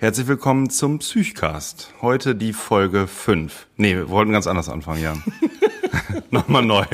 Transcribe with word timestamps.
Herzlich 0.00 0.26
willkommen 0.28 0.70
zum 0.70 0.98
Psychcast. 1.00 1.92
Heute 2.00 2.34
die 2.34 2.54
Folge 2.54 3.06
5. 3.06 3.66
Nee, 3.76 3.96
wir 3.96 4.08
wollten 4.08 4.32
ganz 4.32 4.46
anders 4.46 4.70
anfangen, 4.70 5.02
Jan. 5.02 5.22
Nochmal 6.30 6.64
neu. 6.64 6.86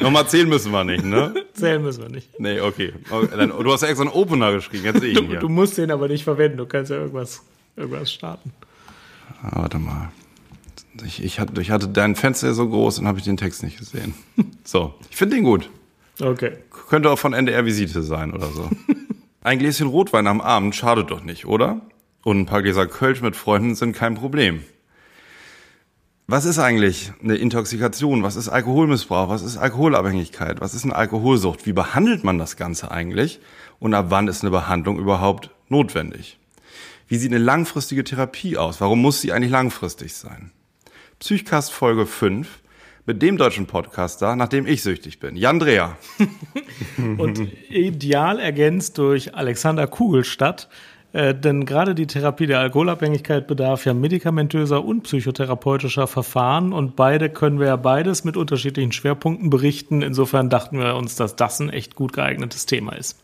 Nochmal 0.00 0.26
zählen 0.26 0.48
müssen 0.48 0.72
wir 0.72 0.82
nicht, 0.84 1.04
ne? 1.04 1.34
Zählen 1.52 1.82
müssen 1.82 2.04
wir 2.04 2.08
nicht. 2.08 2.40
Nee, 2.40 2.60
okay. 2.60 2.94
Dann, 3.36 3.50
du 3.50 3.70
hast 3.70 3.82
ja 3.82 3.88
extra 3.88 4.04
einen 4.06 4.14
Opener 4.14 4.52
geschrieben, 4.52 4.84
jetzt 4.84 5.00
sehe 5.00 5.10
ich 5.10 5.18
ihn 5.18 5.24
Du, 5.24 5.30
hier. 5.30 5.40
du 5.40 5.50
musst 5.50 5.76
den 5.76 5.90
aber 5.90 6.08
nicht 6.08 6.24
verwenden, 6.24 6.56
du 6.56 6.64
kannst 6.64 6.90
ja 6.90 6.96
irgendwas, 6.96 7.42
irgendwas 7.76 8.10
starten. 8.10 8.50
Ah, 9.42 9.60
warte 9.60 9.78
mal. 9.78 10.10
Ich, 11.04 11.22
ich, 11.22 11.38
hatte, 11.38 11.60
ich 11.60 11.70
hatte 11.70 11.88
dein 11.88 12.14
Fenster 12.16 12.54
so 12.54 12.66
groß 12.66 13.00
und 13.00 13.06
habe 13.06 13.18
ich 13.18 13.24
den 13.26 13.36
Text 13.36 13.62
nicht 13.62 13.78
gesehen. 13.78 14.14
So, 14.64 14.94
ich 15.10 15.16
finde 15.16 15.36
den 15.36 15.44
gut. 15.44 15.70
Okay. 16.20 16.56
Könnte 16.88 17.08
auch 17.08 17.20
von 17.20 17.32
NDR 17.32 17.64
Visite 17.64 18.02
sein 18.02 18.32
oder 18.34 18.48
so. 18.48 18.68
Ein 19.44 19.60
Gläschen 19.60 19.86
Rotwein 19.86 20.26
am 20.26 20.40
Abend 20.40 20.74
schadet 20.74 21.12
doch 21.12 21.22
nicht, 21.22 21.46
oder? 21.46 21.82
Und 22.26 22.40
ein 22.40 22.46
paar 22.46 22.60
Gläser 22.60 22.88
Kölsch 22.88 23.22
mit 23.22 23.36
Freunden 23.36 23.76
sind 23.76 23.92
kein 23.94 24.16
Problem. 24.16 24.64
Was 26.26 26.44
ist 26.44 26.58
eigentlich 26.58 27.12
eine 27.22 27.36
Intoxikation? 27.36 28.24
Was 28.24 28.34
ist 28.34 28.48
Alkoholmissbrauch? 28.48 29.28
Was 29.28 29.42
ist 29.42 29.56
Alkoholabhängigkeit? 29.56 30.60
Was 30.60 30.74
ist 30.74 30.82
eine 30.82 30.96
Alkoholsucht? 30.96 31.66
Wie 31.66 31.72
behandelt 31.72 32.24
man 32.24 32.36
das 32.36 32.56
Ganze 32.56 32.90
eigentlich? 32.90 33.38
Und 33.78 33.94
ab 33.94 34.06
wann 34.08 34.26
ist 34.26 34.42
eine 34.42 34.50
Behandlung 34.50 34.98
überhaupt 34.98 35.50
notwendig? 35.68 36.40
Wie 37.06 37.16
sieht 37.16 37.30
eine 37.30 37.38
langfristige 37.38 38.02
Therapie 38.02 38.56
aus? 38.56 38.80
Warum 38.80 39.00
muss 39.00 39.20
sie 39.20 39.32
eigentlich 39.32 39.52
langfristig 39.52 40.12
sein? 40.12 40.50
Psychcast 41.20 41.70
Folge 41.72 42.06
5 42.06 42.48
mit 43.06 43.22
dem 43.22 43.36
deutschen 43.36 43.66
Podcaster, 43.66 44.34
nachdem 44.34 44.66
ich 44.66 44.82
süchtig 44.82 45.20
bin. 45.20 45.36
Jan 45.36 45.60
Dreher. 45.60 45.96
Und 47.18 47.38
ideal 47.70 48.40
ergänzt 48.40 48.98
durch 48.98 49.36
Alexander 49.36 49.86
Kugelstadt, 49.86 50.68
äh, 51.16 51.34
denn 51.34 51.64
gerade 51.64 51.94
die 51.94 52.06
Therapie 52.06 52.46
der 52.46 52.60
Alkoholabhängigkeit 52.60 53.46
bedarf 53.46 53.86
ja 53.86 53.94
medikamentöser 53.94 54.84
und 54.84 55.04
psychotherapeutischer 55.04 56.06
Verfahren 56.06 56.74
und 56.74 56.94
beide 56.94 57.30
können 57.30 57.58
wir 57.58 57.68
ja 57.68 57.76
beides 57.76 58.24
mit 58.24 58.36
unterschiedlichen 58.36 58.92
Schwerpunkten 58.92 59.48
berichten. 59.48 60.02
Insofern 60.02 60.50
dachten 60.50 60.78
wir 60.78 60.94
uns, 60.94 61.16
dass 61.16 61.34
das 61.34 61.58
ein 61.58 61.70
echt 61.70 61.94
gut 61.94 62.12
geeignetes 62.12 62.66
Thema 62.66 62.92
ist. 62.92 63.18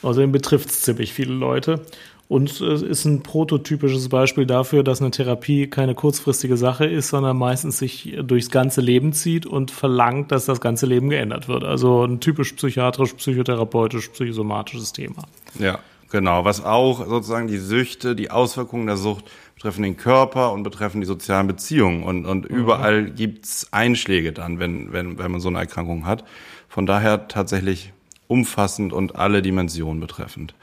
Außerdem 0.00 0.32
betrifft 0.32 0.70
es 0.70 0.80
ziemlich 0.80 1.12
viele 1.12 1.34
Leute. 1.34 1.82
Und 2.28 2.62
es 2.62 2.80
ist 2.80 3.04
ein 3.04 3.22
prototypisches 3.22 4.08
Beispiel 4.08 4.46
dafür, 4.46 4.82
dass 4.82 5.02
eine 5.02 5.10
Therapie 5.10 5.66
keine 5.66 5.94
kurzfristige 5.94 6.56
Sache 6.56 6.86
ist, 6.86 7.08
sondern 7.08 7.36
meistens 7.36 7.76
sich 7.76 8.16
durchs 8.22 8.50
ganze 8.50 8.80
Leben 8.80 9.12
zieht 9.12 9.44
und 9.44 9.70
verlangt, 9.70 10.32
dass 10.32 10.46
das 10.46 10.62
ganze 10.62 10.86
Leben 10.86 11.10
geändert 11.10 11.48
wird. 11.48 11.64
Also 11.64 12.04
ein 12.04 12.20
typisch 12.20 12.54
psychiatrisch, 12.54 13.12
psychotherapeutisch, 13.12 14.08
psychosomatisches 14.08 14.94
Thema. 14.94 15.24
Ja, 15.58 15.78
genau. 16.10 16.44
Was 16.44 16.62
auch 16.62 17.06
sozusagen 17.06 17.46
die 17.46 17.58
Süchte, 17.58 18.14
die 18.14 18.30
Auswirkungen 18.30 18.86
der 18.86 18.96
Sucht 18.96 19.30
betreffen 19.54 19.82
den 19.82 19.96
Körper 19.96 20.52
und 20.52 20.62
betreffen 20.62 21.00
die 21.00 21.06
sozialen 21.06 21.46
Beziehungen. 21.46 22.02
Und, 22.02 22.26
und 22.26 22.44
überall 22.44 23.10
gibt's 23.10 23.72
Einschläge 23.72 24.32
dann, 24.32 24.58
wenn, 24.58 24.92
wenn, 24.92 25.18
wenn 25.18 25.30
man 25.30 25.40
so 25.40 25.48
eine 25.48 25.60
Erkrankung 25.60 26.04
hat. 26.04 26.24
Von 26.68 26.84
daher 26.84 27.28
tatsächlich 27.28 27.93
umfassend 28.26 28.92
und 28.92 29.16
alle 29.16 29.42
Dimensionen 29.42 30.00
betreffend. 30.00 30.54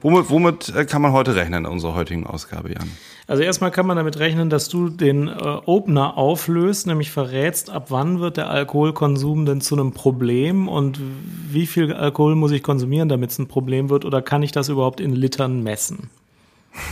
Womit, 0.00 0.30
womit 0.30 0.74
äh, 0.74 0.84
kann 0.84 1.02
man 1.02 1.12
heute 1.12 1.36
rechnen 1.36 1.64
in 1.64 1.70
unserer 1.70 1.94
heutigen 1.94 2.26
Ausgabe, 2.26 2.70
Jan? 2.70 2.90
Also 3.26 3.42
erstmal 3.42 3.70
kann 3.70 3.86
man 3.86 3.96
damit 3.96 4.18
rechnen, 4.18 4.50
dass 4.50 4.68
du 4.68 4.88
den 4.88 5.28
äh, 5.28 5.32
Opener 5.32 6.16
auflöst, 6.16 6.86
nämlich 6.86 7.10
verrätst, 7.10 7.70
ab 7.70 7.86
wann 7.90 8.20
wird 8.20 8.36
der 8.36 8.50
Alkoholkonsum 8.50 9.44
denn 9.46 9.60
zu 9.60 9.74
einem 9.74 9.92
Problem 9.92 10.66
und 10.66 11.00
wie 11.48 11.66
viel 11.66 11.92
Alkohol 11.92 12.34
muss 12.34 12.52
ich 12.52 12.62
konsumieren, 12.62 13.08
damit 13.08 13.30
es 13.30 13.38
ein 13.38 13.48
Problem 13.48 13.90
wird 13.90 14.04
oder 14.04 14.22
kann 14.22 14.42
ich 14.42 14.52
das 14.52 14.68
überhaupt 14.68 15.00
in 15.00 15.14
Litern 15.14 15.62
messen? 15.62 16.10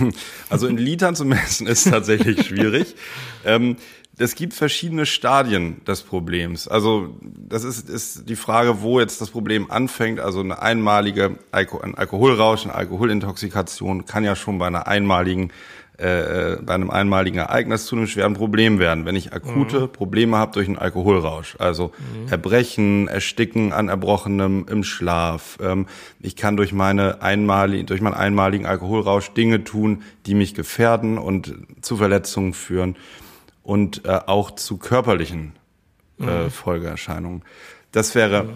Also 0.50 0.66
in 0.66 0.76
Litern 0.76 1.14
zu 1.14 1.24
messen 1.24 1.66
ist 1.66 1.88
tatsächlich 1.88 2.46
schwierig. 2.46 2.94
Ähm, 3.44 3.76
es 4.18 4.34
gibt 4.34 4.54
verschiedene 4.54 5.06
Stadien 5.06 5.84
des 5.84 6.02
Problems. 6.02 6.66
Also 6.68 7.14
das 7.20 7.64
ist, 7.64 7.88
ist 7.88 8.28
die 8.28 8.36
Frage, 8.36 8.82
wo 8.82 9.00
jetzt 9.00 9.20
das 9.20 9.30
Problem 9.30 9.70
anfängt. 9.70 10.20
Also 10.20 10.40
eine 10.40 10.60
einmalige 10.60 11.38
Alko 11.52 11.80
ein 11.80 11.94
Alkoholrausch, 11.94 12.64
eine 12.64 12.74
Alkoholintoxikation 12.74 14.06
kann 14.06 14.24
ja 14.24 14.34
schon 14.34 14.58
bei 14.58 14.66
einer 14.66 14.86
einmaligen 14.88 15.50
äh, 15.98 16.58
bei 16.62 16.74
einem 16.74 16.90
einmaligen 16.90 17.38
Ereignis 17.38 17.86
zu 17.86 17.96
einem 17.96 18.06
schweren 18.06 18.34
Problem 18.34 18.78
werden, 18.78 19.04
wenn 19.04 19.16
ich 19.16 19.32
akute 19.32 19.88
Probleme 19.88 20.36
habe 20.36 20.52
durch 20.52 20.68
einen 20.68 20.78
Alkoholrausch. 20.78 21.56
Also 21.58 21.90
Erbrechen, 22.30 23.08
Ersticken 23.08 23.72
an 23.72 23.88
Erbrochenem 23.88 24.66
im 24.70 24.84
Schlaf. 24.84 25.58
Ähm, 25.60 25.86
ich 26.20 26.36
kann 26.36 26.56
durch 26.56 26.72
meine 26.72 27.20
einmalig, 27.20 27.88
durch 27.88 28.00
meinen 28.00 28.14
einmaligen 28.14 28.64
Alkoholrausch 28.64 29.30
Dinge 29.30 29.64
tun, 29.64 30.02
die 30.26 30.34
mich 30.34 30.54
gefährden 30.54 31.18
und 31.18 31.52
zu 31.80 31.96
Verletzungen 31.96 32.54
führen 32.54 32.94
und 33.68 34.06
äh, 34.06 34.18
auch 34.26 34.52
zu 34.52 34.78
körperlichen 34.78 35.52
äh, 36.18 36.48
Folgeerscheinungen. 36.48 37.42
Das 37.92 38.14
wäre 38.14 38.48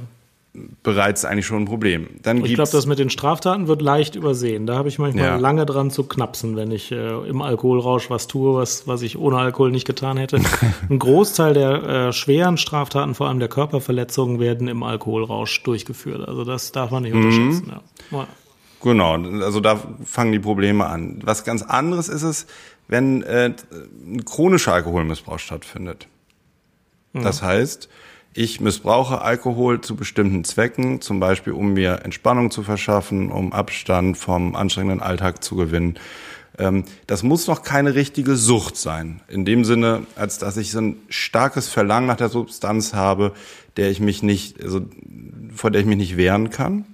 bereits 0.83 1.27
eigentlich 1.27 1.45
schon 1.45 1.63
ein 1.63 1.65
Problem. 1.67 2.09
Dann 2.23 2.43
Ich 2.47 2.55
glaube, 2.55 2.71
das 2.71 2.87
mit 2.87 2.99
den 2.99 3.11
Straftaten 3.11 3.69
wird 3.69 3.83
leicht 3.83 4.17
übersehen. 4.17 4.67
Da 4.67 4.77
habe 4.77 4.89
ich 4.89 4.99
manchmal 4.99 5.25
Ja. 5.25 5.37
lange 5.37 5.67
dran 5.67 5.91
zu 5.91 6.05
knapsen, 6.05 6.57
wenn 6.57 6.71
ich 6.71 6.93
äh, 6.93 7.29
im 7.29 7.43
Alkoholrausch 7.43 8.09
was 8.09 8.27
tue, 8.27 8.55
was, 8.55 8.87
was 8.89 9.03
ich 9.03 9.19
ohne 9.19 9.37
Alkohol 9.37 9.71
nicht 9.71 9.87
getan 9.87 10.17
hätte. 10.17 10.41
Ein 10.89 10.99
Großteil 10.99 11.53
der 11.53 11.83
äh, 11.83 12.13
schweren 12.15 12.57
Straftaten, 12.57 13.15
vor 13.15 13.29
allem 13.29 13.39
der 13.39 13.49
Körperverletzungen, 13.49 14.41
werden 14.41 14.67
im 14.67 14.83
Alkoholrausch 14.83 15.63
durchgeführt. 15.63 16.27
Also 16.27 16.45
das 16.45 16.73
darf 16.73 16.91
man 16.91 17.03
nicht 17.03 17.15
unterschätzen. 17.15 17.71
Ja. 18.11 18.19
Ja. 18.19 18.27
Genau, 18.83 19.15
also 19.43 19.61
da 19.61 19.79
fangen 20.05 20.33
die 20.33 20.41
Probleme 20.41 20.87
an. 20.87 21.21
Was 21.23 21.45
ganz 21.45 21.63
anderes 21.63 22.09
ist 22.09 22.25
es, 22.25 22.47
wenn 22.93 23.23
äh, 23.23 23.55
ein 24.07 24.23
chronischer 24.27 24.75
Alkoholmissbrauch 24.75 25.39
stattfindet. 25.39 26.09
Das 27.15 27.43
heißt, 27.43 27.89
ich 28.35 28.61
missbrauche 28.61 29.23
Alkohol 29.23 29.81
zu 29.81 29.97
bestimmten 29.97 30.45
Zwecken, 30.45 31.01
zum 31.01 31.19
Beispiel 31.19 31.55
um 31.55 31.73
mir 31.73 32.01
Entspannung 32.05 32.51
zu 32.51 32.63
verschaffen, 32.63 33.31
um 33.31 33.53
Abstand 33.53 34.19
vom 34.19 34.55
anstrengenden 34.55 35.01
Alltag 35.01 35.43
zu 35.43 35.57
gewinnen. 35.57 35.99
Ähm, 36.59 36.85
das 37.07 37.23
muss 37.23 37.47
noch 37.47 37.63
keine 37.63 37.95
richtige 37.95 38.37
Sucht 38.37 38.77
sein. 38.77 39.23
In 39.27 39.47
dem 39.47 39.65
Sinne, 39.65 40.07
als 40.15 40.37
dass 40.39 40.59
ich 40.59 40.71
so 40.71 40.81
ein 40.81 40.97
starkes 41.09 41.69
Verlangen 41.69 42.07
nach 42.07 42.17
der 42.17 42.29
Substanz 42.29 42.93
habe, 42.93 43.33
der 43.79 43.91
ich 43.91 44.01
mich 44.01 44.23
nicht, 44.23 44.63
also 44.63 44.83
vor 45.55 45.71
der 45.71 45.81
ich 45.81 45.87
mich 45.87 45.97
nicht 45.97 46.17
wehren 46.19 46.51
kann 46.51 46.85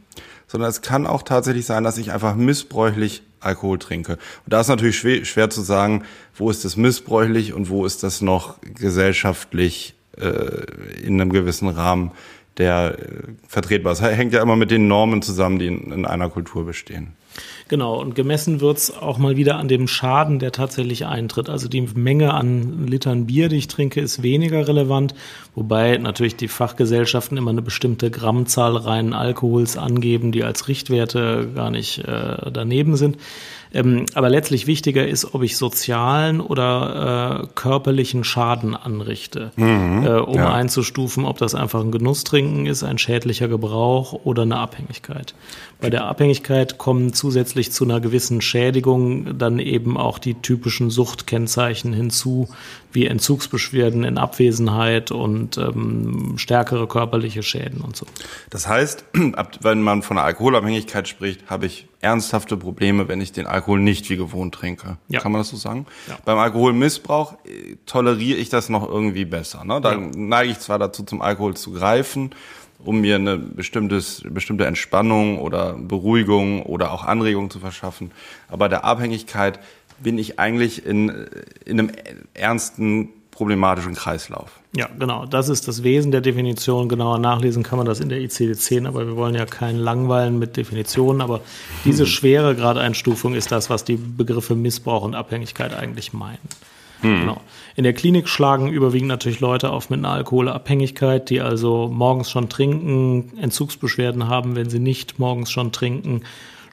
sondern 0.48 0.68
es 0.68 0.82
kann 0.82 1.06
auch 1.06 1.22
tatsächlich 1.22 1.66
sein, 1.66 1.84
dass 1.84 1.98
ich 1.98 2.10
einfach 2.10 2.34
missbräuchlich 2.34 3.22
Alkohol 3.40 3.78
trinke. 3.78 4.12
Und 4.12 4.52
da 4.52 4.60
ist 4.60 4.68
natürlich 4.68 4.98
schwer, 4.98 5.24
schwer 5.24 5.50
zu 5.50 5.60
sagen, 5.60 6.04
wo 6.34 6.50
ist 6.50 6.64
das 6.64 6.76
missbräuchlich 6.76 7.52
und 7.52 7.68
wo 7.68 7.86
ist 7.86 8.02
das 8.02 8.20
noch 8.20 8.56
gesellschaftlich 8.62 9.94
äh, 10.16 10.64
in 11.04 11.20
einem 11.20 11.30
gewissen 11.30 11.68
Rahmen, 11.68 12.10
der 12.56 12.98
äh, 12.98 13.04
vertretbar 13.46 13.92
ist. 13.92 14.02
Hängt 14.02 14.32
ja 14.32 14.42
immer 14.42 14.56
mit 14.56 14.70
den 14.72 14.88
Normen 14.88 15.22
zusammen, 15.22 15.58
die 15.60 15.68
in, 15.68 15.92
in 15.92 16.04
einer 16.04 16.28
Kultur 16.30 16.66
bestehen. 16.66 17.12
Genau, 17.68 18.00
und 18.00 18.14
gemessen 18.14 18.62
wird's 18.62 18.90
auch 18.96 19.18
mal 19.18 19.36
wieder 19.36 19.56
an 19.56 19.68
dem 19.68 19.88
Schaden, 19.88 20.38
der 20.38 20.52
tatsächlich 20.52 21.04
eintritt. 21.04 21.50
Also 21.50 21.68
die 21.68 21.82
Menge 21.82 22.32
an 22.32 22.86
Litern 22.86 23.26
Bier, 23.26 23.50
die 23.50 23.56
ich 23.56 23.68
trinke, 23.68 24.00
ist 24.00 24.22
weniger 24.22 24.66
relevant, 24.66 25.14
wobei 25.54 25.98
natürlich 25.98 26.36
die 26.36 26.48
Fachgesellschaften 26.48 27.36
immer 27.36 27.50
eine 27.50 27.60
bestimmte 27.60 28.10
Grammzahl 28.10 28.74
reinen 28.76 29.12
Alkohols 29.12 29.76
angeben, 29.76 30.32
die 30.32 30.44
als 30.44 30.68
Richtwerte 30.68 31.50
gar 31.54 31.70
nicht 31.70 31.98
äh, 31.98 32.50
daneben 32.50 32.96
sind. 32.96 33.18
Ähm, 33.72 34.06
aber 34.14 34.30
letztlich 34.30 34.66
wichtiger 34.66 35.06
ist, 35.06 35.34
ob 35.34 35.42
ich 35.42 35.56
sozialen 35.56 36.40
oder 36.40 37.42
äh, 37.44 37.46
körperlichen 37.54 38.24
Schaden 38.24 38.74
anrichte, 38.74 39.52
äh, 39.56 39.62
um 39.62 40.36
ja. 40.36 40.52
einzustufen, 40.52 41.24
ob 41.24 41.38
das 41.38 41.54
einfach 41.54 41.80
ein 41.80 41.92
Genusstrinken 41.92 42.66
ist, 42.66 42.82
ein 42.82 42.98
schädlicher 42.98 43.48
Gebrauch 43.48 44.12
oder 44.24 44.42
eine 44.42 44.56
Abhängigkeit. 44.56 45.34
Bei 45.80 45.90
der 45.90 46.06
Abhängigkeit 46.06 46.78
kommen 46.78 47.12
zusätzlich 47.12 47.57
zu 47.72 47.84
einer 47.84 48.00
gewissen 48.00 48.40
Schädigung 48.40 49.38
dann 49.38 49.58
eben 49.58 49.96
auch 49.96 50.18
die 50.18 50.34
typischen 50.34 50.90
Suchtkennzeichen 50.90 51.92
hinzu, 51.92 52.48
wie 52.92 53.06
Entzugsbeschwerden 53.06 54.04
in 54.04 54.16
Abwesenheit 54.18 55.10
und 55.10 55.58
ähm, 55.58 56.34
stärkere 56.36 56.86
körperliche 56.86 57.42
Schäden 57.42 57.80
und 57.80 57.96
so. 57.96 58.06
Das 58.50 58.66
heißt, 58.66 59.04
wenn 59.60 59.82
man 59.82 60.02
von 60.02 60.16
einer 60.16 60.26
Alkoholabhängigkeit 60.26 61.06
spricht, 61.06 61.50
habe 61.50 61.66
ich 61.66 61.86
ernsthafte 62.00 62.56
Probleme, 62.56 63.08
wenn 63.08 63.20
ich 63.20 63.32
den 63.32 63.46
Alkohol 63.46 63.80
nicht 63.80 64.08
wie 64.08 64.16
gewohnt 64.16 64.54
trinke. 64.54 64.98
Ja. 65.08 65.20
Kann 65.20 65.32
man 65.32 65.40
das 65.40 65.48
so 65.48 65.56
sagen? 65.56 65.86
Ja. 66.06 66.18
Beim 66.24 66.38
Alkoholmissbrauch 66.38 67.34
äh, 67.44 67.76
toleriere 67.86 68.38
ich 68.38 68.48
das 68.48 68.68
noch 68.68 68.88
irgendwie 68.88 69.24
besser. 69.24 69.64
Ne? 69.64 69.80
Da 69.80 69.96
neige 69.96 70.52
ich 70.52 70.60
zwar 70.60 70.78
dazu, 70.78 71.02
zum 71.02 71.20
Alkohol 71.20 71.56
zu 71.56 71.72
greifen, 71.72 72.30
um 72.84 73.00
mir 73.00 73.16
eine 73.16 73.38
bestimmtes, 73.38 74.22
bestimmte 74.28 74.66
Entspannung 74.66 75.38
oder 75.38 75.74
Beruhigung 75.74 76.62
oder 76.62 76.92
auch 76.92 77.04
Anregung 77.04 77.50
zu 77.50 77.58
verschaffen. 77.58 78.12
Aber 78.48 78.68
der 78.68 78.84
Abhängigkeit 78.84 79.58
bin 80.00 80.18
ich 80.18 80.38
eigentlich 80.38 80.86
in, 80.86 81.26
in 81.64 81.80
einem 81.80 81.92
ernsten 82.34 83.10
problematischen 83.38 83.94
Kreislauf. 83.94 84.58
Ja, 84.74 84.88
genau. 84.98 85.24
Das 85.24 85.48
ist 85.48 85.68
das 85.68 85.84
Wesen 85.84 86.10
der 86.10 86.20
Definition. 86.20 86.88
Genauer 86.88 87.18
nachlesen 87.18 87.62
kann 87.62 87.78
man 87.78 87.86
das 87.86 88.00
in 88.00 88.08
der 88.08 88.18
ICD-10, 88.18 88.86
aber 88.86 89.06
wir 89.06 89.16
wollen 89.16 89.34
ja 89.34 89.46
keinen 89.46 89.78
langweilen 89.78 90.38
mit 90.38 90.56
Definitionen. 90.56 91.20
Aber 91.20 91.40
diese 91.84 92.02
hm. 92.02 92.10
schwere 92.10 92.56
Gradeinstufung 92.56 93.34
ist 93.34 93.52
das, 93.52 93.70
was 93.70 93.84
die 93.84 93.96
Begriffe 93.96 94.56
Missbrauch 94.56 95.04
und 95.04 95.14
Abhängigkeit 95.14 95.72
eigentlich 95.72 96.12
meinen. 96.12 96.38
Hm. 97.00 97.20
Genau. 97.20 97.40
In 97.76 97.84
der 97.84 97.92
Klinik 97.92 98.28
schlagen 98.28 98.68
überwiegend 98.68 99.08
natürlich 99.08 99.40
Leute 99.40 99.70
auf 99.70 99.88
mit 99.88 100.00
einer 100.00 100.10
Alkoholabhängigkeit, 100.10 101.30
die 101.30 101.40
also 101.40 101.88
morgens 101.92 102.30
schon 102.30 102.48
trinken, 102.48 103.38
Entzugsbeschwerden 103.38 104.28
haben, 104.28 104.56
wenn 104.56 104.68
sie 104.68 104.80
nicht 104.80 105.18
morgens 105.18 105.50
schon 105.50 105.70
trinken 105.70 106.22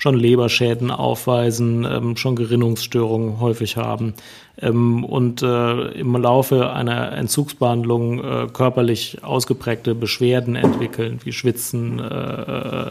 schon 0.06 0.20
Leberschäden 0.20 0.92
aufweisen, 0.92 1.84
ähm, 1.84 2.16
schon 2.16 2.36
Gerinnungsstörungen 2.36 3.40
häufig 3.40 3.76
haben 3.76 4.14
ähm, 4.62 5.04
und 5.04 5.42
äh, 5.42 5.88
im 5.94 6.16
Laufe 6.16 6.72
einer 6.72 7.12
Entzugsbehandlung 7.14 8.24
äh, 8.24 8.48
körperlich 8.54 9.24
ausgeprägte 9.24 9.96
Beschwerden 9.96 10.56
entwickeln, 10.56 11.22
wie 11.24 11.32
Schwitzen, 11.32 11.98
äh, 11.98 12.04
äh 12.04 12.90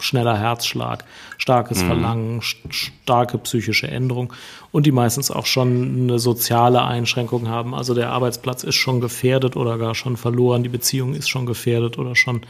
schneller 0.00 0.36
Herzschlag, 0.36 1.04
starkes 1.36 1.80
mhm. 1.80 1.86
Verlangen, 1.86 2.42
st 2.42 2.56
starke 2.70 3.38
psychische 3.38 3.86
Änderung 3.86 4.32
und 4.72 4.84
die 4.84 4.90
meistens 4.90 5.30
auch 5.30 5.46
schon 5.46 6.08
eine 6.08 6.18
soziale 6.18 6.82
Einschränkung 6.82 7.46
haben. 7.46 7.72
Also 7.72 7.94
der 7.94 8.10
Arbeitsplatz 8.10 8.64
ist 8.64 8.74
schon 8.74 9.00
gefährdet 9.00 9.54
oder 9.54 9.78
gar 9.78 9.94
schon 9.94 10.16
verloren, 10.16 10.64
die 10.64 10.68
Beziehung 10.68 11.14
ist 11.14 11.28
schon 11.28 11.46
gefährdet 11.46 11.98
oder 11.98 12.16
schon 12.16 12.40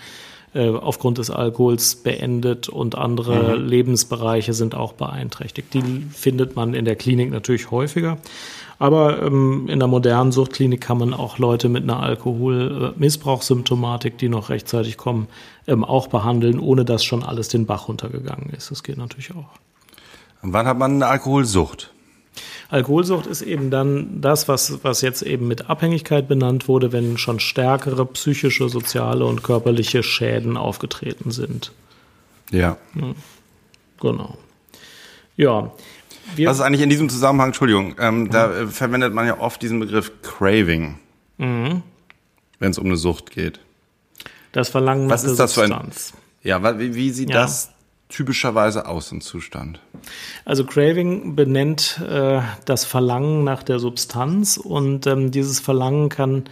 äh, 0.54 0.70
aufgrund 0.70 1.18
des 1.18 1.30
Alkohols 1.30 1.96
beendet 1.96 2.68
und 2.68 2.96
andere 2.96 3.58
mhm. 3.58 3.66
Lebensbereiche 3.66 4.54
sind 4.54 4.74
auch 4.74 4.94
beeinträchtigt. 4.94 5.74
Die 5.74 6.06
findet 6.12 6.56
man 6.56 6.74
in 6.74 6.84
der 6.84 6.96
Klinik 6.96 7.30
natürlich 7.30 7.70
häufiger. 7.70 8.18
Aber 8.78 9.22
ähm, 9.22 9.68
in 9.68 9.78
der 9.80 9.88
modernen 9.88 10.32
Suchtklinik 10.32 10.80
kann 10.80 10.96
man 10.98 11.12
auch 11.12 11.38
Leute 11.38 11.68
mit 11.68 11.82
einer 11.82 12.00
Alkoholmissbrauchssymptomatik, 12.00 14.16
die 14.18 14.28
noch 14.28 14.50
rechtzeitig 14.50 14.96
kommen, 14.96 15.26
ähm, 15.66 15.82
auch 15.84 16.06
behandeln, 16.06 16.60
ohne 16.60 16.84
dass 16.84 17.02
schon 17.04 17.24
alles 17.24 17.48
den 17.48 17.66
Bach 17.66 17.88
runtergegangen 17.88 18.50
ist. 18.50 18.70
Das 18.70 18.84
geht 18.84 18.96
natürlich 18.96 19.32
auch. 19.32 19.48
Und 20.42 20.52
wann 20.52 20.66
hat 20.66 20.78
man 20.78 20.92
eine 20.92 21.08
Alkoholsucht? 21.08 21.92
Alkoholsucht 22.70 23.26
ist 23.26 23.40
eben 23.40 23.70
dann 23.70 24.20
das, 24.20 24.46
was, 24.46 24.84
was 24.84 25.00
jetzt 25.00 25.22
eben 25.22 25.48
mit 25.48 25.70
Abhängigkeit 25.70 26.28
benannt 26.28 26.68
wurde, 26.68 26.92
wenn 26.92 27.16
schon 27.16 27.40
stärkere 27.40 28.04
psychische, 28.04 28.68
soziale 28.68 29.24
und 29.24 29.42
körperliche 29.42 30.02
Schäden 30.02 30.58
aufgetreten 30.58 31.30
sind. 31.30 31.72
Ja. 32.50 32.76
ja 32.94 33.14
genau. 34.00 34.36
Ja. 35.36 35.72
Wir 36.36 36.48
was 36.48 36.58
ist 36.58 36.62
eigentlich 36.62 36.82
in 36.82 36.90
diesem 36.90 37.08
Zusammenhang, 37.08 37.48
Entschuldigung, 37.48 37.94
ähm, 37.98 38.24
mhm. 38.24 38.30
da 38.30 38.52
äh, 38.52 38.66
verwendet 38.66 39.14
man 39.14 39.26
ja 39.26 39.38
oft 39.40 39.62
diesen 39.62 39.80
Begriff 39.80 40.12
Craving, 40.20 40.98
mhm. 41.38 41.82
wenn 42.58 42.70
es 42.70 42.78
um 42.78 42.84
eine 42.84 42.98
Sucht 42.98 43.30
geht. 43.30 43.60
Das 44.52 44.68
Verlangen 44.68 45.06
nach 45.06 45.14
was 45.14 45.24
ist 45.24 45.38
das 45.38 45.54
Substanz. 45.54 46.10
Für 46.10 46.48
ein, 46.48 46.62
ja, 46.62 46.78
wie, 46.78 46.94
wie 46.94 47.10
sieht 47.10 47.30
ja. 47.30 47.36
das 47.36 47.70
typischerweise 48.08 48.86
Außenzustand? 48.86 49.80
Also 50.44 50.64
Craving 50.64 51.36
benennt 51.36 52.00
äh, 52.08 52.40
das 52.64 52.84
Verlangen 52.84 53.44
nach 53.44 53.62
der 53.62 53.78
Substanz 53.78 54.56
und 54.56 55.06
ähm, 55.06 55.30
dieses 55.30 55.60
Verlangen 55.60 56.08
kann 56.08 56.44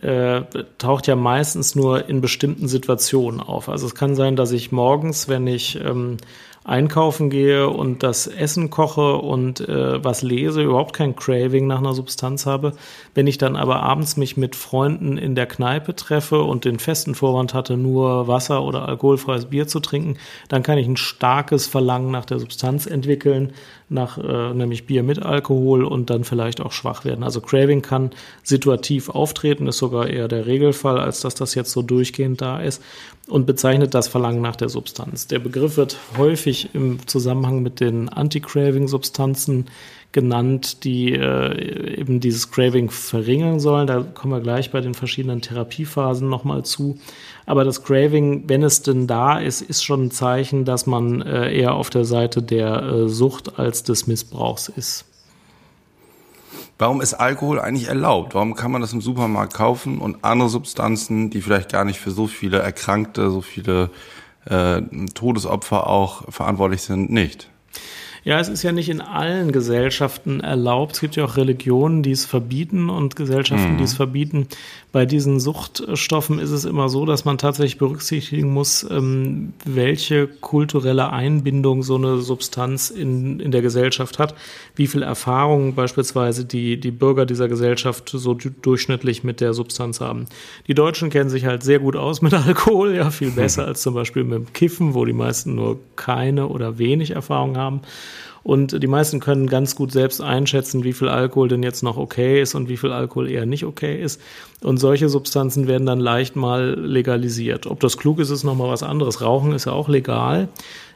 äh, 0.00 0.42
taucht 0.78 1.06
ja 1.06 1.16
meistens 1.16 1.74
nur 1.74 2.08
in 2.08 2.20
bestimmten 2.20 2.66
Situationen 2.66 3.40
auf. 3.40 3.68
Also 3.68 3.86
es 3.86 3.94
kann 3.94 4.14
sein, 4.14 4.36
dass 4.36 4.50
ich 4.52 4.72
morgens, 4.72 5.28
wenn 5.28 5.46
ich 5.46 5.78
ähm, 5.78 6.16
einkaufen 6.64 7.28
gehe 7.28 7.68
und 7.68 8.02
das 8.02 8.26
Essen 8.26 8.70
koche 8.70 9.16
und 9.16 9.60
äh, 9.60 10.02
was 10.04 10.22
lese, 10.22 10.62
überhaupt 10.62 10.92
kein 10.92 11.16
Craving 11.16 11.66
nach 11.66 11.78
einer 11.78 11.94
Substanz 11.94 12.46
habe. 12.46 12.74
Wenn 13.14 13.26
ich 13.26 13.38
dann 13.38 13.56
aber 13.56 13.82
abends 13.82 14.16
mich 14.16 14.36
mit 14.36 14.54
Freunden 14.54 15.18
in 15.18 15.34
der 15.34 15.46
Kneipe 15.46 15.96
treffe 15.96 16.42
und 16.42 16.64
den 16.64 16.78
festen 16.78 17.14
Vorwand 17.14 17.52
hatte, 17.52 17.76
nur 17.76 18.28
Wasser 18.28 18.62
oder 18.62 18.88
alkoholfreies 18.88 19.46
Bier 19.46 19.66
zu 19.66 19.80
trinken, 19.80 20.18
dann 20.48 20.62
kann 20.62 20.78
ich 20.78 20.86
ein 20.86 20.96
starkes 20.96 21.66
Verlangen 21.66 22.12
nach 22.12 22.24
der 22.24 22.38
Substanz 22.38 22.86
entwickeln, 22.86 23.52
nach 23.92 24.18
äh, 24.18 24.54
nämlich 24.54 24.86
Bier 24.86 25.02
mit 25.02 25.22
Alkohol 25.22 25.84
und 25.84 26.10
dann 26.10 26.24
vielleicht 26.24 26.60
auch 26.60 26.72
schwach 26.72 27.04
werden. 27.04 27.22
Also 27.22 27.40
Craving 27.40 27.82
kann 27.82 28.10
situativ 28.42 29.08
auftreten, 29.08 29.66
ist 29.66 29.78
sogar 29.78 30.08
eher 30.08 30.28
der 30.28 30.46
Regelfall, 30.46 30.98
als 30.98 31.20
dass 31.20 31.34
das 31.34 31.54
jetzt 31.54 31.70
so 31.72 31.82
durchgehend 31.82 32.40
da 32.40 32.60
ist 32.60 32.82
und 33.28 33.46
bezeichnet 33.46 33.94
das 33.94 34.08
Verlangen 34.08 34.42
nach 34.42 34.56
der 34.56 34.68
Substanz. 34.68 35.26
Der 35.26 35.38
Begriff 35.38 35.76
wird 35.76 35.96
häufig 36.16 36.70
im 36.74 37.06
Zusammenhang 37.06 37.62
mit 37.62 37.80
den 37.80 38.08
Anti-Craving-Substanzen 38.08 39.66
genannt, 40.12 40.84
die 40.84 41.12
äh, 41.14 41.98
eben 41.98 42.20
dieses 42.20 42.50
Craving 42.50 42.90
verringern 42.90 43.60
sollen. 43.60 43.86
Da 43.86 44.02
kommen 44.02 44.32
wir 44.32 44.40
gleich 44.40 44.70
bei 44.70 44.80
den 44.80 44.94
verschiedenen 44.94 45.40
Therapiephasen 45.40 46.28
nochmal 46.28 46.64
zu. 46.64 46.98
Aber 47.46 47.64
das 47.64 47.82
Craving, 47.82 48.44
wenn 48.48 48.62
es 48.62 48.82
denn 48.82 49.06
da 49.06 49.38
ist, 49.38 49.62
ist 49.62 49.82
schon 49.82 50.04
ein 50.04 50.10
Zeichen, 50.10 50.64
dass 50.64 50.86
man 50.86 51.22
äh, 51.22 51.52
eher 51.52 51.74
auf 51.74 51.90
der 51.90 52.04
Seite 52.04 52.42
der 52.42 52.82
äh, 52.82 53.08
Sucht 53.08 53.58
als 53.58 53.82
des 53.82 54.06
Missbrauchs 54.06 54.68
ist. 54.68 55.06
Warum 56.78 57.00
ist 57.00 57.14
Alkohol 57.14 57.60
eigentlich 57.60 57.88
erlaubt? 57.88 58.34
Warum 58.34 58.54
kann 58.54 58.70
man 58.70 58.80
das 58.80 58.92
im 58.92 59.00
Supermarkt 59.00 59.54
kaufen 59.54 59.98
und 59.98 60.24
andere 60.24 60.48
Substanzen, 60.48 61.30
die 61.30 61.40
vielleicht 61.40 61.70
gar 61.70 61.84
nicht 61.84 62.00
für 62.00 62.10
so 62.10 62.26
viele 62.26 62.58
Erkrankte, 62.58 63.30
so 63.30 63.40
viele 63.40 63.90
äh, 64.46 64.82
Todesopfer 65.14 65.86
auch 65.86 66.30
verantwortlich 66.30 66.82
sind, 66.82 67.10
nicht? 67.10 67.48
Ja, 68.24 68.38
es 68.38 68.48
ist 68.48 68.62
ja 68.62 68.70
nicht 68.70 68.88
in 68.88 69.00
allen 69.00 69.50
Gesellschaften 69.50 70.40
erlaubt. 70.40 70.92
Es 70.94 71.00
gibt 71.00 71.16
ja 71.16 71.24
auch 71.24 71.36
Religionen, 71.36 72.04
die 72.04 72.12
es 72.12 72.24
verbieten 72.24 72.88
und 72.88 73.16
Gesellschaften, 73.16 73.72
mhm. 73.72 73.78
die 73.78 73.84
es 73.84 73.94
verbieten. 73.94 74.46
Bei 74.92 75.06
diesen 75.06 75.40
Suchtstoffen 75.40 76.38
ist 76.38 76.50
es 76.50 76.64
immer 76.64 76.88
so, 76.88 77.04
dass 77.04 77.24
man 77.24 77.38
tatsächlich 77.38 77.78
berücksichtigen 77.78 78.52
muss, 78.52 78.86
ähm, 78.88 79.54
welche 79.64 80.28
kulturelle 80.28 81.10
Einbindung 81.10 81.82
so 81.82 81.96
eine 81.96 82.18
Substanz 82.18 82.90
in, 82.90 83.40
in 83.40 83.50
der 83.50 83.62
Gesellschaft 83.62 84.20
hat, 84.20 84.34
wie 84.76 84.86
viel 84.86 85.02
Erfahrung 85.02 85.74
beispielsweise 85.74 86.44
die, 86.44 86.78
die 86.78 86.90
Bürger 86.92 87.26
dieser 87.26 87.48
Gesellschaft 87.48 88.10
so 88.10 88.34
durchschnittlich 88.34 89.24
mit 89.24 89.40
der 89.40 89.54
Substanz 89.54 90.00
haben. 90.00 90.26
Die 90.68 90.74
Deutschen 90.74 91.10
kennen 91.10 91.30
sich 91.30 91.46
halt 91.46 91.64
sehr 91.64 91.80
gut 91.80 91.96
aus 91.96 92.22
mit 92.22 92.34
Alkohol, 92.34 92.94
ja, 92.94 93.10
viel 93.10 93.30
besser 93.30 93.66
als 93.66 93.82
zum 93.82 93.94
Beispiel 93.94 94.22
mit 94.22 94.34
dem 94.34 94.52
Kiffen, 94.52 94.94
wo 94.94 95.04
die 95.04 95.12
meisten 95.12 95.56
nur 95.56 95.80
keine 95.96 96.48
oder 96.48 96.78
wenig 96.78 97.12
Erfahrung 97.12 97.56
haben. 97.56 97.80
Und 98.42 98.82
die 98.82 98.88
meisten 98.88 99.20
können 99.20 99.46
ganz 99.46 99.76
gut 99.76 99.92
selbst 99.92 100.20
einschätzen, 100.20 100.84
wie 100.84 100.92
viel 100.92 101.08
Alkohol 101.08 101.48
denn 101.48 101.62
jetzt 101.62 101.82
noch 101.82 101.96
okay 101.96 102.42
ist 102.42 102.54
und 102.54 102.68
wie 102.68 102.76
viel 102.76 102.90
Alkohol 102.90 103.30
eher 103.30 103.46
nicht 103.46 103.64
okay 103.64 104.02
ist. 104.02 104.20
Und 104.62 104.78
solche 104.78 105.08
Substanzen 105.08 105.68
werden 105.68 105.86
dann 105.86 106.00
leicht 106.00 106.34
mal 106.34 106.74
legalisiert. 106.78 107.66
Ob 107.66 107.80
das 107.80 107.96
klug 107.96 108.18
ist, 108.18 108.30
ist 108.30 108.44
nochmal 108.44 108.68
was 108.68 108.82
anderes. 108.82 109.20
Rauchen 109.20 109.52
ist 109.52 109.66
ja 109.66 109.72
auch 109.72 109.88
legal 109.88 110.48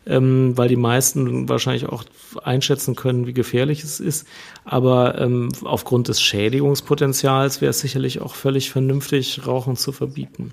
ähm, 0.06 0.56
weil 0.56 0.68
die 0.68 0.76
meisten 0.76 1.48
wahrscheinlich 1.48 1.86
auch 1.88 2.04
einschätzen 2.42 2.94
können, 2.94 3.26
wie 3.26 3.32
gefährlich 3.32 3.82
es 3.82 3.98
ist. 3.98 4.26
Aber 4.64 5.20
ähm, 5.20 5.48
aufgrund 5.64 6.08
des 6.08 6.20
Schädigungspotenzials 6.20 7.60
wäre 7.60 7.70
es 7.70 7.80
sicherlich 7.80 8.20
auch 8.22 8.34
völlig 8.34 8.70
vernünftig, 8.70 9.46
Rauchen 9.46 9.76
zu 9.76 9.92
verbieten. 9.92 10.52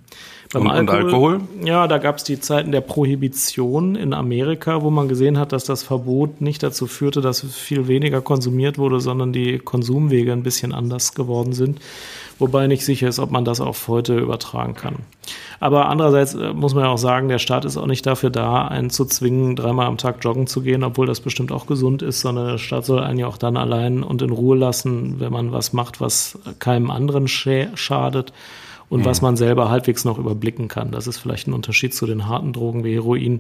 Beim 0.53 0.63
und, 0.63 0.72
Alkohol, 0.72 0.95
und 0.95 1.05
Alkohol? 1.05 1.41
Ja, 1.63 1.88
da 1.88 1.98
gab 1.98 2.17
es 2.17 2.24
die 2.24 2.39
Zeiten 2.39 2.72
der 2.72 2.81
Prohibition 2.81 3.95
in 3.95 4.13
Amerika, 4.13 4.81
wo 4.81 4.89
man 4.89 5.07
gesehen 5.07 5.38
hat, 5.38 5.51
dass 5.51 5.65
das 5.65 5.83
Verbot 5.83 6.41
nicht 6.41 6.63
dazu 6.63 6.88
führte, 6.88 7.22
dass 7.22 7.41
viel 7.41 7.88
weniger 7.88 8.22
konsumiert 8.22 8.77
wurde, 8.77 9.00
sondern 9.00 9.33
die 9.33 9.60
Konsumwege 9.60 10.31
ein 10.31 10.43
bisschen 10.43 10.74
anders 10.74 11.13
geworden 11.13 11.53
sind 11.53 11.79
wobei 12.39 12.67
nicht 12.67 12.83
sicher 12.83 13.07
ist, 13.07 13.19
ob 13.19 13.31
man 13.31 13.45
das 13.45 13.62
auf 13.62 13.88
heute 13.88 14.17
übertragen 14.17 14.74
kann. 14.75 14.98
Aber 15.60 15.88
andererseits 15.88 16.33
äh, 16.33 16.53
muss 16.53 16.74
man 16.74 16.83
ja 16.83 16.89
auch 16.89 16.98
sagen, 16.98 17.29
der 17.29 17.39
Staat 17.39 17.65
ist 17.65 17.77
auch 17.77 17.86
nicht 17.86 18.05
dafür 18.05 18.29
da, 18.29 18.67
einen 18.67 18.89
zu 18.89 19.05
zwingen, 19.05 19.55
dreimal 19.55 19.88
am 19.88 19.98
Tag 19.98 20.17
joggen 20.22 20.48
zu 20.48 20.62
gehen, 20.62 20.83
obwohl 20.83 21.07
das 21.07 21.22
bestimmt 21.22 21.51
auch 21.51 21.67
gesund 21.67 22.01
ist, 22.01 22.22
sondern 22.22 22.48
der 22.48 22.57
Staat 22.57 22.86
soll 22.86 23.00
einen 23.00 23.19
ja 23.19 23.27
auch 23.27 23.38
dann 23.38 23.57
allein 23.57 24.03
und 24.03 24.22
in 24.22 24.31
Ruhe 24.31 24.57
lassen, 24.57 25.19
wenn 25.19 25.31
man 25.31 25.51
was 25.51 25.74
macht, 25.74 26.01
was 26.01 26.38
keinem 26.60 26.91
anderen 26.91 27.27
schadet 27.27 28.33
und 28.94 29.00
mhm. 29.00 29.06
was 29.06 29.24
man 29.24 29.36
selber 29.36 29.72
halbwegs 29.72 30.06
noch 30.06 30.20
überblicken 30.20 30.68
kann. 30.68 30.92
Das 30.92 31.08
ist 31.08 31.18
vielleicht 31.18 31.48
ein 31.48 31.54
Unterschied 31.54 31.96
zu 31.96 32.06
den 32.06 32.28
harten 32.28 32.54
Drogen 32.54 32.84
wie 32.84 32.94
Heroin. 32.94 33.40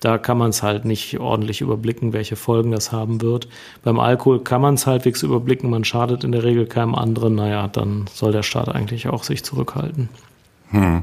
Da 0.00 0.16
kann 0.16 0.38
man 0.38 0.48
es 0.48 0.62
halt 0.62 0.86
nicht 0.86 1.20
ordentlich 1.20 1.60
überblicken, 1.60 2.14
welche 2.14 2.36
Folgen 2.36 2.70
das 2.70 2.90
haben 2.90 3.20
wird. 3.20 3.46
Beim 3.82 4.00
Alkohol 4.00 4.42
kann 4.42 4.62
man 4.62 4.76
es 4.76 4.86
halbwegs 4.86 5.22
überblicken, 5.22 5.68
man 5.68 5.84
schadet 5.84 6.24
in 6.24 6.32
der 6.32 6.42
Regel 6.42 6.64
keinem 6.64 6.94
anderen. 6.94 7.34
Naja, 7.34 7.68
dann 7.68 8.06
soll 8.14 8.32
der 8.32 8.42
Staat 8.42 8.70
eigentlich 8.70 9.06
auch 9.06 9.24
sich 9.24 9.44
zurückhalten. 9.44 10.08
Hm. 10.70 11.02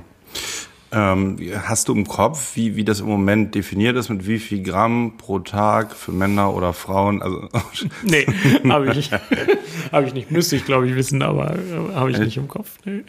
Ähm, 0.93 1.38
hast 1.63 1.88
du 1.88 1.93
im 1.93 2.05
Kopf, 2.05 2.55
wie, 2.55 2.75
wie 2.75 2.83
das 2.83 3.00
im 3.00 3.05
Moment 3.05 3.55
definiert 3.55 3.95
ist, 3.95 4.10
mit 4.10 4.27
wie 4.27 4.39
viel 4.39 4.62
Gramm 4.62 5.13
pro 5.17 5.39
Tag 5.39 5.95
für 5.95 6.12
Männer 6.12 6.53
oder 6.53 6.74
Frauen? 6.74 7.21
Also, 7.21 7.48
nee, 8.03 8.25
habe 8.67 8.89
ich, 8.89 8.95
nicht. 8.95 9.12
hab 9.91 10.05
ich 10.05 10.13
nicht. 10.13 10.31
Müsste 10.31 10.57
ich, 10.57 10.65
glaube 10.65 10.89
ich, 10.89 10.95
wissen, 10.95 11.21
aber 11.21 11.55
äh, 11.55 11.95
habe 11.95 12.12
ich 12.12 12.17
nicht 12.17 12.36
im 12.36 12.50
Kopf. 12.50 12.77
Nee. 12.83 13.03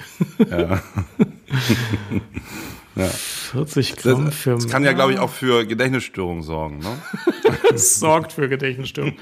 Ja. 0.48 0.80
ja. 2.94 3.06
40 3.08 3.96
Gramm 3.96 4.26
das, 4.26 4.34
für 4.36 4.50
Männer. 4.50 4.62
Das 4.62 4.70
kann 4.70 4.84
ja, 4.84 4.92
glaube 4.92 5.14
ich, 5.14 5.18
auch 5.18 5.30
für 5.30 5.66
Gedächtnisstörungen 5.66 6.44
sorgen. 6.44 6.78
Ne? 6.78 6.96
das 7.68 7.98
sorgt 7.98 8.32
für 8.32 8.48
Gedächtnisstörungen. 8.48 9.18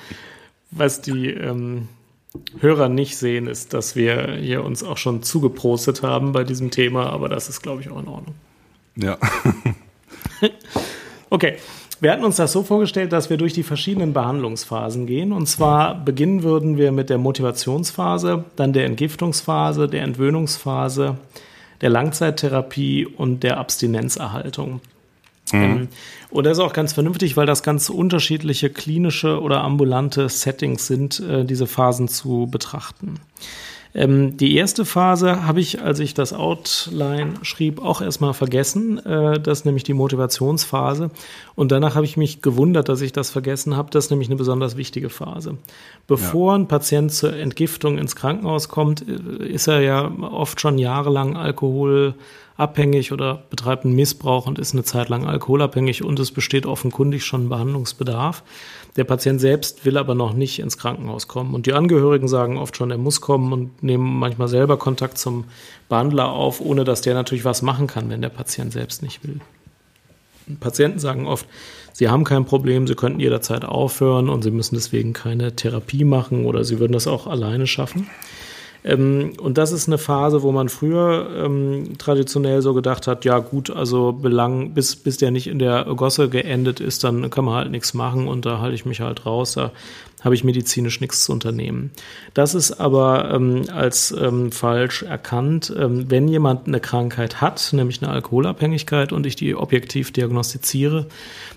Was 0.71 1.01
die... 1.01 1.31
Ähm, 1.31 1.89
Hörer 2.61 2.89
nicht 2.89 3.17
sehen, 3.17 3.49
ist, 3.49 3.75
dass 3.75 3.97
wir 3.97 4.37
hier 4.37 4.63
uns 4.65 4.85
auch 4.85 4.99
schon 4.99 5.25
zugeprostet 5.25 6.05
haben 6.05 6.31
bei 6.31 6.45
diesem 6.45 6.71
Thema, 6.71 7.11
aber 7.11 7.29
das 7.29 7.49
ist, 7.49 7.61
glaube 7.61 7.81
ich, 7.81 7.91
auch 7.91 7.99
in 7.99 8.07
Ordnung. 8.07 8.37
Ja. 9.03 9.19
okay. 11.31 11.57
Wir 12.03 12.13
hatten 12.13 12.25
uns 12.25 12.37
das 12.37 12.53
so 12.53 12.63
vorgestellt, 12.63 13.13
dass 13.13 13.29
wir 13.29 13.37
durch 13.37 13.53
die 13.53 13.63
verschiedenen 13.63 14.15
Behandlungsphasen 14.15 15.07
gehen. 15.07 15.33
Und 15.33 15.47
zwar 15.47 15.95
beginnen 15.95 16.43
würden 16.43 16.79
wir 16.79 16.93
mit 16.93 17.11
der 17.11 17.19
Motivationsphase, 17.19 18.45
dann 18.57 18.73
der 18.73 18.87
Entgiftungsphase, 18.87 19.87
der 19.87 20.03
Entwöhnungsphase, 20.05 21.19
der 21.83 21.91
Langzeittherapie 21.91 23.05
und 23.05 23.43
der 23.43 23.59
Abstinenzerhaltung. 23.59 24.81
Mhm. 25.53 25.63
Ähm, 25.63 25.89
und 26.31 26.45
das 26.45 26.59
ist 26.59 26.65
auch 26.65 26.73
ganz 26.73 26.95
vernünftig, 26.95 27.37
weil 27.37 27.47
das 27.47 27.63
ganz 27.63 27.91
unterschiedliche 27.91 28.71
klinische 28.71 29.41
oder 29.41 29.63
ambulante 29.63 30.29
Settings 30.31 30.87
sind, 30.87 31.21
äh, 31.21 31.45
diese 31.45 31.67
Phasen 31.67 32.09
zu 32.09 32.49
betrachten. 32.51 33.21
Ähm, 33.95 34.37
die 34.37 34.57
erste 34.57 34.85
Phase 34.85 35.47
habe 35.47 35.61
ich, 35.61 35.83
als 35.83 35.99
ich 35.99 36.15
das 36.15 36.33
Outline 36.33 37.35
schrieb, 37.43 37.83
auch 37.83 38.01
erstmal 38.01 38.35
vergessen. 38.35 39.05
Äh, 39.05 39.41
das 39.41 39.61
ist 39.61 39.65
nämlich 39.65 39.83
die 39.83 39.95
Motivationsphase. 39.95 41.11
Und 41.57 41.73
danach 41.73 41.97
habe 41.97 42.05
ich 42.05 42.17
mich 42.17 42.41
gewundert, 42.41 42.89
dass 42.89 43.01
ich 43.01 43.13
das 43.13 43.31
vergessen 43.31 43.77
habe. 43.77 43.91
Das 43.91 44.05
ist 44.05 44.11
nämlich 44.11 44.29
eine 44.29 44.37
besonders 44.37 44.77
wichtige 44.77 45.11
Phase. 45.11 45.59
Bevor 46.07 46.53
ja. 46.53 46.59
ein 46.59 46.69
Patient 46.69 47.13
zur 47.13 47.35
Entgiftung 47.35 47.99
ins 47.99 48.15
Krankenhaus 48.15 48.69
kommt, 48.69 49.05
äh, 49.09 49.47
ist 49.47 49.67
er 49.67 49.81
ja 49.81 50.11
oft 50.21 50.61
schon 50.61 50.79
jahrelang 50.79 51.37
Alkohol 51.37 52.15
abhängig 52.61 53.11
oder 53.11 53.43
betreibt 53.49 53.87
einen 53.87 53.95
Missbrauch 53.95 54.47
und 54.47 54.59
ist 54.59 54.75
eine 54.75 54.85
Zeit 54.85 55.09
lang 55.09 55.25
alkoholabhängig 55.25 56.05
und 56.05 56.21
es 56.21 56.31
besteht 56.31 56.67
offenkundig 56.67 57.25
schon 57.25 57.49
Behandlungsbedarf. 57.49 58.43
Der 58.97 59.05
Patient 59.05 59.41
selbst 59.41 59.85
will 59.85 59.97
aber 59.97 60.15
noch 60.15 60.33
nicht 60.33 60.59
ins 60.59 60.77
Krankenhaus 60.77 61.29
kommen 61.29 61.55
und 61.55 61.67
die 61.67 61.73
Angehörigen 61.73 62.29
sagen 62.29 62.59
oft 62.59 62.77
schon, 62.77 62.91
er 62.91 62.99
muss 62.99 63.21
kommen 63.21 63.53
und 63.53 63.83
nehmen 63.83 64.19
manchmal 64.19 64.49
selber 64.49 64.77
Kontakt 64.77 65.19
zum 65.19 65.45
Behandler 65.89 66.31
auf, 66.31 66.61
ohne 66.61 66.85
dass 66.85 67.01
der 67.01 67.15
natürlich 67.15 67.45
was 67.45 67.63
machen 67.63 67.87
kann, 67.87 68.11
wenn 68.11 68.23
der 68.23 68.31
Patient 68.31 68.73
selbst 68.73 69.03
nicht 69.03 69.23
will. 69.23 69.41
Patienten 70.59 70.99
sagen 70.99 71.27
oft, 71.27 71.47
sie 71.93 72.09
haben 72.09 72.25
kein 72.25 72.45
Problem, 72.45 72.89
sie 72.89 72.97
könnten 72.97 73.21
jederzeit 73.21 73.65
aufhören 73.65 74.29
und 74.29 74.43
sie 74.43 74.51
müssen 74.51 74.75
deswegen 74.75 75.13
keine 75.13 75.55
Therapie 75.55 76.05
machen 76.05 76.47
oder 76.47 76.65
sie 76.65 76.81
würden 76.81 76.93
das 76.93 77.07
auch 77.07 77.29
alleine 77.29 77.69
schaffen. 77.69 78.09
Ähm, 78.85 79.33
und 79.41 79.59
das 79.59 79.73
ist 79.73 79.89
eine 79.89 79.99
Phase, 79.99 80.43
wo 80.43 80.53
man 80.53 80.69
früher 80.69 81.29
ähm, 81.37 81.99
traditionell 81.99 82.63
so 82.63 82.75
gedacht 82.75 83.07
hat, 83.07 83.25
ja 83.25 83.39
gut, 83.39 83.71
also 83.71 84.13
Belang, 84.13 84.73
bis, 84.73 84.97
bis 84.97 85.19
der 85.19 85.31
nicht 85.31 85.47
in 85.47 85.59
der 85.59 85.85
Gosse 85.97 86.29
geendet 86.29 86.81
ist, 86.81 87.05
dann 87.05 87.31
kann 87.31 87.45
man 87.45 87.55
halt 87.55 87.71
nichts 87.71 87.95
machen 87.95 88.29
und 88.29 88.47
da 88.47 88.61
halte 88.61 88.75
ich 88.75 88.87
mich 88.87 89.01
halt 89.01 89.27
raus, 89.27 89.53
da 89.53 89.73
habe 90.23 90.35
ich 90.35 90.45
medizinisch 90.45 91.01
nichts 91.01 91.25
zu 91.25 91.33
unternehmen. 91.33 91.91
Das 92.35 92.55
ist 92.55 92.73
aber 92.73 93.31
ähm, 93.33 93.65
als 93.73 94.13
ähm, 94.13 94.53
falsch 94.53 95.03
erkannt. 95.03 95.73
Ähm, 95.77 96.11
wenn 96.11 96.29
jemand 96.29 96.67
eine 96.67 96.81
Krankheit 96.81 97.41
hat, 97.41 97.71
nämlich 97.73 98.03
eine 98.03 98.13
Alkoholabhängigkeit 98.13 99.13
und 99.13 99.27
ich 99.27 99.37
die 99.37 99.55
objektiv 99.55 100.13
diagnostiziere, 100.13 101.07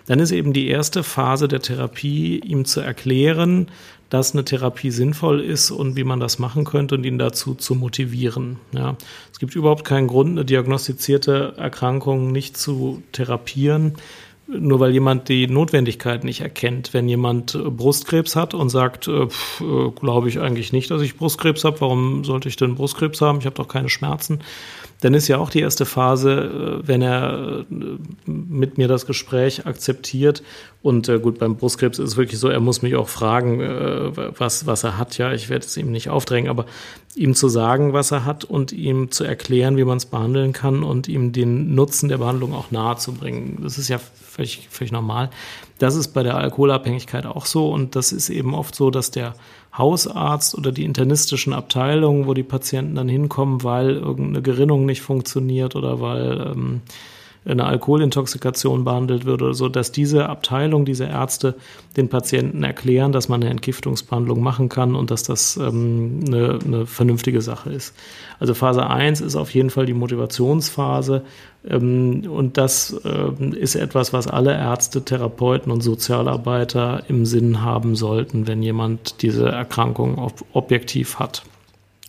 dann 0.06 0.20
ist 0.20 0.32
eben 0.32 0.54
die 0.54 0.68
erste 0.68 1.04
Phase 1.04 1.48
der 1.48 1.62
Therapie, 1.62 2.40
ihm 2.40 2.66
zu 2.66 2.80
erklären, 2.80 3.68
dass 4.14 4.34
eine 4.34 4.46
Therapie 4.46 4.92
sinnvoll 4.92 5.42
ist 5.42 5.72
und 5.72 5.96
wie 5.96 6.04
man 6.04 6.20
das 6.20 6.38
machen 6.38 6.66
könnte 6.66 6.94
und 6.94 7.04
ihn 7.04 7.18
dazu 7.18 7.56
zu 7.56 7.74
motivieren. 7.74 8.60
Ja. 8.72 8.96
Es 9.32 9.40
gibt 9.40 9.56
überhaupt 9.56 9.86
keinen 9.86 10.08
Grund, 10.08 10.30
eine 10.30 10.46
diagnostizierte 10.46 11.56
Erkrankung 11.58 12.32
nicht 12.32 12.56
zu 12.56 13.02
therapieren, 13.12 13.94
nur 14.60 14.80
weil 14.80 14.92
jemand 14.92 15.30
die 15.30 15.48
Notwendigkeit 15.48 16.24
nicht 16.24 16.42
erkennt. 16.42 16.94
Wenn 16.94 17.08
jemand 17.10 17.58
Brustkrebs 17.78 18.36
hat 18.36 18.54
und 18.54 18.70
sagt, 18.70 19.08
äh, 19.08 19.24
äh 19.24 19.92
glaube 20.00 20.30
ich 20.30 20.40
eigentlich 20.40 20.74
nicht, 20.74 20.92
dass 20.92 21.02
ich 21.02 21.18
Brustkrebs 21.18 21.64
habe, 21.64 21.82
warum 21.82 22.24
sollte 22.24 22.50
ich 22.50 22.56
denn 22.56 22.76
Brustkrebs 22.76 23.22
haben? 23.22 23.40
Ich 23.40 23.46
habe 23.46 23.56
doch 23.56 23.68
keine 23.68 23.90
Schmerzen 23.90 24.40
dann 25.04 25.14
ist 25.14 25.28
ja 25.28 25.38
auch 25.38 25.50
die 25.50 25.60
erste 25.60 25.86
Phase, 25.86 26.80
äh, 26.82 26.88
wenn 26.88 27.02
er 27.02 27.66
äh, 27.70 27.76
mit 28.26 28.78
mir 28.78 28.88
das 28.88 29.06
Gespräch 29.06 29.66
akzeptiert. 29.66 30.44
Und 30.82 31.10
äh, 31.10 31.20
gut, 31.20 31.40
beim 31.40 31.58
Brustkrebs 31.58 32.00
ist 32.00 32.12
es 32.12 32.18
wirklich 32.18 32.40
so, 32.40 32.48
er 32.48 32.62
muss 32.62 32.82
mich 32.82 32.96
auch 32.96 33.10
fragen, 33.10 33.60
was, 34.38 34.66
was 34.66 34.84
er 34.84 34.98
hat. 34.98 35.18
Ja, 35.18 35.34
ich 35.34 35.50
werde 35.50 35.66
es 35.66 35.76
ihm 35.76 35.92
nicht 35.92 36.10
aufdrängen, 36.10 36.50
aber 36.50 36.66
ihm 37.16 37.36
zu 37.36 37.50
sagen, 37.50 37.92
was 37.94 38.12
er 38.12 38.26
hat 38.26 38.46
und 38.46 38.72
ihm 38.72 39.12
zu 39.12 39.24
erklären, 39.24 39.76
wie 39.78 39.84
man 39.84 39.98
es 39.98 40.06
behandeln 40.06 40.54
kann 40.54 40.84
und 40.84 41.08
ihm 41.08 41.32
den 41.34 41.76
Nutzen 41.76 42.10
der 42.10 42.18
Behandlung 42.18 42.54
auch 42.54 42.72
nahe 42.72 42.98
zu 42.98 43.14
bringen. 43.14 43.60
Das 43.62 43.78
ist 43.78 43.90
ja 43.90 44.00
völlig, 44.34 44.68
völlig 44.70 44.92
normal. 44.92 45.30
Das 45.78 45.96
ist 45.96 46.10
bei 46.10 46.24
der 46.24 46.36
Alkoholabhängigkeit 46.36 47.26
auch 47.26 47.46
so. 47.46 47.70
Und 47.70 47.96
das 47.96 48.12
ist 48.12 48.30
eben 48.30 48.56
oft 48.56 48.74
so, 48.74 48.90
dass 48.90 49.12
der 49.12 49.36
Hausarzt 49.78 50.56
oder 50.56 50.72
die 50.72 50.86
internistischen 50.86 51.54
Abteilungen, 51.54 52.28
wo 52.28 52.34
die 52.34 52.44
Patienten 52.44 52.96
dann 52.96 53.10
hinkommen, 53.10 53.64
weil 53.64 53.92
irgendeine 53.92 54.42
Gerinnung 54.42 54.86
nicht 54.86 55.02
funktioniert 55.02 55.76
oder 55.76 56.02
weil 56.02 56.52
ähm, 56.54 56.82
eine 57.46 57.66
Alkoholintoxikation 57.66 58.84
behandelt 58.84 59.26
wird 59.26 59.42
oder 59.42 59.54
so, 59.54 59.70
dass 59.70 59.92
diese 59.92 60.30
Abteilung, 60.30 60.86
diese 60.86 61.06
Ärzte 61.06 61.56
den 61.98 62.10
Patienten 62.10 62.64
erklären, 62.64 63.12
dass 63.12 63.30
man 63.30 63.42
eine 63.42 63.52
Entgiftungsbehandlung 63.52 64.42
machen 64.42 64.70
kann 64.70 64.96
und 64.96 65.12
dass 65.12 65.24
das 65.24 65.58
ähm, 65.58 66.22
eine, 66.26 66.60
eine 66.66 66.86
vernünftige 66.86 67.42
Sache 67.42 67.72
ist. 67.72 67.94
Also 68.40 68.54
Phase 68.54 68.88
1 68.88 69.22
ist 69.22 69.36
auf 69.36 69.54
jeden 69.54 69.70
Fall 69.70 69.86
die 69.86 69.94
Motivationsphase 69.94 71.24
ähm, 71.68 72.24
und 72.30 72.58
das 72.58 73.00
ähm, 73.04 73.54
ist 73.54 73.76
etwas, 73.76 74.14
was 74.14 74.28
alle 74.28 74.54
Ärzte, 74.54 75.04
Therapeuten 75.04 75.72
und 75.72 75.82
Sozialarbeiter 75.82 77.04
im 77.08 77.26
Sinn 77.26 77.62
haben 77.62 77.96
sollten, 77.96 78.48
wenn 78.48 78.64
jemand 78.64 79.22
diese 79.22 79.50
Erkrankung 79.50 80.18
ob 80.18 80.46
objektiv 80.54 81.20
hat. 81.20 81.44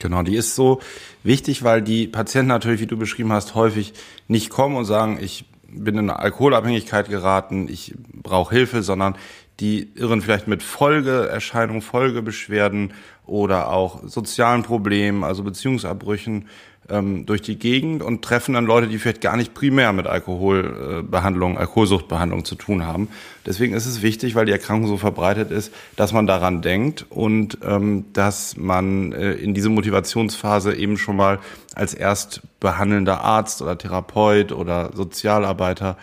Genau, 0.01 0.23
die 0.23 0.37
ist 0.37 0.55
so 0.55 0.81
wichtig, 1.23 1.63
weil 1.63 1.83
die 1.83 2.09
Patienten 2.09 2.49
natürlich, 2.49 2.81
wie 2.81 2.87
du 2.87 2.97
beschrieben 2.97 3.33
hast, 3.33 3.55
häufig 3.55 3.95
nicht 4.29 4.51
kommen 4.51 4.77
und 4.77 4.85
sagen, 4.85 5.19
ich 5.21 5.45
bin 5.69 5.95
in 5.95 6.11
eine 6.11 6.19
Alkoholabhängigkeit 6.19 7.09
geraten, 7.09 7.69
ich 7.69 7.95
brauche 8.13 8.55
Hilfe, 8.55 8.83
sondern 8.83 9.17
die 9.61 9.89
irren 9.95 10.21
vielleicht 10.21 10.49
mit 10.49 10.63
Folgeerscheinungen, 10.63 11.83
Folgebeschwerden 11.83 12.93
oder 13.27 13.73
auch 13.73 14.03
sozialen 14.05 14.63
Problemen, 14.63 15.25
also 15.25 15.43
Beziehungsabbrüchen 15.43 16.49
ähm, 16.89 17.27
durch 17.27 17.43
die 17.43 17.59
Gegend 17.59 18.03
und 18.03 18.23
treffen 18.23 18.55
dann 18.55 18.67
Leute, 18.67 18.89
die 18.89 18.99
vielleicht 18.99 19.21
gar 19.21 19.37
nicht 19.37 19.55
primär 19.55 19.93
mit 19.93 20.07
Alkoholbehandlung, 20.07 21.57
Alkoholsuchtbehandlung 21.57 22.45
zu 22.45 22.55
tun 22.55 22.85
haben. 22.87 23.09
Deswegen 23.47 23.75
ist 23.75 23.87
es 23.87 24.03
wichtig, 24.03 24.35
weil 24.35 24.47
die 24.47 24.53
Erkrankung 24.53 24.89
so 24.89 24.97
verbreitet 24.97 25.51
ist, 25.51 25.73
dass 25.97 26.13
man 26.13 26.27
daran 26.27 26.63
denkt 26.63 27.07
und 27.09 27.59
ähm, 27.65 28.05
dass 28.13 28.57
man 28.57 29.13
äh, 29.13 29.33
in 29.33 29.55
diese 29.55 29.71
Motivationsphase 29.71 30.75
eben 30.75 30.99
schon 30.99 31.17
mal 31.17 31.39
als 31.75 31.95
erst 31.95 32.43
behandelnder 32.61 33.23
Arzt 33.23 33.63
oder 33.63 33.79
Therapeut 33.79 34.53
oder 34.53 34.91
Sozialarbeiter 34.95 35.97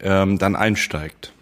ähm, 0.00 0.38
dann 0.38 0.56
einsteigt. 0.56 1.33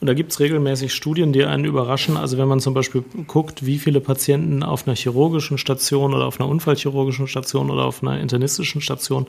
Und 0.00 0.06
da 0.06 0.14
gibt 0.14 0.30
es 0.30 0.38
regelmäßig 0.38 0.94
Studien, 0.94 1.32
die 1.32 1.44
einen 1.44 1.64
überraschen. 1.64 2.16
Also 2.16 2.38
wenn 2.38 2.46
man 2.46 2.60
zum 2.60 2.72
Beispiel 2.72 3.02
guckt, 3.26 3.66
wie 3.66 3.78
viele 3.78 4.00
Patienten 4.00 4.62
auf 4.62 4.86
einer 4.86 4.94
chirurgischen 4.94 5.58
Station 5.58 6.14
oder 6.14 6.26
auf 6.26 6.40
einer 6.40 6.48
unfallchirurgischen 6.48 7.26
Station 7.26 7.70
oder 7.70 7.84
auf 7.84 8.02
einer 8.02 8.20
internistischen 8.20 8.80
Station 8.80 9.26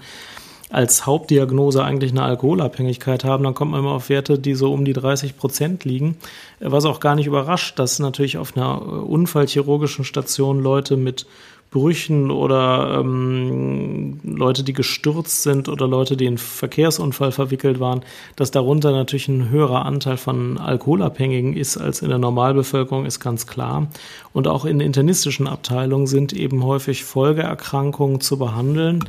als 0.69 1.07
Hauptdiagnose 1.07 1.83
eigentlich 1.83 2.11
eine 2.11 2.21
Alkoholabhängigkeit 2.21 3.23
haben, 3.23 3.43
dann 3.43 3.55
kommt 3.55 3.71
man 3.71 3.79
immer 3.79 3.93
auf 3.93 4.09
Werte, 4.09 4.37
die 4.37 4.53
so 4.53 4.71
um 4.71 4.85
die 4.85 4.93
30 4.93 5.35
Prozent 5.35 5.83
liegen. 5.83 6.17
Was 6.59 6.85
auch 6.85 6.99
gar 6.99 7.15
nicht 7.15 7.25
überrascht, 7.25 7.79
dass 7.79 7.97
natürlich 7.97 8.37
auf 8.37 8.55
einer 8.55 8.79
unfallchirurgischen 8.81 10.05
Station 10.05 10.61
Leute 10.61 10.95
mit 10.95 11.25
Brüchen 11.71 12.31
oder 12.31 12.99
ähm, 12.99 14.19
Leute, 14.23 14.63
die 14.63 14.73
gestürzt 14.73 15.43
sind 15.43 15.69
oder 15.69 15.87
Leute, 15.87 16.17
die 16.17 16.25
in 16.25 16.39
Verkehrsunfall 16.39 17.31
verwickelt 17.31 17.79
waren, 17.79 18.01
dass 18.35 18.49
darunter 18.49 18.91
natürlich 18.91 19.27
ein 19.27 19.49
höherer 19.49 19.85
Anteil 19.85 20.17
von 20.17 20.57
Alkoholabhängigen 20.57 21.55
ist 21.55 21.77
als 21.77 22.01
in 22.01 22.09
der 22.09 22.17
Normalbevölkerung, 22.17 23.05
ist 23.05 23.19
ganz 23.19 23.45
klar. 23.45 23.87
Und 24.33 24.47
auch 24.47 24.65
in 24.65 24.79
internistischen 24.79 25.47
Abteilungen 25.47 26.07
sind 26.07 26.33
eben 26.33 26.63
häufig 26.63 27.03
Folgeerkrankungen 27.03 28.19
zu 28.19 28.39
behandeln 28.39 29.03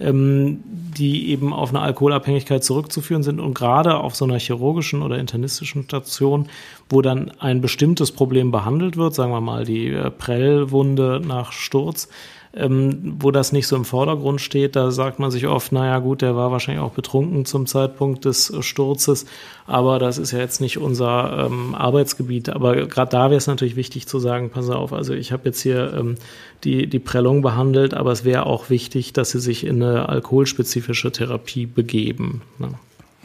ähm, 0.00 0.60
die 0.64 1.30
eben 1.30 1.52
auf 1.52 1.70
eine 1.70 1.80
Alkoholabhängigkeit 1.80 2.64
zurückzuführen 2.64 3.22
sind 3.22 3.40
und 3.40 3.54
gerade 3.54 3.96
auf 3.96 4.14
so 4.16 4.24
einer 4.24 4.38
chirurgischen 4.38 5.02
oder 5.02 5.18
internistischen 5.18 5.84
Station, 5.84 6.48
wo 6.88 7.02
dann 7.02 7.30
ein 7.38 7.60
bestimmtes 7.60 8.12
Problem 8.12 8.50
behandelt 8.50 8.96
wird, 8.96 9.14
sagen 9.14 9.32
wir 9.32 9.40
mal 9.40 9.64
die 9.64 9.88
äh, 9.88 10.10
Prellwunde 10.10 11.20
nach 11.24 11.52
Sturz, 11.52 12.08
ähm, 12.56 13.16
wo 13.18 13.30
das 13.30 13.52
nicht 13.52 13.66
so 13.66 13.76
im 13.76 13.84
Vordergrund 13.84 14.40
steht, 14.40 14.76
da 14.76 14.90
sagt 14.90 15.18
man 15.18 15.30
sich 15.30 15.46
oft, 15.46 15.72
naja 15.72 15.98
gut, 15.98 16.22
der 16.22 16.36
war 16.36 16.52
wahrscheinlich 16.52 16.84
auch 16.84 16.92
betrunken 16.92 17.44
zum 17.44 17.66
Zeitpunkt 17.66 18.24
des 18.24 18.50
äh, 18.50 18.62
Sturzes, 18.62 19.26
aber 19.66 19.98
das 19.98 20.18
ist 20.18 20.30
ja 20.30 20.38
jetzt 20.38 20.60
nicht 20.60 20.78
unser 20.78 21.46
ähm, 21.46 21.74
Arbeitsgebiet. 21.74 22.50
Aber 22.50 22.86
gerade 22.86 23.10
da 23.10 23.30
wäre 23.30 23.38
es 23.38 23.46
natürlich 23.46 23.76
wichtig 23.76 24.06
zu 24.06 24.18
sagen, 24.18 24.50
pass 24.50 24.70
auf, 24.70 24.92
also 24.92 25.14
ich 25.14 25.32
habe 25.32 25.46
jetzt 25.46 25.60
hier 25.60 25.94
ähm, 25.94 26.16
die, 26.62 26.86
die 26.86 26.98
Prellung 26.98 27.42
behandelt, 27.42 27.94
aber 27.94 28.12
es 28.12 28.24
wäre 28.24 28.46
auch 28.46 28.70
wichtig, 28.70 29.12
dass 29.12 29.30
sie 29.30 29.40
sich 29.40 29.66
in 29.66 29.82
eine 29.82 30.08
alkoholspezifische 30.08 31.10
Therapie 31.10 31.66
begeben. 31.66 32.42
Ne? 32.58 32.70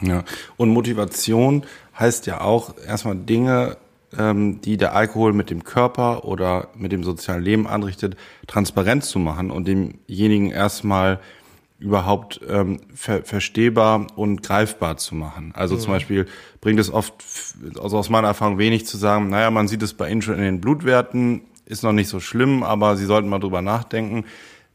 Ja, 0.02 0.24
und 0.56 0.70
Motivation 0.70 1.64
heißt 1.98 2.26
ja 2.26 2.40
auch 2.40 2.74
erstmal 2.86 3.16
Dinge 3.16 3.76
ähm, 4.18 4.60
die 4.60 4.76
der 4.76 4.94
Alkohol 4.94 5.32
mit 5.32 5.50
dem 5.50 5.64
Körper 5.64 6.24
oder 6.24 6.68
mit 6.74 6.92
dem 6.92 7.04
sozialen 7.04 7.42
Leben 7.42 7.66
anrichtet, 7.66 8.16
transparent 8.46 9.04
zu 9.04 9.18
machen 9.18 9.50
und 9.50 9.66
demjenigen 9.68 10.50
erstmal 10.50 11.20
überhaupt 11.78 12.40
ähm, 12.46 12.78
ver 12.94 13.22
verstehbar 13.24 14.06
und 14.14 14.42
greifbar 14.42 14.98
zu 14.98 15.14
machen. 15.14 15.52
Also 15.56 15.76
mhm. 15.76 15.80
zum 15.80 15.92
Beispiel 15.92 16.26
bringt 16.60 16.78
es 16.78 16.92
oft, 16.92 17.14
also 17.80 17.96
aus 17.96 18.10
meiner 18.10 18.28
Erfahrung 18.28 18.58
wenig 18.58 18.86
zu 18.86 18.98
sagen, 18.98 19.30
naja, 19.30 19.50
man 19.50 19.66
sieht 19.66 19.82
es 19.82 19.94
bei 19.94 20.10
Ihnen 20.10 20.20
schon 20.20 20.34
in 20.34 20.42
den 20.42 20.60
Blutwerten, 20.60 21.42
ist 21.64 21.82
noch 21.82 21.92
nicht 21.92 22.08
so 22.08 22.20
schlimm, 22.20 22.62
aber 22.62 22.96
Sie 22.96 23.06
sollten 23.06 23.28
mal 23.28 23.38
drüber 23.38 23.62
nachdenken. 23.62 24.24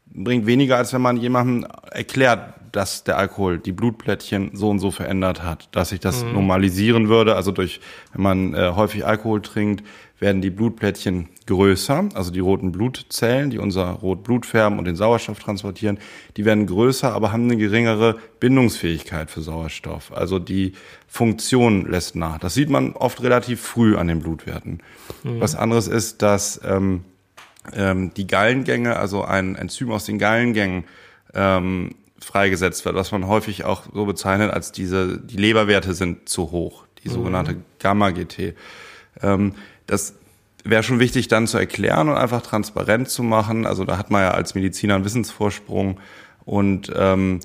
Bringt 0.06 0.46
weniger, 0.46 0.78
als 0.78 0.92
wenn 0.92 1.02
man 1.02 1.16
jemandem 1.16 1.70
erklärt, 1.90 2.54
dass 2.76 3.04
der 3.04 3.16
Alkohol 3.16 3.58
die 3.58 3.72
Blutplättchen 3.72 4.50
so 4.52 4.68
und 4.68 4.80
so 4.80 4.90
verändert 4.90 5.42
hat, 5.42 5.70
dass 5.72 5.88
sich 5.88 6.00
das 6.00 6.22
mhm. 6.22 6.34
normalisieren 6.34 7.08
würde. 7.08 7.34
Also 7.34 7.50
durch, 7.50 7.80
wenn 8.12 8.22
man 8.22 8.52
äh, 8.52 8.72
häufig 8.76 9.06
Alkohol 9.06 9.40
trinkt, 9.40 9.82
werden 10.18 10.42
die 10.42 10.50
Blutplättchen 10.50 11.28
größer, 11.46 12.10
also 12.12 12.30
die 12.30 12.40
roten 12.40 12.72
Blutzellen, 12.72 13.48
die 13.48 13.58
unser 13.58 13.86
Rotblut 13.92 14.44
färben 14.44 14.78
und 14.78 14.84
den 14.84 14.94
Sauerstoff 14.94 15.38
transportieren, 15.38 15.98
die 16.36 16.44
werden 16.44 16.66
größer, 16.66 17.14
aber 17.14 17.32
haben 17.32 17.44
eine 17.44 17.56
geringere 17.56 18.16
Bindungsfähigkeit 18.40 19.30
für 19.30 19.40
Sauerstoff. 19.40 20.12
Also 20.12 20.38
die 20.38 20.72
Funktion 21.08 21.90
lässt 21.90 22.14
nach. 22.14 22.38
Das 22.38 22.52
sieht 22.52 22.68
man 22.68 22.92
oft 22.92 23.22
relativ 23.22 23.62
früh 23.62 23.96
an 23.96 24.08
den 24.08 24.20
Blutwerten. 24.20 24.82
Mhm. 25.24 25.40
Was 25.40 25.54
anderes 25.54 25.88
ist, 25.88 26.20
dass 26.20 26.60
ähm, 26.62 27.04
ähm, 27.72 28.12
die 28.14 28.26
Gallengänge, 28.26 28.96
also 28.96 29.24
ein 29.24 29.56
Enzym 29.56 29.90
aus 29.92 30.04
den 30.04 30.18
Gallengängen, 30.18 30.84
ähm, 31.32 31.94
freigesetzt 32.26 32.84
wird, 32.84 32.96
was 32.96 33.12
man 33.12 33.28
häufig 33.28 33.64
auch 33.64 33.84
so 33.94 34.04
bezeichnet 34.04 34.50
als 34.50 34.72
diese, 34.72 35.16
die 35.18 35.36
Leberwerte 35.36 35.94
sind 35.94 36.28
zu 36.28 36.50
hoch, 36.50 36.84
die 37.04 37.08
mhm. 37.08 37.12
sogenannte 37.12 37.56
Gamma-GT. 37.78 38.56
Ähm, 39.22 39.54
das 39.86 40.14
wäre 40.64 40.82
schon 40.82 40.98
wichtig 40.98 41.28
dann 41.28 41.46
zu 41.46 41.56
erklären 41.56 42.08
und 42.08 42.16
einfach 42.16 42.42
transparent 42.42 43.08
zu 43.08 43.22
machen. 43.22 43.64
Also 43.64 43.84
da 43.84 43.96
hat 43.96 44.10
man 44.10 44.22
ja 44.22 44.32
als 44.32 44.56
Mediziner 44.56 44.96
einen 44.96 45.04
Wissensvorsprung 45.04 46.00
und 46.44 46.92
ähm, 46.96 47.38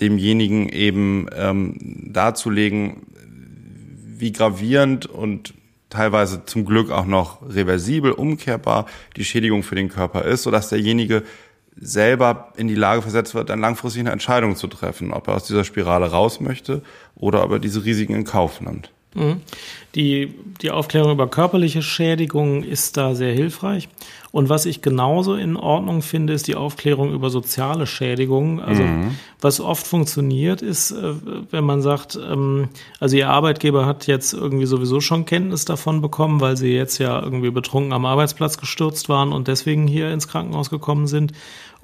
demjenigen 0.00 0.68
eben 0.68 1.26
ähm, 1.34 1.76
darzulegen, 2.12 3.02
wie 4.16 4.30
gravierend 4.30 5.06
und 5.06 5.54
teilweise 5.90 6.44
zum 6.44 6.64
Glück 6.64 6.92
auch 6.92 7.06
noch 7.06 7.42
reversibel, 7.42 8.12
umkehrbar 8.12 8.86
die 9.16 9.24
Schädigung 9.24 9.64
für 9.64 9.74
den 9.74 9.88
Körper 9.88 10.24
ist, 10.24 10.44
sodass 10.44 10.68
derjenige 10.68 11.24
selber 11.76 12.52
in 12.56 12.68
die 12.68 12.74
Lage 12.74 13.02
versetzt 13.02 13.34
wird, 13.34 13.50
dann 13.50 13.60
langfristig 13.60 14.00
eine 14.00 14.12
Entscheidung 14.12 14.56
zu 14.56 14.66
treffen, 14.68 15.12
ob 15.12 15.28
er 15.28 15.34
aus 15.34 15.46
dieser 15.46 15.64
Spirale 15.64 16.10
raus 16.10 16.40
möchte 16.40 16.82
oder 17.16 17.44
ob 17.44 17.52
er 17.52 17.58
diese 17.58 17.84
Risiken 17.84 18.14
in 18.14 18.24
Kauf 18.24 18.60
nimmt. 18.60 18.90
Mhm. 19.14 19.40
Die, 19.94 20.34
die 20.60 20.72
Aufklärung 20.72 21.12
über 21.12 21.28
körperliche 21.28 21.82
Schädigungen 21.82 22.64
ist 22.64 22.96
da 22.96 23.14
sehr 23.14 23.32
hilfreich. 23.32 23.88
Und 24.32 24.48
was 24.48 24.66
ich 24.66 24.82
genauso 24.82 25.36
in 25.36 25.56
Ordnung 25.56 26.02
finde, 26.02 26.32
ist 26.32 26.48
die 26.48 26.56
Aufklärung 26.56 27.12
über 27.12 27.30
soziale 27.30 27.86
Schädigungen. 27.86 28.58
Also 28.58 28.82
mhm. 28.82 29.12
was 29.40 29.60
oft 29.60 29.86
funktioniert, 29.86 30.60
ist, 30.62 30.90
äh, 30.90 31.14
wenn 31.52 31.62
man 31.62 31.80
sagt, 31.80 32.18
ähm, 32.20 32.70
also 32.98 33.16
Ihr 33.16 33.30
Arbeitgeber 33.30 33.86
hat 33.86 34.08
jetzt 34.08 34.34
irgendwie 34.34 34.66
sowieso 34.66 35.00
schon 35.00 35.26
Kenntnis 35.26 35.64
davon 35.64 36.00
bekommen, 36.00 36.40
weil 36.40 36.56
Sie 36.56 36.74
jetzt 36.74 36.98
ja 36.98 37.22
irgendwie 37.22 37.52
betrunken 37.52 37.92
am 37.92 38.06
Arbeitsplatz 38.06 38.58
gestürzt 38.58 39.08
waren 39.08 39.32
und 39.32 39.46
deswegen 39.46 39.86
hier 39.86 40.10
ins 40.10 40.26
Krankenhaus 40.26 40.70
gekommen 40.70 41.06
sind. 41.06 41.32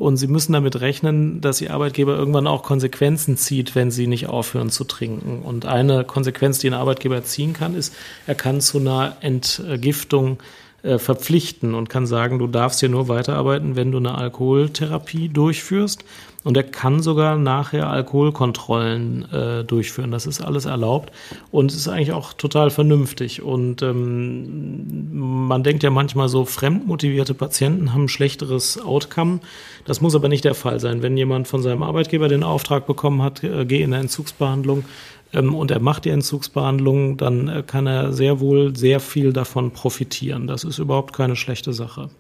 Und 0.01 0.17
sie 0.17 0.29
müssen 0.29 0.55
damit 0.55 0.81
rechnen, 0.81 1.43
dass 1.43 1.61
ihr 1.61 1.75
Arbeitgeber 1.75 2.17
irgendwann 2.17 2.47
auch 2.47 2.63
Konsequenzen 2.63 3.37
zieht, 3.37 3.75
wenn 3.75 3.91
sie 3.91 4.07
nicht 4.07 4.29
aufhören 4.29 4.71
zu 4.71 4.85
trinken. 4.85 5.43
Und 5.43 5.67
eine 5.67 6.05
Konsequenz, 6.05 6.59
die 6.59 6.69
ein 6.69 6.75
Arbeitgeber 6.75 7.23
ziehen 7.23 7.53
kann, 7.53 7.75
ist, 7.75 7.95
er 8.27 8.35
kann 8.35 8.63
zu 8.63 8.79
einer 8.79 9.19
Entgiftung 9.21 10.39
äh, 10.83 10.97
verpflichten 10.97 11.75
und 11.75 11.91
kann 11.91 12.07
sagen, 12.07 12.39
du 12.39 12.47
darfst 12.47 12.81
hier 12.81 12.89
nur 12.89 13.09
weiterarbeiten, 13.09 13.77
wenn 13.77 13.93
du 13.93 13.99
eine 13.99 14.15
Alkoholtherapie 14.15 15.29
durchführst. 15.29 16.03
Und 16.43 16.57
er 16.57 16.63
kann 16.63 17.03
sogar 17.03 17.37
nachher 17.37 17.91
Alkoholkontrollen 17.91 19.31
äh, 19.31 19.65
durchführen. 19.65 20.11
Das 20.11 20.27
ist 20.27 20.41
alles 20.41 20.65
erlaubt 20.65 21.13
und 21.51 21.71
ist 21.71 21.87
eigentlich 21.87 22.13
auch 22.13 22.33
total 22.33 22.71
vernünftig. 22.71 23.43
Und 23.43 23.83
ähm, 23.83 25.47
man 25.49 25.63
denkt 25.63 25.83
ja 25.83 25.91
manchmal 25.91 26.31
so, 26.31 26.47
fremdmotivierte 26.47 27.35
Patienten 27.35 27.93
haben 27.93 28.05
ein 28.05 28.09
schlechteres 28.09 28.81
Outcome. 28.81 29.41
Das 29.85 30.01
muss 30.01 30.15
aber 30.15 30.29
nicht 30.29 30.45
der 30.45 30.55
Fall 30.55 30.81
sein. 30.81 31.03
Wenn 31.03 31.17
jemand 31.19 31.47
von 31.47 31.63
seinem 31.63 31.83
Arbeitgeber 31.83 32.29
den 32.29 32.43
Auftrag 32.43 32.87
bekommen 32.87 33.21
hat, 33.21 33.45
äh, 33.45 33.67
geh 33.67 33.83
in 33.83 33.93
eine 33.93 34.03
Entzugsbehandlung, 34.03 34.85
ähm, 35.33 35.55
und 35.55 35.71
er 35.71 35.81
macht 35.81 36.05
die 36.07 36.11
Entzugsbehandlung, 36.11 37.17
dann 37.17 37.49
äh, 37.49 37.63
kann 37.67 37.87
er 37.87 38.13
sehr 38.13 38.41
wohl 38.41 38.75
sehr 38.77 39.01
viel 39.01 39.33
davon 39.33 39.73
profitieren. 39.73 40.47
Das 40.47 40.65
ist 40.65 40.79
überhaupt 40.79 41.13
keine 41.13 41.37
schlechte 41.37 41.73
Sache. 41.73 42.11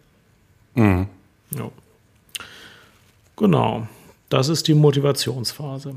Mhm. 0.74 1.06
Ja. 1.56 1.70
Genau, 3.36 3.88
das 4.30 4.48
ist 4.48 4.68
die 4.68 4.74
Motivationsphase. 4.74 5.96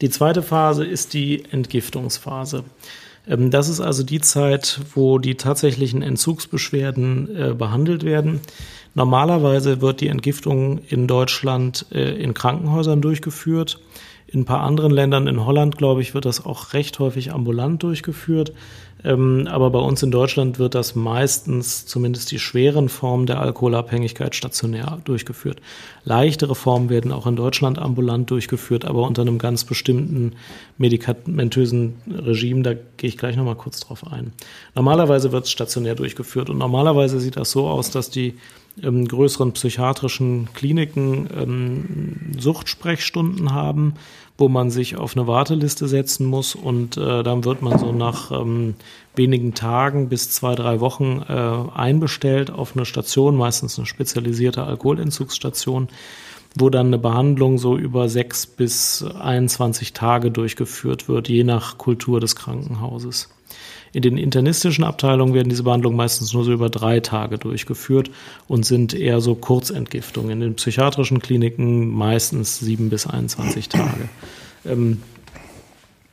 Die 0.00 0.10
zweite 0.10 0.42
Phase 0.42 0.84
ist 0.84 1.14
die 1.14 1.44
Entgiftungsphase. 1.50 2.62
Ähm, 3.26 3.50
das 3.50 3.68
ist 3.68 3.80
also 3.80 4.04
die 4.04 4.20
Zeit, 4.20 4.80
wo 4.94 5.18
die 5.18 5.34
tatsächlichen 5.34 6.02
Entzugsbeschwerden 6.02 7.36
äh, 7.36 7.54
behandelt 7.54 8.04
werden. 8.04 8.40
Normalerweise 8.98 9.80
wird 9.80 10.00
die 10.00 10.08
Entgiftung 10.08 10.80
in 10.88 11.06
Deutschland 11.06 11.86
äh, 11.92 12.20
in 12.20 12.34
Krankenhäusern 12.34 13.00
durchgeführt. 13.00 13.78
In 14.26 14.40
ein 14.40 14.44
paar 14.44 14.62
anderen 14.62 14.90
Ländern, 14.90 15.28
in 15.28 15.46
Holland, 15.46 15.78
glaube 15.78 16.02
ich, 16.02 16.14
wird 16.14 16.24
das 16.24 16.44
auch 16.44 16.72
recht 16.72 16.98
häufig 16.98 17.32
ambulant 17.32 17.80
durchgeführt. 17.84 18.52
Ähm, 19.04 19.46
aber 19.48 19.70
bei 19.70 19.78
uns 19.78 20.02
in 20.02 20.10
Deutschland 20.10 20.58
wird 20.58 20.74
das 20.74 20.96
meistens, 20.96 21.86
zumindest 21.86 22.32
die 22.32 22.40
schweren 22.40 22.88
Formen 22.88 23.26
der 23.26 23.40
Alkoholabhängigkeit, 23.40 24.34
stationär 24.34 24.98
durchgeführt. 25.04 25.60
Leichtere 26.02 26.56
Formen 26.56 26.90
werden 26.90 27.12
auch 27.12 27.28
in 27.28 27.36
Deutschland 27.36 27.78
ambulant 27.78 28.28
durchgeführt, 28.32 28.84
aber 28.84 29.06
unter 29.06 29.22
einem 29.22 29.38
ganz 29.38 29.62
bestimmten 29.62 30.32
medikamentösen 30.76 31.94
Regime. 32.12 32.62
Da 32.62 32.74
gehe 32.74 33.08
ich 33.10 33.16
gleich 33.16 33.36
nochmal 33.36 33.54
kurz 33.54 33.78
drauf 33.78 34.04
ein. 34.10 34.32
Normalerweise 34.74 35.30
wird 35.30 35.44
es 35.44 35.52
stationär 35.52 35.94
durchgeführt 35.94 36.50
und 36.50 36.58
normalerweise 36.58 37.20
sieht 37.20 37.36
das 37.36 37.52
so 37.52 37.68
aus, 37.68 37.92
dass 37.92 38.10
die 38.10 38.34
ähm, 38.82 39.06
größeren 39.06 39.52
psychiatrischen 39.52 40.48
Kliniken 40.54 41.28
ähm, 41.36 42.32
Suchtsprechstunden 42.38 43.52
haben, 43.52 43.94
wo 44.36 44.48
man 44.48 44.70
sich 44.70 44.96
auf 44.96 45.16
eine 45.16 45.26
Warteliste 45.26 45.88
setzen 45.88 46.26
muss 46.26 46.54
und 46.54 46.96
äh, 46.96 47.22
dann 47.22 47.44
wird 47.44 47.62
man 47.62 47.78
so 47.78 47.92
nach 47.92 48.30
ähm, 48.30 48.74
wenigen 49.16 49.54
Tagen 49.54 50.08
bis 50.08 50.30
zwei, 50.30 50.54
drei 50.54 50.80
Wochen 50.80 51.22
äh, 51.28 51.32
einbestellt 51.32 52.50
auf 52.50 52.76
eine 52.76 52.84
Station, 52.84 53.36
meistens 53.36 53.78
eine 53.78 53.86
spezialisierte 53.86 54.62
Alkoholentzugsstation, 54.62 55.88
wo 56.56 56.70
dann 56.70 56.86
eine 56.86 56.98
Behandlung 56.98 57.58
so 57.58 57.76
über 57.76 58.08
sechs 58.08 58.46
bis 58.46 59.02
21 59.02 59.92
Tage 59.92 60.30
durchgeführt 60.30 61.08
wird, 61.08 61.28
je 61.28 61.44
nach 61.44 61.78
Kultur 61.78 62.20
des 62.20 62.36
Krankenhauses. 62.36 63.28
In 63.92 64.02
den 64.02 64.18
internistischen 64.18 64.84
Abteilungen 64.84 65.34
werden 65.34 65.48
diese 65.48 65.62
Behandlungen 65.62 65.96
meistens 65.96 66.32
nur 66.32 66.44
so 66.44 66.52
über 66.52 66.70
drei 66.70 67.00
Tage 67.00 67.38
durchgeführt 67.38 68.10
und 68.46 68.66
sind 68.66 68.94
eher 68.94 69.20
so 69.20 69.34
Kurzentgiftungen. 69.34 70.30
In 70.30 70.40
den 70.40 70.54
psychiatrischen 70.54 71.20
Kliniken 71.20 71.88
meistens 71.88 72.58
sieben 72.58 72.90
bis 72.90 73.06
21 73.06 73.68
Tage. 73.68 74.08
Ähm, 74.66 75.02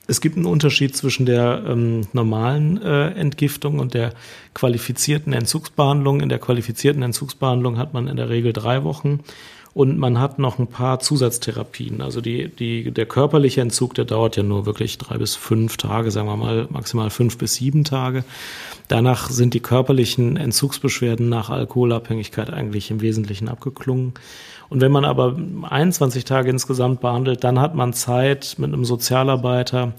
es 0.08 0.22
gibt 0.22 0.38
einen 0.38 0.46
Unterschied 0.46 0.96
zwischen 0.96 1.26
der 1.26 1.64
ähm, 1.68 2.02
normalen 2.14 2.82
äh, 2.82 3.10
Entgiftung 3.12 3.80
und 3.80 3.94
der 3.94 4.14
qualifizierten 4.54 5.34
Entzugsbehandlung. 5.34 6.22
In 6.22 6.30
der 6.30 6.38
qualifizierten 6.40 7.02
Entzugsbehandlung 7.02 7.78
hat 7.78 7.94
man 7.94 8.08
in 8.08 8.16
der 8.16 8.30
Regel 8.30 8.54
drei 8.54 8.84
Wochen 8.84 9.22
und 9.76 9.98
man 9.98 10.22
hat 10.22 10.40
noch 10.40 10.58
ein 10.58 10.68
paar 10.68 11.02
Zusatztherapien. 11.02 12.00
Also 12.02 12.22
die, 12.22 12.48
die, 12.48 12.92
der 12.92 13.06
körperliche 13.06 13.60
Entzug, 13.60 13.94
der 13.94 14.06
dauert 14.06 14.38
ja 14.38 14.44
nur 14.44 14.66
wirklich 14.66 14.98
drei 14.98 15.18
bis 15.18 15.36
fünf 15.36 15.76
Tage, 15.76 16.12
sagen 16.12 16.30
wir 16.30 16.38
mal 16.38 16.68
maximal 16.70 17.10
fünf 17.10 17.38
bis 17.38 17.56
sieben 17.56 17.84
Tage. 17.84 18.24
Danach 18.88 19.30
sind 19.30 19.54
die 19.54 19.60
körperlichen 19.60 20.38
Entzugsbeschwerden 20.38 21.28
nach 21.28 21.50
Alkoholabhängigkeit 21.50 22.52
eigentlich 22.52 22.90
im 22.90 23.02
Wesentlichen 23.02 23.50
abgeklungen. 23.50 24.14
Und 24.70 24.80
wenn 24.80 24.94
man 24.94 25.04
aber 25.04 25.38
21 25.70 26.24
Tage 26.24 26.50
insgesamt 26.50 27.02
behandelt, 27.02 27.44
dann 27.44 27.60
hat 27.60 27.76
man 27.76 27.92
Zeit 27.92 28.56
mit 28.58 28.72
einem 28.72 28.86
Sozialarbeiter 28.86 29.92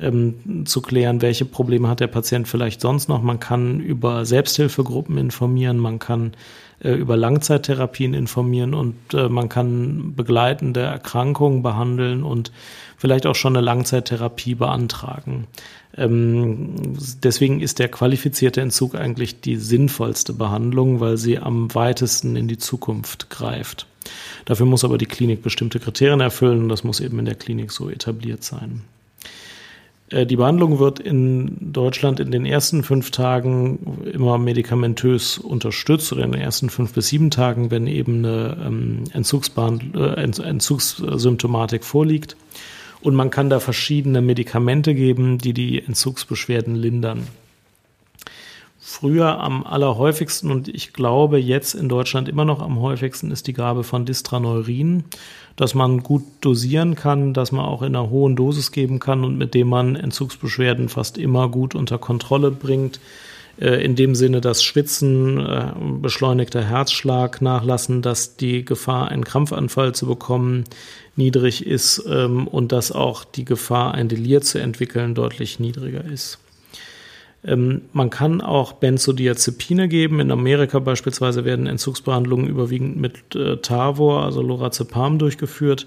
ähm, 0.00 0.66
zu 0.66 0.82
klären, 0.82 1.22
welche 1.22 1.44
Probleme 1.44 1.88
hat 1.88 2.00
der 2.00 2.08
Patient 2.08 2.48
vielleicht 2.48 2.80
sonst 2.80 3.08
noch. 3.08 3.22
Man 3.22 3.38
kann 3.38 3.78
über 3.78 4.24
Selbsthilfegruppen 4.24 5.16
informieren, 5.18 5.78
man 5.78 6.00
kann 6.00 6.32
äh, 6.82 6.92
über 6.92 7.16
Langzeittherapien 7.16 8.14
informieren 8.14 8.74
und 8.74 8.96
äh, 9.14 9.28
man 9.28 9.48
kann 9.48 10.14
begleitende 10.14 10.80
Erkrankungen 10.80 11.62
behandeln 11.62 12.22
und 12.22 12.52
vielleicht 12.96 13.26
auch 13.26 13.34
schon 13.34 13.56
eine 13.56 13.64
Langzeittherapie 13.64 14.54
beantragen. 14.54 15.46
Ähm, 15.96 16.96
deswegen 17.22 17.60
ist 17.60 17.78
der 17.78 17.88
qualifizierte 17.88 18.60
Entzug 18.60 18.94
eigentlich 18.94 19.40
die 19.40 19.56
sinnvollste 19.56 20.32
Behandlung, 20.32 21.00
weil 21.00 21.16
sie 21.16 21.38
am 21.38 21.74
weitesten 21.74 22.36
in 22.36 22.48
die 22.48 22.58
Zukunft 22.58 23.30
greift. 23.30 23.86
Dafür 24.44 24.66
muss 24.66 24.84
aber 24.84 24.98
die 24.98 25.06
Klinik 25.06 25.42
bestimmte 25.42 25.80
Kriterien 25.80 26.20
erfüllen 26.20 26.62
und 26.62 26.68
das 26.68 26.84
muss 26.84 27.00
eben 27.00 27.18
in 27.18 27.24
der 27.26 27.34
Klinik 27.34 27.72
so 27.72 27.90
etabliert 27.90 28.42
sein. 28.42 28.82
Äh, 30.10 30.26
die 30.26 30.36
Behandlung 30.36 30.78
wird 30.78 31.00
in 31.00 31.72
Deutschland 31.72 32.20
in 32.20 32.30
den 32.30 32.44
ersten 32.44 32.82
fünf 32.82 33.10
Tagen 33.10 34.02
immer 34.12 34.38
medikamentös 34.38 35.38
unterstützt 35.38 36.12
oder 36.12 36.24
in 36.24 36.32
den 36.32 36.40
ersten 36.40 36.68
fünf 36.68 36.92
bis 36.92 37.08
sieben 37.08 37.30
Tagen, 37.30 37.70
wenn 37.70 37.86
eben 37.86 38.24
eine 38.24 38.56
ähm, 38.64 39.04
äh, 39.14 40.20
Entzugssymptomatik 40.22 41.84
vorliegt. 41.84 42.36
Und 43.00 43.14
man 43.14 43.30
kann 43.30 43.48
da 43.48 43.60
verschiedene 43.60 44.20
Medikamente 44.20 44.94
geben, 44.94 45.38
die 45.38 45.54
die 45.54 45.82
Entzugsbeschwerden 45.82 46.74
lindern. 46.74 47.26
Früher 48.82 49.38
am 49.38 49.66
allerhäufigsten 49.66 50.50
und 50.50 50.66
ich 50.68 50.94
glaube 50.94 51.38
jetzt 51.38 51.74
in 51.74 51.90
Deutschland 51.90 52.30
immer 52.30 52.46
noch 52.46 52.62
am 52.62 52.80
häufigsten 52.80 53.30
ist 53.30 53.46
die 53.46 53.52
Gabe 53.52 53.84
von 53.84 54.06
Distraneurin, 54.06 55.04
dass 55.54 55.74
man 55.74 56.02
gut 56.02 56.22
dosieren 56.40 56.94
kann, 56.94 57.34
dass 57.34 57.52
man 57.52 57.66
auch 57.66 57.82
in 57.82 57.94
einer 57.94 58.08
hohen 58.08 58.36
Dosis 58.36 58.72
geben 58.72 58.98
kann 58.98 59.22
und 59.22 59.36
mit 59.36 59.52
dem 59.52 59.68
man 59.68 59.96
Entzugsbeschwerden 59.96 60.88
fast 60.88 61.18
immer 61.18 61.50
gut 61.50 61.74
unter 61.74 61.98
Kontrolle 61.98 62.50
bringt. 62.50 63.00
Äh, 63.60 63.84
in 63.84 63.96
dem 63.96 64.14
Sinne, 64.14 64.40
dass 64.40 64.62
Schwitzen, 64.64 65.38
äh, 65.38 65.72
beschleunigter 66.00 66.64
Herzschlag 66.64 67.42
nachlassen, 67.42 68.00
dass 68.00 68.36
die 68.36 68.64
Gefahr, 68.64 69.08
einen 69.08 69.24
Krampfanfall 69.24 69.94
zu 69.94 70.06
bekommen, 70.06 70.64
niedrig 71.16 71.66
ist 71.66 72.02
ähm, 72.08 72.48
und 72.48 72.72
dass 72.72 72.92
auch 72.92 73.24
die 73.24 73.44
Gefahr, 73.44 73.92
ein 73.92 74.08
Delir 74.08 74.40
zu 74.40 74.58
entwickeln, 74.58 75.14
deutlich 75.14 75.60
niedriger 75.60 76.04
ist. 76.04 76.38
Ähm, 77.44 77.82
man 77.92 78.10
kann 78.10 78.40
auch 78.40 78.72
Benzodiazepine 78.72 79.88
geben. 79.88 80.20
In 80.20 80.30
Amerika 80.30 80.78
beispielsweise 80.78 81.44
werden 81.44 81.66
Entzugsbehandlungen 81.66 82.46
überwiegend 82.46 82.96
mit 82.96 83.34
äh, 83.34 83.56
Tavor, 83.58 84.24
also 84.24 84.42
Lorazepam, 84.42 85.18
durchgeführt. 85.18 85.86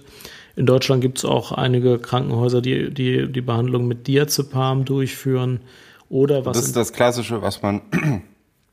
In 0.55 0.65
Deutschland 0.65 1.01
gibt 1.01 1.19
es 1.19 1.25
auch 1.25 1.51
einige 1.51 1.99
Krankenhäuser, 1.99 2.61
die, 2.61 2.93
die 2.93 3.31
die 3.31 3.41
Behandlung 3.41 3.87
mit 3.87 4.07
Diazepam 4.07 4.85
durchführen. 4.85 5.61
Oder 6.09 6.45
was 6.45 6.57
das 6.57 6.67
ist 6.67 6.75
das 6.75 6.93
Klassische, 6.93 7.41
was 7.41 7.61
man 7.61 7.81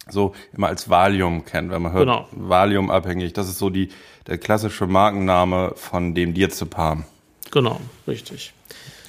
so 0.09 0.35
immer 0.53 0.69
als 0.69 0.91
Valium 0.91 1.45
kennt, 1.45 1.71
wenn 1.71 1.83
man 1.83 1.93
hört 1.93 2.05
genau. 2.05 2.29
Valium 2.33 2.91
abhängig. 2.91 3.33
Das 3.33 3.49
ist 3.49 3.59
so 3.59 3.71
die, 3.71 3.89
der 4.27 4.39
klassische 4.39 4.87
Markenname 4.87 5.73
von 5.77 6.15
dem 6.15 6.35
Diazepam. 6.35 7.05
Genau, 7.51 7.81
richtig. 8.07 8.53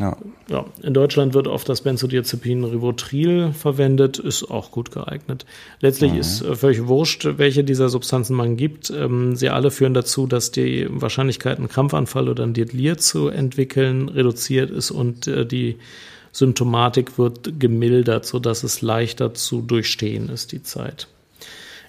Ja. 0.02 0.18
ja. 0.50 0.66
In 0.82 0.94
Deutschland 0.94 1.36
wird 1.36 1.48
oft 1.48 1.70
das 1.70 1.82
Benzodiazepin 1.82 2.64
Rivotril 2.64 3.54
verwendet, 3.54 4.18
ist 4.18 4.50
auch 4.50 4.72
gut 4.72 4.92
geeignet. 4.92 5.46
Letztlich 5.80 6.14
mhm. 6.14 6.20
ist 6.20 6.42
äh, 6.42 6.56
völlig 6.56 6.88
wurscht, 6.88 7.28
welche 7.38 7.64
dieser 7.64 7.88
Substanzen 7.90 8.36
man 8.36 8.58
gibt. 8.58 8.90
Ähm, 8.90 9.36
sie 9.36 9.50
alle 9.50 9.70
führen 9.70 9.94
dazu, 9.94 10.26
dass 10.26 10.50
die 10.50 10.88
Wahrscheinlichkeit, 10.90 11.60
einen 11.60 11.70
Krampfanfall 11.70 12.30
oder 12.30 12.44
ein 12.44 12.54
Delir 12.54 12.98
zu 12.98 13.28
entwickeln, 13.28 14.10
reduziert 14.10 14.72
ist 14.72 14.90
und 14.90 15.28
äh, 15.28 15.46
die 15.46 15.78
Symptomatik 16.32 17.20
wird 17.20 17.60
gemildert, 17.60 18.26
sodass 18.26 18.64
es 18.64 18.82
leichter 18.82 19.34
zu 19.34 19.62
durchstehen 19.62 20.30
ist, 20.30 20.52
die 20.52 20.64
Zeit. 20.64 21.08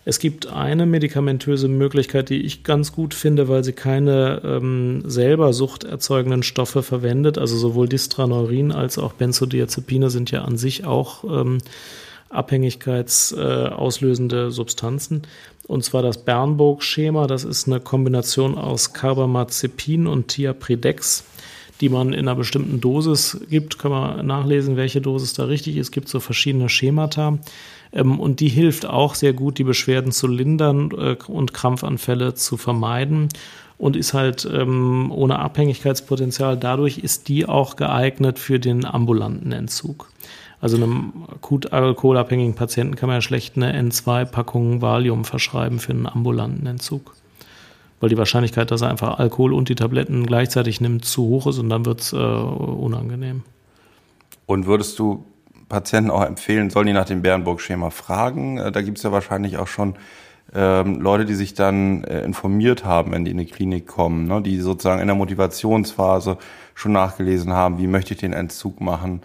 Es 0.04 0.18
gibt 0.18 0.48
eine 0.48 0.84
medikamentöse 0.84 1.68
Möglichkeit, 1.68 2.28
die 2.28 2.42
ich 2.42 2.64
ganz 2.64 2.90
gut 2.92 3.14
finde, 3.14 3.48
weil 3.48 3.62
sie 3.62 3.72
keine 3.72 4.42
ähm, 4.44 5.04
selber 5.06 5.52
suchterzeugenden 5.52 6.42
Stoffe 6.42 6.82
verwendet. 6.82 7.38
Also 7.38 7.56
sowohl 7.56 7.88
Distraneurin 7.88 8.72
als 8.72 8.98
auch 8.98 9.12
Benzodiazepine 9.12 10.10
sind 10.10 10.32
ja 10.32 10.42
an 10.42 10.56
sich 10.56 10.84
auch 10.84 11.22
ähm, 11.22 11.58
abhängigkeitsauslösende 12.30 14.46
äh, 14.46 14.50
Substanzen. 14.50 15.22
Und 15.68 15.84
zwar 15.84 16.02
das 16.02 16.24
Bernburg-Schema. 16.24 17.28
Das 17.28 17.44
ist 17.44 17.68
eine 17.68 17.78
Kombination 17.78 18.58
aus 18.58 18.92
Carbamazepin 18.92 20.08
und 20.08 20.26
Thiapridex 20.28 21.26
die 21.80 21.88
man 21.88 22.12
in 22.12 22.18
einer 22.20 22.36
bestimmten 22.36 22.80
Dosis 22.80 23.40
gibt. 23.50 23.80
Kann 23.80 23.90
man 23.90 24.24
nachlesen, 24.24 24.76
welche 24.76 25.00
Dosis 25.00 25.34
da 25.34 25.46
richtig 25.46 25.76
ist. 25.76 25.88
Es 25.88 25.90
gibt 25.90 26.08
so 26.08 26.20
verschiedene 26.20 26.68
Schemata. 26.68 27.40
Ähm, 27.92 28.18
und 28.18 28.40
die 28.40 28.48
hilft 28.48 28.86
auch 28.86 29.14
sehr 29.14 29.32
gut, 29.32 29.58
die 29.58 29.64
Beschwerden 29.64 30.12
zu 30.12 30.26
lindern 30.26 30.90
äh, 30.92 31.16
und 31.26 31.54
Krampfanfälle 31.54 32.34
zu 32.34 32.56
vermeiden 32.56 33.28
und 33.78 33.96
ist 33.96 34.14
halt 34.14 34.48
ähm, 34.50 35.10
ohne 35.12 35.38
Abhängigkeitspotenzial. 35.38 36.56
Dadurch 36.56 36.98
ist 36.98 37.28
die 37.28 37.46
auch 37.46 37.76
geeignet 37.76 38.38
für 38.38 38.60
den 38.60 38.84
ambulanten 38.84 39.52
Entzug. 39.52 40.08
Also 40.60 40.76
einem 40.76 41.24
akut 41.28 41.72
alkoholabhängigen 41.72 42.54
Patienten 42.54 42.94
kann 42.94 43.08
man 43.08 43.16
ja 43.16 43.20
schlecht 43.20 43.56
eine 43.56 43.76
N2-Packung 43.76 44.80
Valium 44.80 45.24
verschreiben 45.24 45.80
für 45.80 45.90
einen 45.90 46.06
ambulanten 46.06 46.64
Entzug. 46.66 47.16
Weil 47.98 48.10
die 48.10 48.16
Wahrscheinlichkeit, 48.16 48.70
dass 48.70 48.82
er 48.82 48.90
einfach 48.90 49.18
Alkohol 49.18 49.52
und 49.52 49.68
die 49.68 49.74
Tabletten 49.74 50.24
gleichzeitig 50.24 50.80
nimmt, 50.80 51.04
zu 51.04 51.24
hoch 51.24 51.48
ist 51.48 51.58
und 51.58 51.68
dann 51.68 51.84
wird 51.84 52.00
es 52.00 52.12
äh, 52.12 52.16
unangenehm. 52.16 53.42
Und 54.46 54.66
würdest 54.66 55.00
du 55.00 55.24
Patienten 55.72 56.10
auch 56.10 56.22
empfehlen, 56.22 56.68
sollen 56.68 56.86
die 56.86 56.92
nach 56.92 57.06
dem 57.06 57.22
Bernburg-Schema 57.22 57.88
fragen. 57.88 58.58
Äh, 58.58 58.70
da 58.70 58.82
gibt 58.82 58.98
es 58.98 59.04
ja 59.04 59.10
wahrscheinlich 59.10 59.56
auch 59.56 59.66
schon 59.66 59.94
ähm, 60.54 61.00
Leute, 61.00 61.24
die 61.24 61.34
sich 61.34 61.54
dann 61.54 62.04
äh, 62.04 62.20
informiert 62.20 62.84
haben, 62.84 63.12
wenn 63.12 63.24
die 63.24 63.30
in 63.30 63.38
die 63.38 63.46
Klinik 63.46 63.86
kommen, 63.86 64.26
ne? 64.26 64.42
die 64.42 64.60
sozusagen 64.60 65.00
in 65.00 65.06
der 65.06 65.16
Motivationsphase 65.16 66.36
schon 66.74 66.92
nachgelesen 66.92 67.54
haben, 67.54 67.78
wie 67.78 67.86
möchte 67.86 68.12
ich 68.12 68.20
den 68.20 68.34
Entzug 68.34 68.82
machen. 68.82 69.22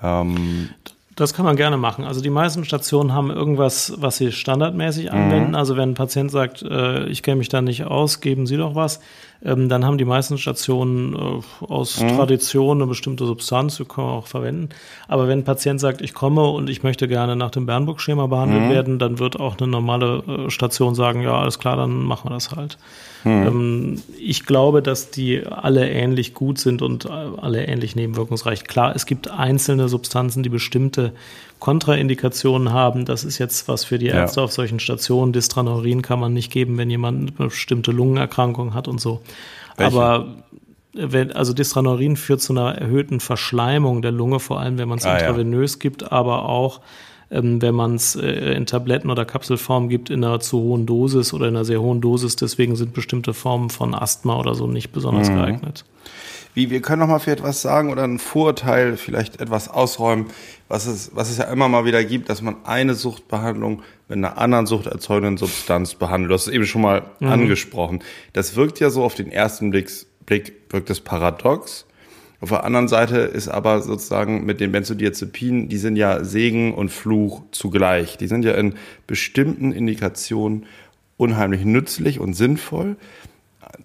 Ähm, 0.00 0.70
das 1.16 1.34
kann 1.34 1.44
man 1.44 1.56
gerne 1.56 1.76
machen. 1.76 2.04
Also 2.04 2.20
die 2.20 2.30
meisten 2.30 2.64
Stationen 2.64 3.12
haben 3.12 3.30
irgendwas, 3.30 3.94
was 3.96 4.16
sie 4.16 4.30
standardmäßig 4.30 5.12
anwenden. 5.12 5.50
Mhm. 5.50 5.54
Also 5.56 5.76
wenn 5.76 5.90
ein 5.90 5.94
Patient 5.94 6.30
sagt, 6.30 6.62
äh, 6.62 7.06
ich 7.06 7.24
kenne 7.24 7.38
mich 7.38 7.48
da 7.48 7.62
nicht 7.62 7.84
aus, 7.84 8.20
geben 8.20 8.46
Sie 8.46 8.56
doch 8.56 8.76
was, 8.76 9.00
ähm, 9.42 9.68
dann 9.68 9.84
haben 9.84 9.96
die 9.96 10.04
meisten 10.04 10.36
Stationen 10.36 11.14
äh, 11.14 11.64
aus 11.64 12.00
mhm. 12.00 12.08
Tradition 12.08 12.78
eine 12.78 12.86
bestimmte 12.86 13.24
Substanz, 13.24 13.76
die 13.76 13.84
können 13.84 14.06
wir 14.08 14.12
auch 14.12 14.26
verwenden. 14.26 14.68
Aber 15.08 15.28
wenn 15.28 15.40
ein 15.40 15.44
Patient 15.44 15.80
sagt, 15.80 16.02
ich 16.02 16.12
komme 16.12 16.48
und 16.48 16.68
ich 16.68 16.82
möchte 16.82 17.08
gerne 17.08 17.36
nach 17.36 17.50
dem 17.50 17.64
Bernburg-Schema 17.64 18.26
behandelt 18.26 18.64
mhm. 18.64 18.70
werden, 18.70 18.98
dann 18.98 19.18
wird 19.18 19.40
auch 19.40 19.58
eine 19.58 19.66
normale 19.66 20.22
äh, 20.26 20.50
Station 20.50 20.94
sagen, 20.94 21.22
ja, 21.22 21.38
alles 21.38 21.58
klar, 21.58 21.76
dann 21.76 22.02
machen 22.02 22.28
wir 22.28 22.34
das 22.34 22.50
halt. 22.50 22.76
Mhm. 23.24 23.30
Ähm, 23.30 24.02
ich 24.18 24.44
glaube, 24.44 24.82
dass 24.82 25.10
die 25.10 25.46
alle 25.46 25.88
ähnlich 25.88 26.34
gut 26.34 26.58
sind 26.58 26.82
und 26.82 27.06
äh, 27.06 27.08
alle 27.08 27.64
ähnlich 27.64 27.96
nebenwirkungsreich. 27.96 28.64
Klar, 28.64 28.94
es 28.94 29.06
gibt 29.06 29.30
einzelne 29.30 29.88
Substanzen, 29.88 30.42
die 30.42 30.50
bestimmte 30.50 31.12
Kontraindikationen 31.60 32.72
haben. 32.72 33.04
Das 33.04 33.22
ist 33.22 33.38
jetzt 33.38 33.68
was 33.68 33.84
für 33.84 33.98
die 33.98 34.06
Ärzte 34.06 34.40
ja. 34.40 34.44
auf 34.44 34.52
solchen 34.52 34.80
Stationen. 34.80 35.32
Distraneurin 35.32 36.02
kann 36.02 36.18
man 36.18 36.32
nicht 36.32 36.50
geben, 36.50 36.76
wenn 36.78 36.90
jemand 36.90 37.38
eine 37.38 37.48
bestimmte 37.48 37.92
Lungenerkrankung 37.92 38.74
hat 38.74 38.88
und 38.88 39.00
so. 39.00 39.20
Welche? 39.76 39.96
Aber 39.96 40.26
wenn, 40.92 41.32
also 41.32 41.52
Distraneurin 41.52 42.16
führt 42.16 42.40
zu 42.40 42.52
einer 42.52 42.74
erhöhten 42.74 43.20
Verschleimung 43.20 44.02
der 44.02 44.12
Lunge, 44.12 44.40
vor 44.40 44.58
allem 44.58 44.78
wenn 44.78 44.88
man 44.88 44.98
es 44.98 45.06
ah, 45.06 45.16
intravenös 45.16 45.74
ja. 45.74 45.78
gibt, 45.78 46.10
aber 46.10 46.48
auch 46.48 46.80
ähm, 47.30 47.62
wenn 47.62 47.74
man 47.74 47.94
es 47.94 48.16
äh, 48.16 48.54
in 48.54 48.66
Tabletten 48.66 49.10
oder 49.10 49.24
Kapselform 49.24 49.88
gibt 49.88 50.10
in 50.10 50.24
einer 50.24 50.40
zu 50.40 50.58
hohen 50.58 50.86
Dosis 50.86 51.32
oder 51.32 51.48
in 51.48 51.56
einer 51.56 51.64
sehr 51.64 51.80
hohen 51.80 52.00
Dosis. 52.00 52.36
Deswegen 52.36 52.74
sind 52.74 52.92
bestimmte 52.92 53.34
Formen 53.34 53.70
von 53.70 53.94
Asthma 53.94 54.38
oder 54.38 54.54
so 54.54 54.66
nicht 54.66 54.90
besonders 54.90 55.30
mhm. 55.30 55.36
geeignet. 55.36 55.84
Wie, 56.54 56.70
wir 56.70 56.82
können 56.82 57.00
noch 57.00 57.06
mal 57.06 57.20
für 57.20 57.30
etwas 57.30 57.62
sagen 57.62 57.92
oder 57.92 58.02
ein 58.02 58.18
Vorurteil 58.18 58.96
vielleicht 58.96 59.40
etwas 59.40 59.68
ausräumen, 59.68 60.26
was 60.70 60.86
es, 60.86 61.10
was 61.14 61.28
es 61.28 61.38
ja 61.38 61.44
immer 61.44 61.68
mal 61.68 61.84
wieder 61.84 62.04
gibt, 62.04 62.28
dass 62.28 62.42
man 62.42 62.64
eine 62.64 62.94
Suchtbehandlung 62.94 63.82
mit 64.08 64.18
einer 64.18 64.38
anderen 64.38 64.66
suchterzeugenden 64.66 65.36
Substanz 65.36 65.96
behandelt. 65.96 66.30
Du 66.30 66.34
hast 66.34 66.46
es 66.46 66.54
eben 66.54 66.64
schon 66.64 66.82
mal 66.82 67.10
mhm. 67.18 67.28
angesprochen. 67.28 68.04
Das 68.34 68.54
wirkt 68.54 68.78
ja 68.78 68.88
so 68.88 69.02
auf 69.02 69.16
den 69.16 69.32
ersten 69.32 69.70
Blick, 69.70 69.90
Blick 70.26 70.52
wirkt 70.70 70.88
es 70.88 71.00
paradox. 71.00 71.86
Auf 72.40 72.50
der 72.50 72.62
anderen 72.62 72.86
Seite 72.86 73.18
ist 73.18 73.48
aber 73.48 73.82
sozusagen 73.82 74.46
mit 74.46 74.60
den 74.60 74.70
Benzodiazepinen, 74.70 75.68
die 75.68 75.76
sind 75.76 75.96
ja 75.96 76.22
Segen 76.22 76.72
und 76.72 76.90
Fluch 76.90 77.42
zugleich. 77.50 78.16
Die 78.16 78.28
sind 78.28 78.44
ja 78.44 78.52
in 78.52 78.74
bestimmten 79.08 79.72
Indikationen 79.72 80.66
unheimlich 81.16 81.64
nützlich 81.64 82.20
und 82.20 82.34
sinnvoll. 82.34 82.96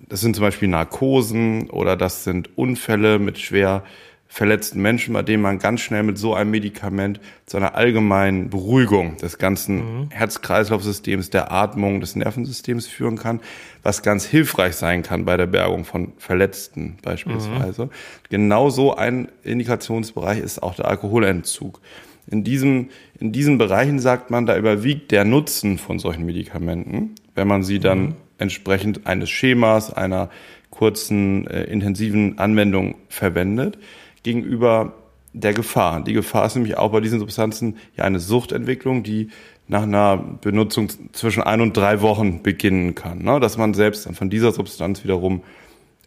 Das 0.08 0.22
sind 0.22 0.36
zum 0.36 0.44
Beispiel 0.44 0.68
Narkosen 0.68 1.68
oder 1.72 1.98
das 1.98 2.24
sind 2.24 2.56
Unfälle 2.56 3.18
mit 3.18 3.40
schwer 3.40 3.84
verletzten 4.28 4.82
Menschen, 4.82 5.14
bei 5.14 5.22
denen 5.22 5.42
man 5.42 5.60
ganz 5.60 5.82
schnell 5.82 6.04
mit 6.04 6.18
so 6.18 6.34
einem 6.34 6.52
Medikament 6.52 7.20
zu 7.46 7.58
einer 7.58 7.76
allgemeinen 7.76 8.50
Beruhigung 8.50 9.18
des 9.18 9.38
ganzen 9.38 9.76
mhm. 9.78 10.10
Herz-Kreislauf-Systems, 10.10 11.30
der 11.30 11.52
Atmung, 11.52 12.02
des 12.02 12.16
Nervensystems 12.16 12.88
führen 12.88 13.18
kann, 13.18 13.40
was 13.82 14.04
ganz 14.04 14.26
hilfreich 14.26 14.76
sein 14.76 15.04
kann 15.04 15.26
bei 15.26 15.38
der 15.38 15.46
Bergung 15.46 15.86
von 15.86 16.14
Verletzten 16.18 16.98
beispielsweise. 17.02 17.86
Mhm. 17.86 17.90
Genauso 18.30 18.96
ein 18.96 19.30
Indikationsbereich 19.44 20.40
ist 20.40 20.62
auch 20.62 20.76
der 20.76 20.90
Alkoholentzug. 20.90 21.80
In 22.28 22.44
diesem, 22.44 22.90
in 23.20 23.32
diesen 23.32 23.58
Bereichen 23.58 24.00
sagt 24.00 24.32
man, 24.32 24.46
da 24.48 24.58
überwiegt 24.58 25.12
der 25.12 25.24
Nutzen 25.24 25.78
von 25.78 26.00
solchen 26.00 26.26
Medikamenten, 26.26 27.16
wenn 27.36 27.48
man 27.48 27.64
sie 27.64 27.80
dann 27.80 28.00
mhm. 28.00 28.16
entsprechend 28.40 29.06
eines 29.06 29.30
Schemas, 29.30 29.94
einer 29.94 30.30
kurzen, 30.72 31.48
äh, 31.48 31.64
intensiven 31.64 32.38
Anwendung 32.38 32.96
verwendet 33.08 33.78
gegenüber 34.26 34.94
der 35.34 35.54
Gefahr. 35.54 36.02
Die 36.02 36.14
Gefahr 36.14 36.46
ist 36.48 36.56
nämlich 36.56 36.78
auch 36.78 36.92
bei 36.92 37.00
diesen 37.00 37.20
Substanzen 37.20 37.78
ja 37.96 38.06
eine 38.06 38.20
Suchtentwicklung, 38.20 39.04
die 39.04 39.30
nach 39.68 39.84
einer 39.84 40.18
Benutzung 40.18 40.90
zwischen 41.14 41.44
ein 41.44 41.62
und 41.62 41.78
drei 41.78 42.02
Wochen 42.02 42.42
beginnen 42.42 42.96
kann, 42.96 43.24
ne? 43.24 43.40
dass 43.40 43.58
man 43.58 43.74
selbst 43.74 44.06
dann 44.06 44.16
von 44.16 44.30
dieser 44.30 44.52
Substanz 44.52 45.04
wiederum 45.04 45.44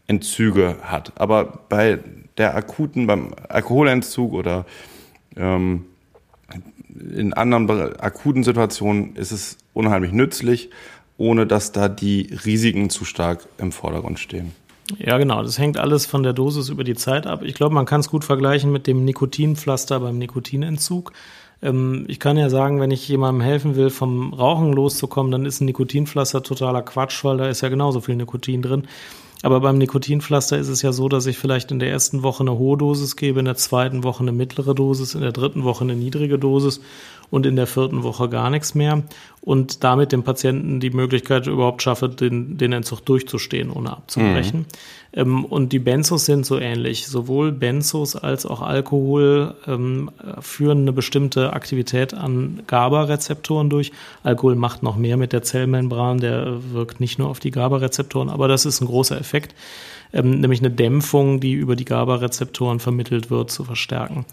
Entzüge 0.07 0.77
hat. 0.83 1.13
Aber 1.17 1.61
bei 1.69 1.99
der 2.39 2.57
akuten, 2.57 3.07
beim 3.07 3.35
Alkoholentzug 3.49 4.33
oder 4.33 4.67
ähm, 5.37 5.85
in 7.15 7.33
anderen 7.35 7.69
akuten 8.01 8.43
Situationen 8.43 9.15
ist 9.15 9.31
es 9.31 9.59
unheimlich 9.75 10.13
nützlich, 10.13 10.71
ohne 11.19 11.47
dass 11.47 11.73
da 11.73 11.89
die 11.89 12.37
Risiken 12.45 12.91
zu 12.91 13.05
stark 13.05 13.47
im 13.59 13.71
Vordergrund 13.71 14.19
stehen. 14.19 14.53
Ja, 14.96 15.18
genau. 15.18 15.42
Das 15.42 15.59
hängt 15.59 15.77
alles 15.77 16.07
von 16.07 16.22
der 16.22 16.33
Dosis 16.33 16.70
über 16.70 16.83
die 16.83 16.94
Zeit 16.94 17.27
ab. 17.27 17.42
Ich 17.42 17.55
glaube, 17.55 17.74
man 17.74 17.85
kann 17.85 18.01
es 18.01 18.09
gut 18.09 18.24
vergleichen 18.24 18.72
mit 18.72 18.87
dem 18.87 19.05
Nikotinpflaster 19.05 20.01
beim 20.01 20.18
Nikotinentzug. 20.18 21.12
Ähm, 21.61 22.07
ich 22.09 22.18
kann 22.18 22.38
ja 22.38 22.48
sagen, 22.48 22.81
wenn 22.81 22.90
ich 22.90 23.07
jemandem 23.07 23.42
helfen 23.42 23.77
will, 23.77 23.90
vom 23.90 24.33
Rauchen 24.33 24.72
loszukommen, 24.72 25.31
dann 25.31 25.44
ist 25.44 25.61
ein 25.61 25.66
Nikotinpflaster 25.66 26.42
totaler 26.42 26.83
Quatsch, 26.83 27.22
weil 27.24 27.37
da 27.37 27.48
ist 27.48 27.61
ja 27.61 27.68
genauso 27.68 28.01
viel 28.01 28.16
Nikotin 28.16 28.62
drin. 28.62 28.85
Aber 29.42 29.61
beim 29.61 29.79
Nikotinpflaster 29.79 30.59
ist 30.59 30.68
es 30.68 30.83
ja 30.83 30.90
so, 30.90 31.09
dass 31.09 31.27
ich 31.27 31.38
vielleicht 31.38 31.70
in 31.70 31.79
der 31.79 31.90
ersten 31.90 32.24
Woche 32.24 32.42
eine 32.42 32.59
hohe 32.59 32.77
Dosis 32.77 33.14
gebe, 33.14 33.38
in 33.38 33.44
der 33.44 33.55
zweiten 33.55 34.03
Woche 34.03 34.20
eine 34.20 34.33
mittlere 34.33 34.74
Dosis, 34.74 35.14
in 35.14 35.20
der 35.20 35.31
dritten 35.31 35.62
Woche 35.62 35.85
eine 35.85 35.94
niedrige 35.94 36.38
Dosis 36.38 36.81
und 37.31 37.46
in 37.46 37.55
der 37.55 37.68
vierten 37.68 38.03
Woche 38.03 38.29
gar 38.29 38.51
nichts 38.51 38.74
mehr 38.74 39.05
und 39.40 39.85
damit 39.85 40.12
dem 40.12 40.24
Patienten 40.24 40.81
die 40.81 40.90
Möglichkeit 40.90 41.46
überhaupt 41.46 41.83
schaffe, 41.83 42.09
den, 42.09 42.59
den 42.59 42.72
Entzug 42.72 43.05
durchzustehen, 43.07 43.70
ohne 43.70 43.92
abzubrechen. 43.92 44.61
Mhm. 44.61 44.66
Ähm, 45.12 45.44
und 45.44 45.72
die 45.72 45.79
Benzos 45.79 46.27
sind 46.27 46.44
so 46.44 46.59
ähnlich. 46.59 47.07
Sowohl 47.07 47.53
Benzos 47.53 48.16
als 48.16 48.44
auch 48.46 48.61
Alkohol 48.61 49.55
ähm, 49.66 50.11
führen 50.40 50.83
eine 50.83 50.92
bestimmte 50.92 51.53
Aktivität 51.53 52.14
an 52.14 52.62
GABA-Rezeptoren 52.66 53.70
durch. 53.70 53.92
Alkohol 54.22 54.55
macht 54.55 54.83
noch 54.83 54.96
mehr 54.96 55.16
mit 55.16 55.33
der 55.33 55.42
Zellmembran, 55.42 56.18
der 56.18 56.72
wirkt 56.72 57.01
nicht 57.01 57.18
nur 57.18 57.29
auf 57.29 57.40
die 57.40 57.51
GABA-Rezeptoren, 57.51 58.29
aber 58.29 58.48
das 58.48 58.66
ist 58.66 58.81
ein 58.81 58.87
großer 58.87 59.18
Effekt 59.18 59.55
ähm, 60.12 60.40
nämlich 60.40 60.61
eine 60.61 60.70
Dämpfung, 60.70 61.40
die 61.40 61.53
über 61.53 61.77
die 61.77 61.85
GABA-Rezeptoren 61.85 62.81
vermittelt 62.81 63.31
wird, 63.31 63.51
zu 63.51 63.64
verstärken. 63.64 64.24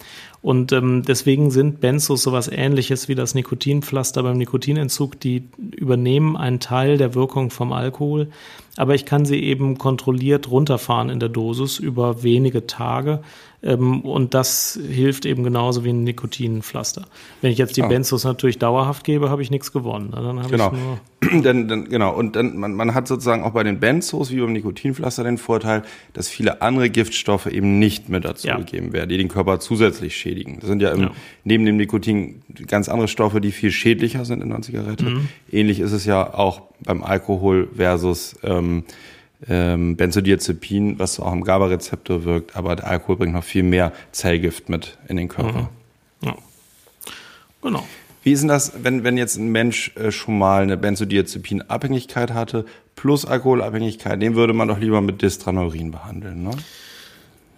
Und 0.41 0.71
ähm, 0.71 1.03
deswegen 1.05 1.51
sind 1.51 1.81
Benzos 1.81 2.23
sowas 2.23 2.49
ähnliches 2.51 3.07
wie 3.07 3.15
das 3.15 3.33
Nikotinpflaster 3.33 4.23
beim 4.23 4.37
Nikotinentzug. 4.37 4.94
Die 5.23 5.47
übernehmen 5.71 6.38
einen 6.38 6.60
Teil 6.60 6.97
der 6.97 7.15
Wirkung 7.15 7.49
vom 7.49 7.71
Alkohol, 7.73 8.29
aber 8.77 8.95
ich 8.95 9.05
kann 9.05 9.25
sie 9.25 9.41
eben 9.41 9.77
kontrolliert 9.77 10.49
runterfahren 10.49 11.09
in 11.09 11.19
der 11.19 11.29
Dosis 11.29 11.79
über 11.79 12.23
wenige 12.23 12.67
Tage. 12.67 13.21
Ähm, 13.63 14.01
und 14.01 14.33
das 14.33 14.79
hilft 14.89 15.25
eben 15.25 15.43
genauso 15.43 15.83
wie 15.83 15.89
ein 15.89 16.03
Nikotinpflaster. 16.03 17.05
Wenn 17.41 17.51
ich 17.51 17.57
jetzt 17.57 17.77
die 17.77 17.81
oh. 17.81 17.88
Benzos 17.88 18.23
natürlich 18.23 18.59
dauerhaft 18.59 19.03
gebe, 19.03 19.29
habe 19.29 19.41
ich 19.41 19.49
nichts 19.49 19.71
gewonnen. 19.71 20.11
Dann 20.11 20.39
habe 20.39 20.49
genau. 20.49 20.73
dann, 21.41 21.67
dann, 21.67 21.85
genau. 21.85 22.13
Und 22.13 22.35
dann, 22.35 22.57
man, 22.57 22.75
man 22.75 22.93
hat 22.93 23.07
sozusagen 23.07 23.43
auch 23.43 23.53
bei 23.53 23.63
den 23.63 23.79
Benzos 23.79 24.29
wie 24.29 24.39
beim 24.39 24.53
Nikotinpflaster 24.53 25.23
den 25.23 25.39
Vorteil, 25.39 25.81
dass 26.13 26.29
viele 26.29 26.61
andere 26.61 26.91
Giftstoffe 26.91 27.47
eben 27.47 27.79
nicht 27.79 28.09
mehr 28.09 28.19
dazu 28.19 28.47
ja. 28.47 28.57
gegeben 28.57 28.93
werden, 28.93 29.09
die 29.09 29.17
den 29.17 29.29
Körper 29.29 29.59
zusätzlich 29.59 30.15
schädigen. 30.15 30.59
Das 30.59 30.69
sind 30.69 30.81
ja, 30.81 30.91
im, 30.91 31.01
ja. 31.01 31.11
neben 31.43 31.65
dem 31.65 31.77
Nikotin 31.77 32.43
ganz 32.67 32.88
andere 32.88 33.07
Stoffe, 33.07 33.41
die 33.41 33.51
viel 33.51 33.71
schädlicher 33.71 34.25
sind 34.25 34.43
in 34.43 34.51
einer 34.51 34.61
Zigarette. 34.61 35.05
Mhm. 35.05 35.29
Ähnlich 35.51 35.79
ist 35.79 35.91
es 35.91 36.05
ja 36.05 36.33
auch 36.33 36.61
beim 36.83 37.03
Alkohol 37.03 37.69
versus 37.75 38.35
ähm, 38.43 38.83
ähm, 39.47 39.95
Benzodiazepin, 39.95 40.97
was 40.99 41.19
auch 41.19 41.31
am 41.31 41.43
GABA-Rezeptor 41.43 42.23
wirkt, 42.23 42.55
aber 42.55 42.75
der 42.75 42.88
Alkohol 42.88 43.17
bringt 43.17 43.33
noch 43.33 43.43
viel 43.43 43.63
mehr 43.63 43.91
Zellgift 44.11 44.69
mit 44.69 44.97
in 45.07 45.17
den 45.17 45.27
Körper. 45.27 45.69
Mhm. 46.21 46.27
Ja. 46.27 46.35
Genau. 47.61 47.85
Wie 48.23 48.31
ist 48.31 48.41
denn 48.41 48.47
das, 48.47 48.73
wenn, 48.81 49.03
wenn 49.03 49.17
jetzt 49.17 49.38
ein 49.38 49.51
Mensch 49.51 49.95
äh, 49.97 50.11
schon 50.11 50.38
mal 50.38 50.63
eine 50.63 50.77
Benzodiazepin-Abhängigkeit 50.77 52.33
hatte, 52.33 52.65
plus 52.95 53.25
Alkoholabhängigkeit, 53.25 54.21
den 54.21 54.35
würde 54.35 54.53
man 54.53 54.67
doch 54.67 54.79
lieber 54.79 55.01
mit 55.01 55.21
Distraneurin 55.21 55.91
behandeln, 55.91 56.43
ne? 56.43 56.51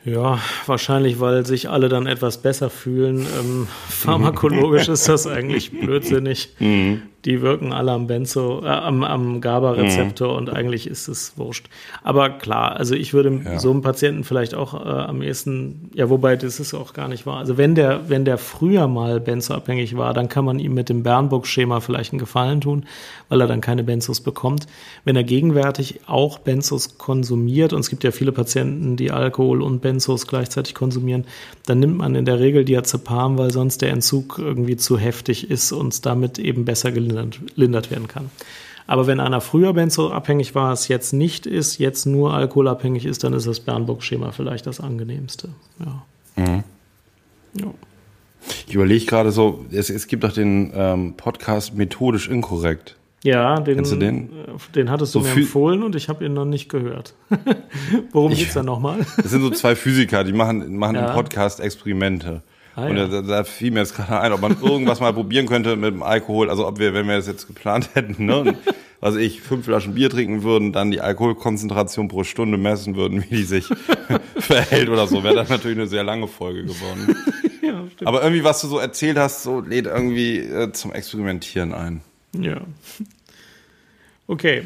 Ja, 0.04 0.40
wahrscheinlich, 0.66 1.20
weil 1.20 1.46
sich 1.46 1.70
alle 1.70 1.90
dann 1.90 2.08
etwas 2.08 2.42
besser 2.42 2.70
fühlen. 2.70 3.26
Ähm, 3.40 3.68
pharmakologisch 3.90 4.88
ist 4.88 5.10
das 5.10 5.28
eigentlich 5.28 5.72
blödsinnig. 5.72 6.56
Mhm 6.60 7.02
die 7.26 7.42
wirken 7.42 7.74
alle 7.74 7.92
am 7.92 8.08
Benzo, 8.08 8.62
äh, 8.64 8.68
am, 8.68 9.04
am 9.04 9.42
GABA-Rezeptor 9.42 10.32
mhm. 10.32 10.38
und 10.38 10.50
eigentlich 10.50 10.88
ist 10.88 11.08
es 11.08 11.38
wurscht. 11.38 11.68
Aber 12.04 12.30
klar, 12.30 12.78
also 12.78 12.96
ich 12.96 13.14
würde 13.14 13.42
ja. 13.44 13.60
so 13.60 13.70
einem 13.72 13.82
Patienten 13.82 14.24
vielleicht 14.24 14.56
auch 14.56 14.74
äh, 14.74 14.88
am 14.88 15.22
ehesten, 15.22 15.92
ja, 15.94 16.10
wobei 16.10 16.36
das 16.38 16.60
ist 16.60 16.74
auch 16.74 16.94
gar 16.94 17.08
nicht 17.08 17.26
wahr. 17.26 17.38
Also 17.38 17.58
wenn 17.58 17.76
der, 17.76 18.10
wenn 18.10 18.24
der 18.24 18.38
früher 18.38 18.88
mal 18.88 19.20
Benzo-abhängig 19.20 19.98
war, 19.98 20.14
dann 20.14 20.30
kann 20.30 20.46
man 20.46 20.60
ihm 20.60 20.74
mit 20.74 20.88
dem 20.88 21.04
Bernburg-Schema 21.04 21.82
vielleicht 21.82 22.14
einen 22.14 22.20
Gefallen 22.20 22.62
tun, 22.62 22.86
weil 23.28 23.42
er 23.42 23.48
dann 23.48 23.62
keine 23.62 23.84
Benzos 23.84 24.22
bekommt. 24.22 24.68
Wenn 25.04 25.18
er 25.18 25.24
gegenwärtig 25.24 26.02
auch 26.06 26.40
Benzos 26.40 26.98
konsumiert, 26.98 27.74
und 27.74 27.82
es 27.82 27.90
gibt 27.90 28.06
ja 28.06 28.12
viele 28.12 28.32
Patienten, 28.32 28.96
die 28.96 29.12
Alkohol 29.12 29.62
und 29.64 29.82
Benzos 29.82 30.28
gleichzeitig 30.28 30.76
konsumieren, 30.76 31.26
dann 31.66 31.80
nimmt 31.80 31.98
man 31.98 32.16
in 32.16 32.24
der 32.24 32.40
Regel 32.40 32.64
Diazepam, 32.64 33.38
weil 33.38 33.52
sonst 33.52 33.82
der 33.82 33.90
Entzug 33.90 34.38
irgendwie 34.38 34.78
zu 34.78 34.98
heftig 34.98 35.50
ist 35.50 35.74
und 35.74 36.06
damit 36.06 36.40
eben 36.40 36.64
besser 36.64 36.94
gelindert 36.94 37.17
gelindert 37.56 37.92
werden 37.92 38.08
kann. 38.08 38.30
Aber 38.88 39.06
wenn 39.06 39.20
einer 39.20 39.42
früher 39.42 39.74
benzoabhängig 39.74 40.56
war, 40.56 40.72
es 40.72 40.88
jetzt 40.88 41.12
nicht 41.12 41.46
ist, 41.46 41.78
jetzt 41.78 42.06
nur 42.06 42.34
alkoholabhängig 42.34 43.06
ist, 43.06 43.24
dann 43.24 43.34
ist 43.34 43.46
das 43.46 43.60
Bernburg-Schema 43.60 44.32
vielleicht 44.32 44.66
das 44.66 44.80
angenehmste. 44.80 45.50
Ja. 45.80 46.06
Mhm. 46.38 46.64
ja. 47.56 47.68
Ich 48.66 48.76
überlege 48.76 49.06
gerade 49.06 49.32
so, 49.32 49.66
es, 49.72 49.90
es, 49.90 50.08
gibt 50.08 50.24
doch 50.24 50.32
den 50.32 50.72
ähm, 50.74 51.14
Podcast 51.18 51.76
Methodisch 51.76 52.30
Inkorrekt. 52.30 52.96
Ja, 53.24 53.60
den, 53.60 53.84
du 53.84 53.96
den? 53.96 54.30
den 54.74 54.90
hattest 54.90 55.14
du 55.16 55.20
so 55.20 55.26
mir 55.26 55.34
empfohlen 55.34 55.84
und 55.84 55.96
ich 55.96 56.08
habe 56.08 56.24
ihn 56.24 56.34
noch 56.34 56.46
nicht 56.46 56.70
gehört. 56.70 57.14
Worum 58.14 58.32
geht 58.34 58.48
es 58.48 58.54
da 58.54 58.64
nochmal? 58.64 59.06
Das 59.18 59.32
sind 59.32 59.42
so 59.42 59.50
zwei 59.50 59.76
Physiker, 59.76 60.24
die 60.24 60.32
machen, 60.32 60.78
machen 60.78 60.96
ja. 60.96 61.08
im 61.08 61.14
Podcast 61.14 61.60
Experimente. 61.60 62.42
Ah, 62.78 62.86
und 62.86 62.96
ja. 62.96 63.08
da, 63.08 63.22
da 63.24 63.44
fiel 63.44 63.72
mir 63.72 63.80
jetzt 63.80 63.96
gerade 63.96 64.20
ein, 64.20 64.32
ob 64.32 64.40
man 64.40 64.56
irgendwas 64.62 65.00
mal 65.00 65.12
probieren 65.14 65.48
könnte 65.48 65.76
mit 65.76 65.96
dem 65.96 66.04
Alkohol. 66.04 66.52
Also 66.52 66.68
ob 66.68 66.78
wir, 66.78 66.94
wenn 66.94 67.08
wir 67.08 67.16
das 67.16 67.26
jetzt 67.26 67.48
geplant 67.48 67.90
hätten, 67.96 68.24
ne, 68.24 68.56
also 69.02 69.18
ich 69.18 69.42
fünf 69.42 69.66
Flaschen 69.66 69.96
Bier 69.96 70.12
trinken 70.12 70.44
würden, 70.44 70.74
dann 70.74 70.92
die 70.92 71.02
Alkoholkonzentration 71.02 72.08
pro 72.08 72.24
Stunde 72.24 72.60
messen 72.60 72.96
würden, 72.96 73.24
wie 73.24 73.38
die 73.38 73.44
sich 73.44 73.68
verhält 74.36 74.90
oder 74.90 75.08
so, 75.08 75.24
wäre 75.24 75.34
das 75.34 75.50
natürlich 75.50 75.80
eine 75.80 75.88
sehr 75.88 76.04
lange 76.04 76.28
Folge 76.28 76.66
geworden. 76.66 77.16
ja, 77.64 77.82
stimmt. 77.94 78.08
Aber 78.08 78.22
irgendwie, 78.22 78.44
was 78.44 78.62
du 78.62 78.68
so 78.68 78.78
erzählt 78.78 79.18
hast, 79.18 79.42
so 79.42 79.60
lädt 79.60 79.88
irgendwie 79.88 80.38
äh, 80.38 80.72
zum 80.72 80.94
Experimentieren 80.94 81.74
ein. 81.74 82.02
Ja. 82.34 82.62
Okay. 84.28 84.66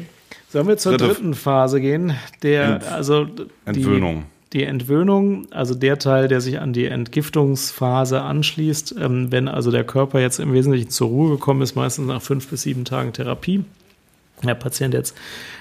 Sollen 0.50 0.68
wir 0.68 0.76
zur 0.76 0.98
Dritte 0.98 1.14
dritten 1.14 1.32
Phase 1.32 1.80
gehen? 1.80 2.14
Der, 2.42 2.92
also 2.92 3.24
die, 3.24 3.46
Entwöhnung 3.64 4.26
die 4.52 4.64
Entwöhnung, 4.64 5.46
also 5.50 5.74
der 5.74 5.98
Teil, 5.98 6.28
der 6.28 6.40
sich 6.40 6.60
an 6.60 6.72
die 6.72 6.86
Entgiftungsphase 6.86 8.20
anschließt, 8.20 8.96
ähm, 9.00 9.32
wenn 9.32 9.48
also 9.48 9.70
der 9.70 9.84
Körper 9.84 10.20
jetzt 10.20 10.40
im 10.40 10.52
Wesentlichen 10.52 10.90
zur 10.90 11.08
Ruhe 11.08 11.30
gekommen 11.30 11.62
ist, 11.62 11.74
meistens 11.74 12.06
nach 12.06 12.22
fünf 12.22 12.48
bis 12.48 12.62
sieben 12.62 12.84
Tagen 12.84 13.12
Therapie, 13.12 13.64
der 14.42 14.54
Patient 14.54 14.94
jetzt 14.94 15.16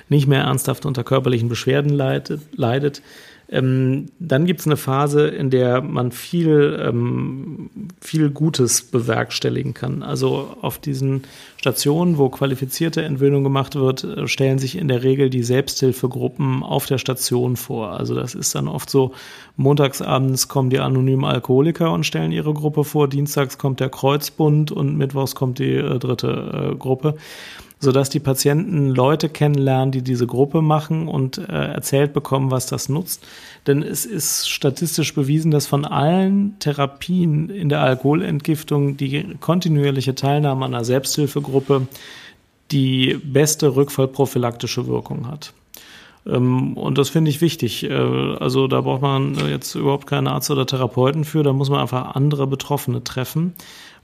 nicht 0.09 0.27
mehr 0.27 0.41
ernsthaft 0.41 0.85
unter 0.85 1.03
körperlichen 1.03 1.49
Beschwerden 1.49 1.89
leidet, 1.89 2.41
leidet 2.53 3.01
ähm, 3.53 4.07
dann 4.17 4.45
gibt 4.45 4.61
es 4.61 4.65
eine 4.65 4.77
Phase, 4.77 5.27
in 5.27 5.49
der 5.49 5.81
man 5.81 6.13
viel, 6.13 6.79
ähm, 6.81 7.69
viel 7.99 8.29
Gutes 8.29 8.81
bewerkstelligen 8.81 9.73
kann. 9.73 10.03
Also 10.03 10.55
auf 10.61 10.79
diesen 10.79 11.23
Stationen, 11.57 12.17
wo 12.17 12.29
qualifizierte 12.29 13.01
Entwöhnung 13.01 13.43
gemacht 13.43 13.75
wird, 13.75 14.05
äh, 14.05 14.27
stellen 14.27 14.57
sich 14.57 14.77
in 14.77 14.87
der 14.87 15.03
Regel 15.03 15.29
die 15.29 15.43
Selbsthilfegruppen 15.43 16.63
auf 16.63 16.85
der 16.85 16.97
Station 16.97 17.57
vor. 17.57 17.91
Also 17.91 18.15
das 18.15 18.35
ist 18.35 18.55
dann 18.55 18.69
oft 18.69 18.89
so, 18.89 19.11
montagsabends 19.57 20.47
kommen 20.47 20.69
die 20.69 20.79
anonymen 20.79 21.25
Alkoholiker 21.25 21.91
und 21.91 22.05
stellen 22.05 22.31
ihre 22.31 22.53
Gruppe 22.53 22.85
vor, 22.85 23.09
dienstags 23.09 23.57
kommt 23.57 23.81
der 23.81 23.89
Kreuzbund 23.89 24.71
und 24.71 24.97
mittwochs 24.97 25.35
kommt 25.35 25.59
die 25.59 25.75
äh, 25.75 25.99
dritte 25.99 26.71
äh, 26.71 26.75
Gruppe 26.77 27.15
sodass 27.81 28.09
die 28.09 28.19
Patienten 28.19 28.89
Leute 28.89 29.27
kennenlernen, 29.27 29.91
die 29.91 30.03
diese 30.03 30.27
Gruppe 30.27 30.61
machen 30.61 31.07
und 31.07 31.39
äh, 31.39 31.51
erzählt 31.51 32.13
bekommen, 32.13 32.51
was 32.51 32.67
das 32.67 32.89
nutzt. 32.89 33.25
Denn 33.65 33.81
es 33.81 34.05
ist 34.05 34.47
statistisch 34.47 35.15
bewiesen, 35.15 35.49
dass 35.49 35.65
von 35.65 35.85
allen 35.85 36.57
Therapien 36.59 37.49
in 37.49 37.69
der 37.69 37.81
Alkoholentgiftung 37.81 38.97
die 38.97 39.35
kontinuierliche 39.39 40.13
Teilnahme 40.13 40.65
an 40.65 40.75
einer 40.75 40.85
Selbsthilfegruppe 40.85 41.87
die 42.71 43.19
beste 43.23 43.75
rückfallprophylaktische 43.75 44.85
Wirkung 44.85 45.27
hat. 45.27 45.53
Ähm, 46.27 46.77
und 46.77 46.99
das 46.99 47.09
finde 47.09 47.31
ich 47.31 47.41
wichtig. 47.41 47.83
Äh, 47.83 47.93
also 47.93 48.67
da 48.67 48.81
braucht 48.81 49.01
man 49.01 49.35
jetzt 49.49 49.73
überhaupt 49.73 50.05
keinen 50.05 50.27
Arzt 50.27 50.51
oder 50.51 50.67
Therapeuten 50.67 51.25
für, 51.25 51.41
da 51.41 51.51
muss 51.51 51.71
man 51.71 51.79
einfach 51.79 52.15
andere 52.15 52.45
Betroffene 52.45 53.03
treffen 53.03 53.53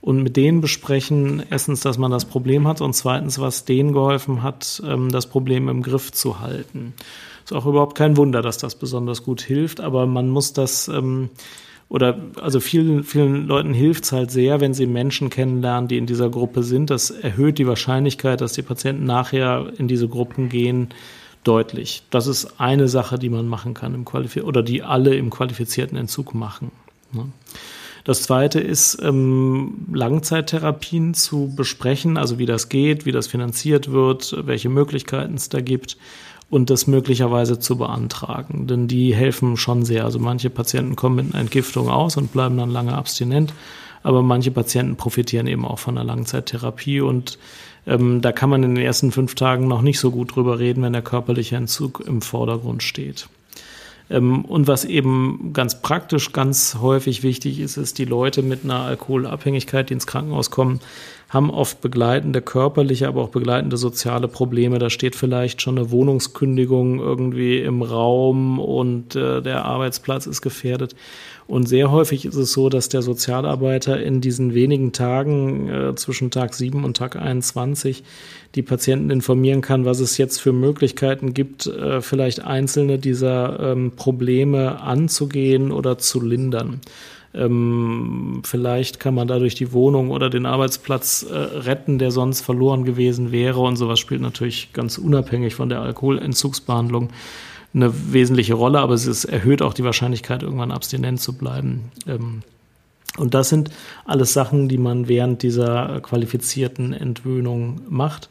und 0.00 0.22
mit 0.22 0.36
denen 0.36 0.60
besprechen, 0.60 1.42
erstens, 1.50 1.80
dass 1.80 1.98
man 1.98 2.10
das 2.10 2.24
Problem 2.24 2.68
hat 2.68 2.80
und 2.80 2.94
zweitens, 2.94 3.38
was 3.38 3.64
denen 3.64 3.92
geholfen 3.92 4.42
hat, 4.42 4.82
ähm, 4.86 5.10
das 5.10 5.26
Problem 5.26 5.68
im 5.68 5.82
Griff 5.82 6.12
zu 6.12 6.40
halten. 6.40 6.94
Ist 7.44 7.52
auch 7.52 7.66
überhaupt 7.66 7.96
kein 7.96 8.16
Wunder, 8.16 8.42
dass 8.42 8.58
das 8.58 8.74
besonders 8.74 9.22
gut 9.22 9.40
hilft, 9.40 9.80
aber 9.80 10.06
man 10.06 10.28
muss 10.28 10.52
das 10.52 10.88
ähm, 10.88 11.30
oder 11.88 12.18
also 12.40 12.60
vielen, 12.60 13.02
vielen 13.02 13.46
Leuten 13.46 13.72
hilft 13.72 14.04
es 14.04 14.12
halt 14.12 14.30
sehr, 14.30 14.60
wenn 14.60 14.74
sie 14.74 14.86
Menschen 14.86 15.30
kennenlernen, 15.30 15.88
die 15.88 15.96
in 15.96 16.04
dieser 16.04 16.28
Gruppe 16.28 16.62
sind. 16.62 16.90
Das 16.90 17.10
erhöht 17.10 17.58
die 17.58 17.66
Wahrscheinlichkeit, 17.66 18.42
dass 18.42 18.52
die 18.52 18.62
Patienten 18.62 19.04
nachher 19.04 19.72
in 19.78 19.88
diese 19.88 20.06
Gruppen 20.06 20.50
gehen, 20.50 20.88
deutlich. 21.44 22.02
Das 22.10 22.26
ist 22.26 22.60
eine 22.60 22.88
Sache, 22.88 23.18
die 23.18 23.30
man 23.30 23.48
machen 23.48 23.72
kann 23.72 23.94
im 23.94 24.04
Qualifiz 24.04 24.42
oder 24.42 24.62
die 24.62 24.82
alle 24.82 25.14
im 25.14 25.30
qualifizierten 25.30 25.96
Entzug 25.96 26.34
machen. 26.34 26.70
Ne? 27.12 27.24
Das 28.08 28.22
zweite 28.22 28.58
ist, 28.58 29.02
ähm, 29.02 29.86
Langzeittherapien 29.92 31.12
zu 31.12 31.52
besprechen, 31.54 32.16
also 32.16 32.38
wie 32.38 32.46
das 32.46 32.70
geht, 32.70 33.04
wie 33.04 33.12
das 33.12 33.26
finanziert 33.26 33.92
wird, 33.92 34.34
welche 34.46 34.70
Möglichkeiten 34.70 35.34
es 35.34 35.50
da 35.50 35.60
gibt 35.60 35.98
und 36.48 36.70
das 36.70 36.86
möglicherweise 36.86 37.58
zu 37.58 37.76
beantragen. 37.76 38.66
Denn 38.66 38.88
die 38.88 39.14
helfen 39.14 39.58
schon 39.58 39.84
sehr. 39.84 40.06
Also 40.06 40.18
manche 40.18 40.48
Patienten 40.48 40.96
kommen 40.96 41.16
mit 41.16 41.34
einer 41.34 41.42
Entgiftung 41.42 41.90
aus 41.90 42.16
und 42.16 42.32
bleiben 42.32 42.56
dann 42.56 42.70
lange 42.70 42.94
abstinent, 42.94 43.52
aber 44.02 44.22
manche 44.22 44.52
Patienten 44.52 44.96
profitieren 44.96 45.46
eben 45.46 45.66
auch 45.66 45.78
von 45.78 45.96
der 45.96 46.04
Langzeittherapie 46.04 47.02
und 47.02 47.38
ähm, 47.86 48.22
da 48.22 48.32
kann 48.32 48.48
man 48.48 48.62
in 48.62 48.74
den 48.74 48.82
ersten 48.82 49.12
fünf 49.12 49.34
Tagen 49.34 49.68
noch 49.68 49.82
nicht 49.82 50.00
so 50.00 50.10
gut 50.10 50.34
drüber 50.34 50.58
reden, 50.58 50.82
wenn 50.82 50.94
der 50.94 51.02
körperliche 51.02 51.56
Entzug 51.56 52.02
im 52.06 52.22
Vordergrund 52.22 52.82
steht. 52.82 53.28
Ähm, 54.10 54.44
und 54.44 54.66
was 54.66 54.84
eben 54.84 55.50
ganz 55.52 55.82
praktisch 55.82 56.32
ganz 56.32 56.78
häufig 56.80 57.22
wichtig 57.22 57.60
ist, 57.60 57.76
ist, 57.76 57.98
die 57.98 58.04
Leute 58.04 58.42
mit 58.42 58.64
einer 58.64 58.80
Alkoholabhängigkeit, 58.80 59.90
die 59.90 59.94
ins 59.94 60.06
Krankenhaus 60.06 60.50
kommen, 60.50 60.80
haben 61.28 61.50
oft 61.50 61.82
begleitende 61.82 62.40
körperliche, 62.40 63.06
aber 63.06 63.22
auch 63.22 63.28
begleitende 63.28 63.76
soziale 63.76 64.28
Probleme. 64.28 64.78
Da 64.78 64.88
steht 64.88 65.14
vielleicht 65.14 65.60
schon 65.60 65.76
eine 65.76 65.90
Wohnungskündigung 65.90 67.00
irgendwie 67.00 67.58
im 67.58 67.82
Raum 67.82 68.58
und 68.58 69.14
äh, 69.14 69.42
der 69.42 69.66
Arbeitsplatz 69.66 70.26
ist 70.26 70.40
gefährdet. 70.40 70.96
Und 71.46 71.66
sehr 71.66 71.90
häufig 71.90 72.24
ist 72.24 72.34
es 72.34 72.52
so, 72.52 72.68
dass 72.70 72.88
der 72.88 73.02
Sozialarbeiter 73.02 74.02
in 74.02 74.20
diesen 74.22 74.54
wenigen 74.54 74.92
Tagen 74.92 75.68
äh, 75.68 75.94
zwischen 75.96 76.30
Tag 76.30 76.54
7 76.54 76.84
und 76.84 76.96
Tag 76.96 77.16
21 77.16 78.04
die 78.58 78.62
Patienten 78.62 79.10
informieren 79.10 79.60
kann, 79.60 79.84
was 79.84 80.00
es 80.00 80.18
jetzt 80.18 80.40
für 80.40 80.52
Möglichkeiten 80.52 81.32
gibt, 81.32 81.68
äh, 81.68 82.00
vielleicht 82.00 82.44
einzelne 82.44 82.98
dieser 82.98 83.60
ähm, 83.60 83.92
Probleme 83.94 84.80
anzugehen 84.80 85.70
oder 85.70 85.98
zu 85.98 86.20
lindern. 86.20 86.80
Ähm, 87.34 88.42
vielleicht 88.44 88.98
kann 88.98 89.14
man 89.14 89.28
dadurch 89.28 89.54
die 89.54 89.72
Wohnung 89.72 90.10
oder 90.10 90.28
den 90.28 90.44
Arbeitsplatz 90.44 91.22
äh, 91.22 91.36
retten, 91.36 92.00
der 92.00 92.10
sonst 92.10 92.40
verloren 92.40 92.84
gewesen 92.84 93.30
wäre. 93.30 93.60
Und 93.60 93.76
sowas 93.76 94.00
spielt 94.00 94.22
natürlich 94.22 94.72
ganz 94.72 94.98
unabhängig 94.98 95.54
von 95.54 95.68
der 95.68 95.80
Alkoholentzugsbehandlung 95.80 97.10
eine 97.72 97.92
wesentliche 98.12 98.54
Rolle, 98.54 98.80
aber 98.80 98.94
es 98.94 99.24
erhöht 99.24 99.62
auch 99.62 99.74
die 99.74 99.84
Wahrscheinlichkeit, 99.84 100.42
irgendwann 100.42 100.72
abstinent 100.72 101.20
zu 101.20 101.34
bleiben. 101.34 101.92
Und 103.16 103.34
das 103.34 103.48
sind 103.48 103.70
alles 104.04 104.32
Sachen, 104.32 104.68
die 104.68 104.78
man 104.78 105.08
während 105.08 105.42
dieser 105.42 106.00
qualifizierten 106.00 106.92
Entwöhnung 106.92 107.80
macht. 107.88 108.28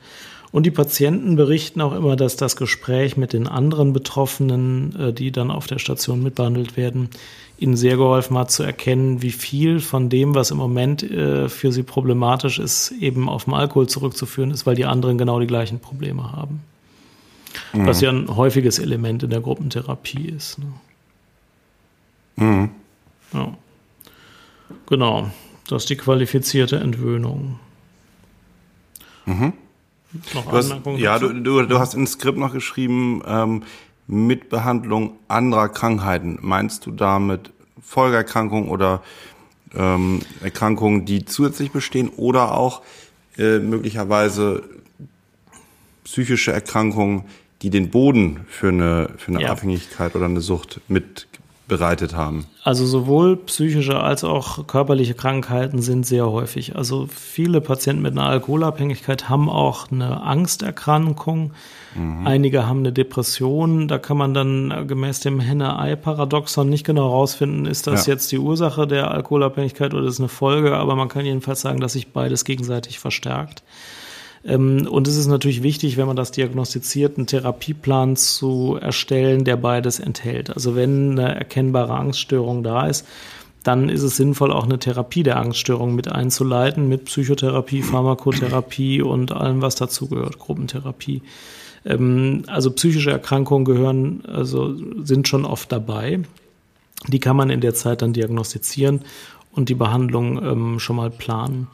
Und 0.52 0.66
die 0.66 0.72
Patienten 0.72 1.36
berichten 1.36 1.82
auch 1.82 1.94
immer, 1.94 2.16
dass 2.16 2.38
das 2.38 2.56
Gespräch 2.56 3.18
mit 3.18 3.34
den 3.34 3.48
anderen 3.48 3.92
Betroffenen, 3.92 4.96
äh, 4.96 5.14
die 5.14 5.32
dann 5.32 5.52
auf 5.52 5.68
der 5.68 5.80
Station 5.80 6.24
mitbehandelt 6.24 6.78
werden, 6.78 7.10
ihnen 7.58 7.76
sehr 7.76 7.98
geholfen 7.98 8.38
hat 8.38 8.52
zu 8.52 8.64
erkennen, 8.64 9.22
wie 9.22 9.32
viel 9.32 9.80
von 9.80 10.10
dem, 10.10 10.36
was 10.36 10.52
im 10.52 10.58
Moment 10.58 11.04
äh, 11.04 11.50
für 11.50 11.72
sie 11.72 11.84
problematisch 11.84 12.60
ist, 12.60 12.92
eben 12.92 13.28
auf 13.28 13.46
den 13.46 13.56
Alkohol 13.56 13.88
zurückzuführen 13.88 14.52
ist, 14.52 14.66
weil 14.66 14.76
die 14.76 14.86
anderen 14.86 15.18
genau 15.18 15.40
die 15.40 15.48
gleichen 15.48 15.80
Probleme 15.80 16.32
haben. 16.32 16.62
Mhm. 17.74 17.88
Was 17.88 18.02
ja 18.02 18.10
ein 18.10 18.36
häufiges 18.36 18.80
Element 18.80 19.24
in 19.24 19.32
der 19.32 19.42
Gruppentherapie 19.42 20.30
ist. 20.30 20.60
Ne? 20.60 20.66
Mhm. 22.38 22.70
Ja. 23.34 23.54
Genau, 24.88 25.30
das 25.68 25.84
ist 25.84 25.90
die 25.90 25.98
qualifizierte 25.98 26.78
Entwöhnung. 26.78 27.60
Mhm. 29.26 29.54
Noch 30.34 30.46
du 30.46 30.52
hast, 30.52 30.74
ja, 30.98 31.20
du, 31.20 31.34
du, 31.34 31.64
du, 31.64 31.80
hast 31.80 31.94
ins 31.94 32.14
Skript 32.14 32.38
noch 32.38 32.54
geschrieben, 32.54 33.22
ähm, 33.28 33.64
mit 34.08 34.50
Behandlung 34.50 35.20
anderer 35.28 35.70
Krankheiten. 35.70 36.40
Meinst 36.42 36.86
du 36.86 36.92
damit 36.92 37.52
Folgeerkrankungen 37.82 38.70
oder 38.70 39.04
ähm, 39.76 40.22
Erkrankungen, 40.42 41.06
die 41.06 41.26
zusätzlich 41.26 41.72
bestehen 41.72 42.10
oder 42.10 42.56
auch 42.56 42.82
äh, 43.38 43.60
möglicherweise 43.60 44.64
psychische 46.06 46.54
Erkrankungen, 46.54 47.26
die 47.62 47.70
den 47.70 47.90
Boden 47.90 48.46
für 48.48 48.70
eine, 48.70 49.10
für 49.18 49.32
eine 49.32 49.42
ja. 49.42 49.52
Abhängigkeit 49.52 50.16
oder 50.16 50.26
eine 50.26 50.42
Sucht 50.42 50.80
mit 50.88 51.28
bereitet 51.68 52.16
haben. 52.16 52.46
Also 52.64 52.86
sowohl 52.86 53.36
psychische 53.36 54.00
als 54.00 54.24
auch 54.24 54.68
körperliche 54.68 55.14
Krankheiten 55.14 55.82
sind 55.82 56.06
sehr 56.06 56.30
häufig. 56.32 56.78
Also 56.78 57.08
viele 57.08 57.60
Patienten 57.60 58.02
mit 58.02 58.14
einer 58.14 58.28
Alkoholabhängigkeit 58.28 59.28
haben 59.28 59.50
auch 59.50 59.92
eine 59.92 60.22
Angsterkrankung. 60.22 61.52
Mhm. 61.96 62.26
Einige 62.26 62.66
haben 62.66 62.80
eine 62.80 62.94
Depression. 62.94 63.90
Da 63.90 63.98
kann 63.98 64.18
man 64.18 64.34
dann 64.34 64.88
gemäß 64.88 65.20
dem 65.20 65.42
Henne-Ei-Paradoxon 65.42 66.70
nicht 66.70 66.86
genau 66.86 67.10
herausfinden, 67.10 67.66
ist 67.66 67.88
das 67.88 68.06
ja. 68.06 68.14
jetzt 68.14 68.32
die 68.32 68.40
Ursache 68.40 68.88
der 68.88 69.12
Alkoholabhängigkeit 69.12 69.94
oder 69.94 70.08
ist 70.08 70.16
es 70.16 70.20
eine 70.20 70.30
Folge. 70.30 70.78
Aber 70.78 70.96
man 70.96 71.10
kann 71.10 71.26
jedenfalls 71.26 71.62
sagen, 71.62 71.82
dass 71.82 71.94
sich 71.94 72.14
beides 72.14 72.46
gegenseitig 72.46 73.00
verstärkt. 73.00 73.64
Ähm, 74.46 74.88
und 74.90 75.08
es 75.08 75.18
ist 75.18 75.28
natürlich 75.28 75.64
wichtig, 75.64 75.98
wenn 75.98 76.08
man 76.08 76.16
das 76.16 76.32
diagnostiziert, 76.32 77.18
einen 77.18 77.28
Therapieplan 77.28 78.16
zu 78.16 78.78
erstellen, 78.80 79.44
der 79.44 79.58
beides 79.58 80.00
enthält. 80.00 80.50
Also 80.50 80.76
wenn 80.76 81.12
eine 81.12 81.36
erkennbare 81.36 81.94
Angststörung 81.94 82.64
da 82.64 82.88
ist, 82.88 83.06
dann 83.64 83.90
ist 83.90 84.04
es 84.04 84.16
sinnvoll, 84.16 84.54
auch 84.54 84.64
eine 84.64 84.80
Therapie 84.80 85.24
der 85.24 85.38
Angststörung 85.38 85.94
mit 85.94 86.08
einzuleiten, 86.08 86.88
mit 86.88 87.06
Psychotherapie, 87.06 87.82
Pharmakotherapie 87.82 89.02
und 89.02 89.34
allem, 89.34 89.62
was 89.62 89.76
dazugehört, 89.76 90.40
Gruppentherapie. 90.40 91.22
Ähm, 91.86 92.44
also 92.48 92.72
psychische 92.72 93.12
Erkrankungen 93.12 93.66
gehören, 93.66 94.24
also 94.26 94.74
sind 95.04 95.28
schon 95.28 95.44
oft 95.44 95.72
dabei. 95.72 96.20
Die 97.08 97.20
kann 97.20 97.36
man 97.36 97.50
in 97.50 97.62
der 97.62 97.74
Zeit 97.74 98.02
dann 98.02 98.14
diagnostizieren 98.14 99.02
und 99.52 99.70
die 99.70 99.76
Behandlung 99.76 100.42
ähm, 100.42 100.80
schon 100.80 100.96
mal 100.96 101.10
planen. 101.10 101.68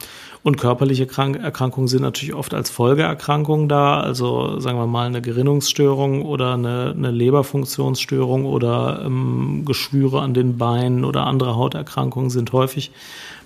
Und 0.44 0.58
körperliche 0.58 1.06
Krank 1.06 1.42
Erkrankungen 1.42 1.88
sind 1.88 2.02
natürlich 2.02 2.34
oft 2.34 2.52
als 2.52 2.68
Folgeerkrankungen 2.68 3.66
da, 3.66 4.00
also 4.00 4.60
sagen 4.60 4.76
wir 4.76 4.86
mal 4.86 5.06
eine 5.06 5.22
Gerinnungsstörung 5.22 6.22
oder 6.22 6.52
eine, 6.52 6.92
eine 6.94 7.10
Leberfunktionsstörung 7.10 8.44
oder 8.44 9.04
ähm, 9.06 9.62
Geschwüre 9.64 10.20
an 10.20 10.34
den 10.34 10.58
Beinen 10.58 11.06
oder 11.06 11.26
andere 11.26 11.56
Hauterkrankungen 11.56 12.28
sind 12.28 12.52
häufig 12.52 12.90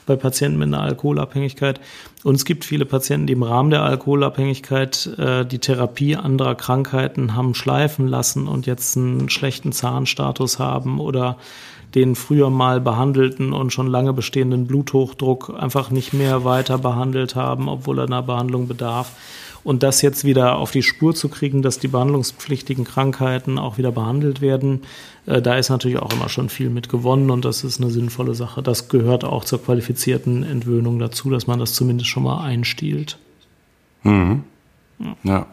bei 0.07 0.17
Patienten 0.17 0.59
mit 0.59 0.67
einer 0.67 0.83
Alkoholabhängigkeit. 0.83 1.81
Und 2.25 2.35
es 2.35 2.45
gibt 2.45 2.65
viele 2.65 2.85
Patienten, 2.85 3.29
die 3.29 3.35
im 3.35 3.45
Rahmen 3.45 3.71
der 3.71 3.85
Alkoholabhängigkeit 3.85 5.07
äh, 5.19 5.47
die 5.47 5.61
Therapie 5.61 6.17
anderer 6.17 6.57
Krankheiten 6.57 7.37
haben 7.37 7.55
schleifen 7.55 8.09
lassen 8.09 8.49
und 8.49 8.67
jetzt 8.67 8.97
einen 8.97 9.29
schlechten 9.29 9.71
Zahnstatus 9.71 10.59
haben 10.59 10.99
oder 10.99 11.37
den 11.95 12.15
früher 12.15 12.51
mal 12.51 12.81
behandelten 12.81 13.53
und 13.53 13.73
schon 13.73 13.87
lange 13.87 14.13
bestehenden 14.13 14.67
Bluthochdruck 14.67 15.55
einfach 15.59 15.91
nicht 15.91 16.13
mehr 16.13 16.45
weiter 16.45 16.79
behandelt 16.79 17.35
haben, 17.35 17.69
obwohl 17.69 17.99
er 17.99 18.05
einer 18.05 18.23
Behandlung 18.23 18.69
bedarf. 18.69 19.13
Und 19.65 19.83
das 19.83 20.03
jetzt 20.03 20.25
wieder 20.25 20.57
auf 20.57 20.71
die 20.71 20.83
Spur 20.83 21.15
zu 21.15 21.29
kriegen, 21.29 21.63
dass 21.63 21.79
die 21.79 21.89
behandlungspflichtigen 21.89 22.85
Krankheiten 22.85 23.59
auch 23.59 23.77
wieder 23.77 23.91
behandelt 23.91 24.41
werden, 24.41 24.83
äh, 25.27 25.43
da 25.43 25.57
ist 25.57 25.69
natürlich 25.69 25.99
auch 25.99 26.13
immer 26.13 26.29
schon 26.29 26.49
viel 26.49 26.71
mit 26.71 26.89
gewonnen 26.89 27.31
und 27.31 27.45
das 27.45 27.65
ist 27.65 27.81
eine 27.81 27.91
sinnvolle 27.91 28.35
Sache. 28.35 28.63
Das 28.63 28.89
gehört 28.89 29.25
auch 29.25 29.45
zur 29.45 29.63
qualifizierten 29.63 30.43
Entwöhnung 30.43 30.99
dazu, 30.99 31.31
dass 31.31 31.47
man 31.47 31.59
das 31.59 31.75
zumindest 31.75 32.09
schon 32.09 32.23
mal 32.23 32.43
einstiehlt. 32.43 33.19
Mhm. 34.05 34.45
Ja. 35.23 35.47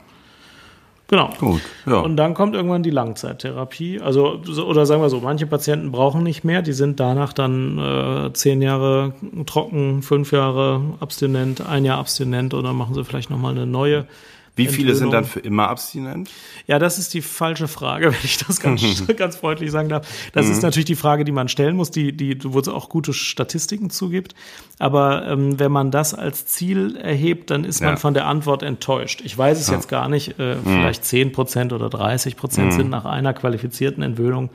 Genau. 1.07 1.29
Gut, 1.39 1.61
ja. 1.85 1.99
Und 1.99 2.17
dann 2.17 2.33
kommt 2.33 2.55
irgendwann 2.55 2.81
die 2.81 2.89
Langzeittherapie. 2.89 4.01
Also, 4.01 4.41
oder 4.67 4.87
sagen 4.87 5.01
wir 5.01 5.09
so, 5.09 5.19
manche 5.19 5.45
Patienten 5.45 5.91
brauchen 5.91 6.23
nicht 6.23 6.43
mehr, 6.43 6.63
die 6.63 6.73
sind 6.73 6.99
danach 6.99 7.31
dann 7.31 7.77
äh, 7.77 8.33
zehn 8.33 8.61
Jahre 8.61 9.13
trocken, 9.45 10.01
fünf 10.01 10.31
Jahre 10.31 10.81
abstinent, 10.99 11.65
ein 11.65 11.85
Jahr 11.85 11.99
abstinent 11.99 12.55
oder 12.55 12.73
machen 12.73 12.95
sie 12.95 13.03
vielleicht 13.03 13.29
nochmal 13.29 13.51
eine 13.51 13.67
neue 13.67 14.07
wie 14.55 14.67
viele 14.67 14.95
sind 14.95 15.11
dann 15.11 15.25
für 15.25 15.39
immer 15.39 15.69
abstinent? 15.69 16.29
Ja, 16.65 16.79
das 16.79 16.97
ist 16.97 17.13
die 17.13 17.21
falsche 17.21 17.67
Frage, 17.67 18.05
wenn 18.11 18.19
ich 18.23 18.37
das 18.37 18.59
ganz, 18.59 18.81
ganz 19.17 19.35
freundlich 19.35 19.71
sagen 19.71 19.89
darf. 19.89 20.07
Das 20.33 20.45
mhm. 20.45 20.53
ist 20.53 20.61
natürlich 20.61 20.85
die 20.85 20.95
Frage, 20.95 21.25
die 21.25 21.31
man 21.31 21.49
stellen 21.49 21.75
muss, 21.75 21.91
die, 21.91 22.15
die, 22.15 22.37
wo 22.43 22.59
es 22.59 22.67
auch 22.67 22.89
gute 22.89 23.13
Statistiken 23.13 23.89
zugibt. 23.89 24.33
Aber 24.79 25.27
ähm, 25.27 25.59
wenn 25.59 25.71
man 25.71 25.91
das 25.91 26.13
als 26.13 26.45
Ziel 26.45 26.95
erhebt, 26.95 27.49
dann 27.49 27.63
ist 27.63 27.81
ja. 27.81 27.87
man 27.87 27.97
von 27.97 28.13
der 28.13 28.27
Antwort 28.27 28.63
enttäuscht. 28.63 29.21
Ich 29.23 29.37
weiß 29.37 29.59
es 29.59 29.67
ja. 29.67 29.73
jetzt 29.73 29.89
gar 29.89 30.09
nicht. 30.09 30.39
Äh, 30.39 30.55
mhm. 30.55 30.61
Vielleicht 30.63 31.05
zehn 31.05 31.31
Prozent 31.31 31.73
oder 31.73 31.89
30 31.89 32.37
Prozent 32.37 32.67
mhm. 32.67 32.77
sind 32.77 32.89
nach 32.89 33.05
einer 33.05 33.33
qualifizierten 33.33 34.03
Entwöhnung 34.03 34.49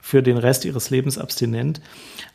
für 0.00 0.22
den 0.22 0.36
Rest 0.36 0.64
ihres 0.64 0.90
Lebens 0.90 1.18
abstinent. 1.18 1.80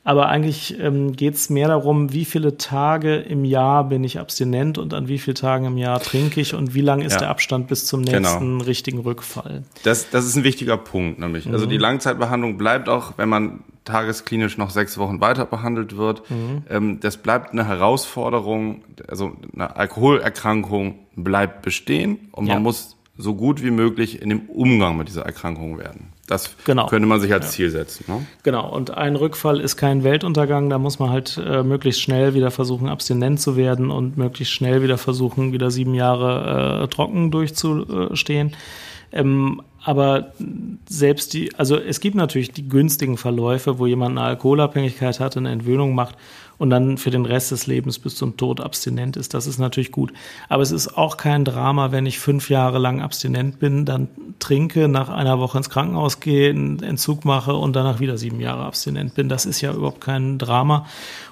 Aber 0.04 0.28
eigentlich 0.28 0.80
ähm, 0.80 1.16
geht 1.16 1.34
es 1.34 1.50
mehr 1.50 1.68
darum, 1.68 2.14
wie 2.14 2.26
viele 2.26 2.58
Tage 2.58 3.16
im 3.16 3.44
Jahr 3.44 3.90
bin 3.90 4.04
ich 4.04 4.20
abstinent 4.20 4.78
und 4.78 4.94
an 4.94 5.08
wie 5.08 5.18
vielen 5.18 5.36
Tagen 5.36 5.66
im 5.66 5.78
Jahr 5.78 6.00
trinke 6.00 6.40
ich 6.40 6.54
und 6.54 6.76
wie 6.76 6.82
lang 6.82 7.02
ist 7.02 7.14
ja. 7.14 7.20
der 7.20 7.30
Abstand 7.30 7.68
bis 7.68 7.86
zum 7.88 8.06
genau. 8.06 8.20
nächsten 8.20 8.52
genau. 8.58 8.64
richtigen 8.66 9.00
Rückfall. 9.00 9.64
Das, 9.84 10.10
das 10.12 10.26
ist 10.26 10.36
ein 10.36 10.44
wichtiger 10.44 10.78
Punkt, 10.78 11.20
nämlich. 11.20 11.46
Also 11.46 11.50
mhm. 11.50 11.56
Also 11.56 11.66
die 11.66 11.78
Langzeitbehandlung 11.78 12.58
bleibt 12.58 12.88
auch, 12.88 13.14
wenn 13.18 13.30
man 13.30 13.62
tagesklinisch 13.86 14.58
noch 14.58 14.70
sechs 14.70 14.98
Wochen 14.98 15.22
weiter 15.22 15.46
behandelt 15.46 15.96
wird. 15.98 16.30
Mhm. 16.30 16.64
Ähm, 16.70 17.00
das 17.00 17.18
bleibt 17.18 17.52
eine 17.52 17.68
Herausforderung, 17.68 18.84
also 19.08 19.34
eine 19.54 19.76
Alkoholerkrankung 19.76 21.00
bleibt 21.16 21.62
bestehen 21.62 22.30
und 22.32 22.48
ja. 22.48 22.56
man 22.56 22.64
muss 22.64 22.98
so 23.18 23.34
gut 23.36 23.64
wie 23.64 23.72
möglich 23.72 24.22
in 24.22 24.30
dem 24.30 24.50
Umgang 24.50 24.98
mit 24.98 25.08
dieser 25.08 25.26
Erkrankung 25.26 25.78
werden. 25.78 26.12
Das 26.28 26.56
genau. 26.64 26.88
könnte 26.88 27.08
man 27.08 27.20
sich 27.20 27.32
als 27.32 27.46
ja. 27.46 27.52
Ziel 27.52 27.70
setzen. 27.70 28.06
Ne? 28.08 28.26
Genau, 28.42 28.68
und 28.68 28.92
ein 28.92 29.16
Rückfall 29.16 29.60
ist 29.60 29.78
kein 29.78 30.04
Weltuntergang. 30.04 30.72
Da 30.72 30.80
muss 30.80 30.98
man 30.98 31.12
halt 31.12 31.40
äh, 31.44 31.62
möglichst 31.62 32.02
schnell 32.02 32.34
wieder 32.34 32.50
versuchen, 32.50 32.90
abstinent 32.90 33.40
zu 33.40 33.56
werden 33.56 33.92
und 33.92 34.18
möglichst 34.18 34.54
schnell 34.54 34.82
wieder 34.82 34.98
versuchen, 34.98 35.54
wieder 35.54 35.70
sieben 35.70 35.94
Jahre 35.94 36.84
äh, 36.84 36.88
trocken 36.88 37.30
durchzustehen. 37.30 38.56
Ähm, 39.12 39.62
aber 39.84 40.34
selbst 40.90 41.36
die, 41.36 41.54
also 41.56 41.78
es 41.78 42.00
gibt 42.00 42.16
natürlich 42.16 42.52
die 42.52 42.68
günstigen 42.68 43.18
Verläufe, 43.18 43.78
wo 43.78 43.86
jemand 43.86 44.18
eine 44.18 44.28
Alkoholabhängigkeit 44.28 45.20
hat, 45.20 45.38
eine 45.38 45.52
Entwöhnung 45.52 45.94
macht 45.94 46.16
und 46.58 46.70
dann 46.70 46.98
für 46.98 47.12
den 47.12 47.26
Rest 47.26 47.52
des 47.52 47.68
Lebens 47.68 48.00
bis 48.00 48.16
zum 48.16 48.38
Tod 48.38 48.62
abstinent 48.62 49.18
ist. 49.18 49.34
Das 49.34 49.48
ist 49.48 49.60
natürlich 49.60 49.92
gut. 49.92 50.14
Aber 50.50 50.64
es 50.64 50.72
ist 50.72 50.98
auch 50.98 51.18
kein 51.18 51.46
Drama, 51.46 51.92
wenn 51.92 52.06
ich 52.06 52.20
fünf 52.20 52.50
Jahre 52.50 52.80
lang 52.80 53.02
abstinent 53.02 53.60
bin, 53.60 53.86
dann 53.86 54.08
trinke, 54.40 54.88
nach 54.88 55.10
einer 55.10 55.40
Woche 55.40 55.58
ins 55.58 55.70
Krankenhaus 55.70 56.20
gehe, 56.20 56.50
einen 56.50 56.82
Entzug 56.82 57.26
mache 57.26 57.56
und 57.56 57.76
danach 57.76 58.00
wieder 58.00 58.18
sieben 58.18 58.40
Jahre 58.40 58.64
abstinent 58.64 59.16
bin. 59.16 59.30
Das 59.30 59.46
ist 59.46 59.62
ja 59.62 59.74
überhaupt 59.74 60.02
kein 60.02 60.38
Drama. 60.38 60.86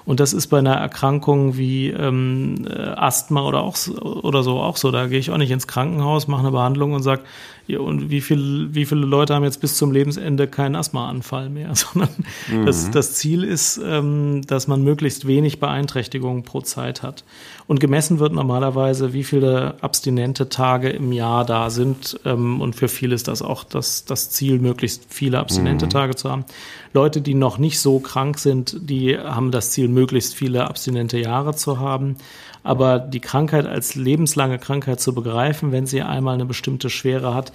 Und 0.06 0.20
das 0.20 0.34
ist 0.34 0.48
bei 0.48 0.58
einer 0.58 0.74
Erkrankung 0.74 1.56
wie 1.56 1.88
ähm, 1.88 2.66
äh, 2.68 2.72
Asthma 2.72 3.42
oder 3.46 3.62
auch 3.62 3.76
oder 3.88 4.42
so 4.42 4.60
auch 4.60 4.76
so. 4.76 4.90
Da 4.90 5.06
gehe 5.06 5.18
ich 5.18 5.30
auch 5.30 5.38
nicht 5.38 5.50
ins 5.50 5.66
Krankenhaus, 5.66 6.28
mache 6.28 6.40
eine 6.40 6.50
Behandlung 6.50 6.92
und 6.92 7.02
sage, 7.02 7.22
ja, 7.66 7.78
und 7.78 8.10
wie, 8.10 8.20
viel, 8.20 8.74
wie 8.74 8.84
viele 8.84 9.06
Leute 9.06 9.34
haben 9.34 9.44
jetzt 9.44 9.62
bis 9.62 9.78
zum 9.78 9.90
Lebensende 9.90 10.46
keinen 10.46 10.76
Asthmaanfall 10.76 11.48
mehr? 11.48 11.70
Sondern 11.74 12.10
mhm. 12.52 12.66
das, 12.66 12.90
das 12.90 13.14
Ziel 13.14 13.42
ist, 13.42 13.80
ähm, 13.82 14.42
dass 14.46 14.68
man 14.68 14.82
möglichst 14.84 15.26
wenig 15.26 15.60
Beeinträchtigungen 15.60 16.42
pro 16.42 16.60
Zeit 16.60 17.02
hat. 17.02 17.24
Und 17.66 17.80
gemessen 17.80 18.18
wird 18.18 18.34
normalerweise, 18.34 19.14
wie 19.14 19.24
viele 19.24 19.76
abstinente 19.80 20.50
Tage 20.50 20.90
im 20.90 21.12
Jahr 21.12 21.46
da 21.46 21.70
sind. 21.70 22.20
Ähm, 22.26 22.60
und 22.60 22.76
für 22.76 22.88
viele 22.88 23.14
ist 23.14 23.28
das 23.28 23.40
auch 23.40 23.64
das, 23.64 24.04
das 24.04 24.28
Ziel, 24.28 24.58
möglichst 24.58 25.06
viele 25.08 25.38
abstinente 25.38 25.86
mhm. 25.86 25.90
Tage 25.90 26.16
zu 26.16 26.30
haben. 26.30 26.44
Leute, 26.92 27.22
die 27.22 27.34
noch 27.34 27.56
nicht 27.56 27.80
so 27.80 27.98
krank 27.98 28.38
sind, 28.38 28.76
die 28.90 29.18
haben 29.18 29.50
das 29.50 29.70
Ziel, 29.70 29.88
möglichst 29.94 30.34
viele 30.34 30.68
abstinente 30.68 31.18
Jahre 31.18 31.54
zu 31.54 31.78
haben. 31.78 32.16
Aber 32.62 32.98
die 32.98 33.20
Krankheit 33.20 33.66
als 33.66 33.94
lebenslange 33.94 34.58
Krankheit 34.58 35.00
zu 35.00 35.14
begreifen, 35.14 35.72
wenn 35.72 35.86
sie 35.86 36.02
einmal 36.02 36.34
eine 36.34 36.46
bestimmte 36.46 36.90
Schwere 36.90 37.34
hat, 37.34 37.52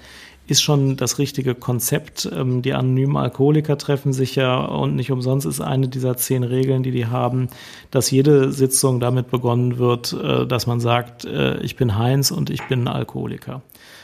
ist 0.49 0.61
schon 0.61 0.97
das 0.97 1.19
richtige 1.19 1.53
Konzept. 1.55 2.29
Ähm, 2.33 2.61
die 2.61 2.73
anonymen 2.73 3.17
Alkoholiker 3.17 3.77
treffen 3.77 4.13
sich 4.13 4.35
ja 4.35 4.57
und 4.57 4.95
nicht 4.95 5.11
umsonst 5.11 5.45
ist 5.45 5.61
eine 5.61 5.87
dieser 5.87 6.17
zehn 6.17 6.43
Regeln, 6.43 6.83
die 6.83 6.91
die 6.91 7.05
haben, 7.05 7.49
dass 7.91 8.11
jede 8.11 8.51
Sitzung 8.51 8.99
damit 8.99 9.29
begonnen 9.29 9.77
wird, 9.77 10.13
äh, 10.13 10.47
dass 10.47 10.65
man 10.65 10.79
sagt, 10.79 11.25
äh, 11.25 11.59
ich 11.59 11.75
bin 11.75 11.97
Heinz 11.97 12.31
und 12.31 12.49
ich 12.49 12.63
bin 12.63 12.87
Alkoholiker. 12.87 13.61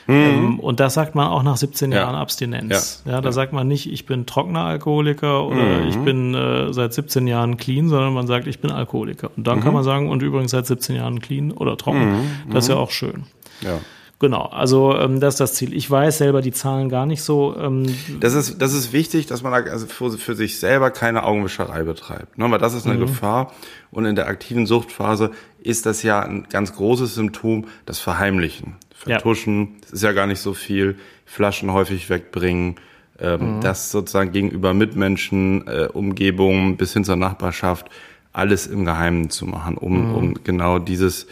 Mhm. 0.07 0.59
und 0.59 0.79
das 0.79 0.93
sagt 0.93 1.15
man 1.15 1.27
auch 1.27 1.43
nach 1.43 1.57
17 1.57 1.91
ja. 1.91 1.99
Jahren 1.99 2.15
Abstinenz. 2.15 3.03
Ja, 3.05 3.13
ja 3.13 3.21
da 3.21 3.29
ja. 3.29 3.31
sagt 3.31 3.53
man 3.53 3.67
nicht, 3.67 3.91
ich 3.91 4.05
bin 4.05 4.25
trockener 4.25 4.61
Alkoholiker 4.61 5.45
oder 5.45 5.79
mhm. 5.79 5.87
ich 5.87 5.97
bin 5.97 6.33
äh, 6.33 6.71
seit 6.73 6.93
17 6.93 7.27
Jahren 7.27 7.57
clean, 7.57 7.89
sondern 7.89 8.13
man 8.13 8.27
sagt, 8.27 8.47
ich 8.47 8.59
bin 8.59 8.71
Alkoholiker. 8.71 9.31
Und 9.35 9.47
dann 9.47 9.59
mhm. 9.59 9.63
kann 9.63 9.73
man 9.73 9.83
sagen, 9.83 10.09
und 10.09 10.21
übrigens 10.21 10.51
seit 10.51 10.67
17 10.67 10.95
Jahren 10.95 11.19
clean 11.21 11.51
oder 11.51 11.77
trocken. 11.77 12.11
Mhm. 12.11 12.51
Das 12.51 12.65
ist 12.65 12.69
ja 12.69 12.75
mhm. 12.75 12.81
auch 12.81 12.91
schön. 12.91 13.23
Ja. 13.61 13.79
Genau, 14.17 14.43
also 14.43 14.97
ähm, 14.97 15.19
das 15.19 15.33
ist 15.35 15.39
das 15.41 15.53
Ziel. 15.55 15.73
Ich 15.73 15.91
weiß 15.91 16.19
selber 16.19 16.41
die 16.41 16.53
Zahlen 16.53 16.87
gar 16.87 17.05
nicht 17.05 17.21
so. 17.21 17.55
Ähm, 17.57 17.85
das 18.21 18.33
ist 18.33 18.61
das 18.61 18.73
ist 18.73 18.93
wichtig, 18.93 19.25
dass 19.25 19.43
man 19.43 19.53
also 19.53 19.87
für, 19.87 20.11
für 20.11 20.35
sich 20.35 20.57
selber 20.57 20.89
keine 20.89 21.23
Augenwischerei 21.23 21.83
betreibt, 21.83 22.37
ne? 22.37 22.49
weil 22.49 22.57
das 22.57 22.73
ist 22.73 22.85
eine 22.85 22.95
mhm. 22.95 23.01
Gefahr. 23.01 23.51
Und 23.91 24.05
in 24.05 24.15
der 24.15 24.27
aktiven 24.27 24.67
Suchtphase 24.67 25.31
ist 25.59 25.85
das 25.85 26.01
ja 26.01 26.21
ein 26.21 26.47
ganz 26.49 26.73
großes 26.73 27.15
Symptom, 27.15 27.65
das 27.85 27.99
Verheimlichen, 27.99 28.75
Vertuschen. 28.95 29.75
Ja. 29.81 29.93
ist 29.93 30.03
ja 30.03 30.11
gar 30.13 30.27
nicht 30.27 30.39
so 30.39 30.53
viel, 30.53 30.95
Flaschen 31.25 31.71
häufig 31.73 32.09
wegbringen, 32.09 32.75
ähm, 33.19 33.57
mhm. 33.57 33.61
das 33.61 33.91
sozusagen 33.91 34.31
gegenüber 34.31 34.73
Mitmenschen, 34.73 35.67
äh, 35.67 35.87
Umgebung 35.91 36.77
bis 36.77 36.93
hin 36.93 37.03
zur 37.03 37.15
Nachbarschaft 37.15 37.87
alles 38.33 38.67
im 38.67 38.85
Geheimen 38.85 39.29
zu 39.29 39.45
machen, 39.45 39.77
um, 39.77 40.09
mhm. 40.09 40.15
um 40.15 40.43
genau 40.43 40.79
dieses 40.79 41.27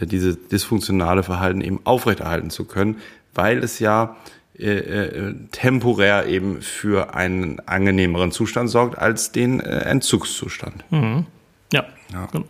äh, 0.00 0.06
diese 0.06 0.36
dysfunktionale 0.36 1.22
Verhalten 1.22 1.60
eben 1.60 1.80
aufrechterhalten 1.84 2.50
zu 2.50 2.64
können, 2.64 2.96
weil 3.34 3.58
es 3.58 3.78
ja 3.78 4.16
äh, 4.58 4.70
äh, 4.70 5.34
temporär 5.50 6.26
eben 6.26 6.62
für 6.62 7.14
einen 7.14 7.60
angenehmeren 7.66 8.30
Zustand 8.30 8.70
sorgt 8.70 8.98
als 8.98 9.32
den 9.32 9.60
äh, 9.60 9.80
Entzugszustand. 9.80 10.84
Mhm. 10.90 11.26
Ja, 11.72 11.84
ja, 12.12 12.26
genau. 12.26 12.46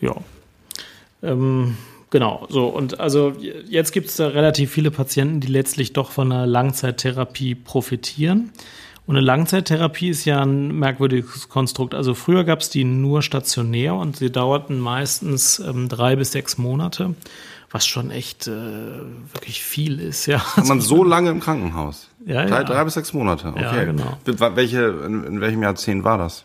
Ja. 0.00 0.14
Ähm, 1.22 1.76
genau, 2.10 2.46
so. 2.48 2.66
Und 2.66 3.00
also 3.00 3.32
jetzt 3.68 3.92
gibt 3.92 4.08
es 4.08 4.16
da 4.16 4.28
relativ 4.28 4.70
viele 4.70 4.90
Patienten, 4.90 5.40
die 5.40 5.48
letztlich 5.48 5.92
doch 5.92 6.10
von 6.10 6.30
einer 6.30 6.46
Langzeittherapie 6.46 7.54
profitieren. 7.54 8.50
Und 9.06 9.16
eine 9.16 9.26
Langzeittherapie 9.26 10.10
ist 10.10 10.24
ja 10.24 10.40
ein 10.40 10.78
merkwürdiges 10.78 11.48
Konstrukt. 11.48 11.94
Also 11.94 12.14
früher 12.14 12.44
gab 12.44 12.60
es 12.60 12.70
die 12.70 12.84
nur 12.84 13.22
stationär 13.22 13.94
und 13.94 14.16
sie 14.16 14.30
dauerten 14.30 14.78
meistens 14.78 15.58
ähm, 15.58 15.88
drei 15.88 16.14
bis 16.14 16.30
sechs 16.30 16.58
Monate, 16.58 17.16
was 17.72 17.88
schon 17.88 18.12
echt 18.12 18.46
äh, 18.46 18.52
wirklich 19.32 19.64
viel 19.64 19.98
ist. 19.98 20.26
Ja. 20.26 20.56
Hat 20.56 20.66
man 20.66 20.80
so 20.80 21.02
lange 21.02 21.30
im 21.30 21.40
Krankenhaus? 21.40 22.08
Ja, 22.24 22.46
drei, 22.46 22.58
ja. 22.58 22.64
drei 22.64 22.84
bis 22.84 22.94
sechs 22.94 23.12
Monate. 23.12 23.48
Okay. 23.48 23.62
Ja, 23.62 23.84
genau. 23.84 24.16
Welche, 24.54 24.86
in, 25.04 25.24
in 25.24 25.40
welchem 25.40 25.62
Jahrzehnt 25.62 26.04
war 26.04 26.18
das? 26.18 26.44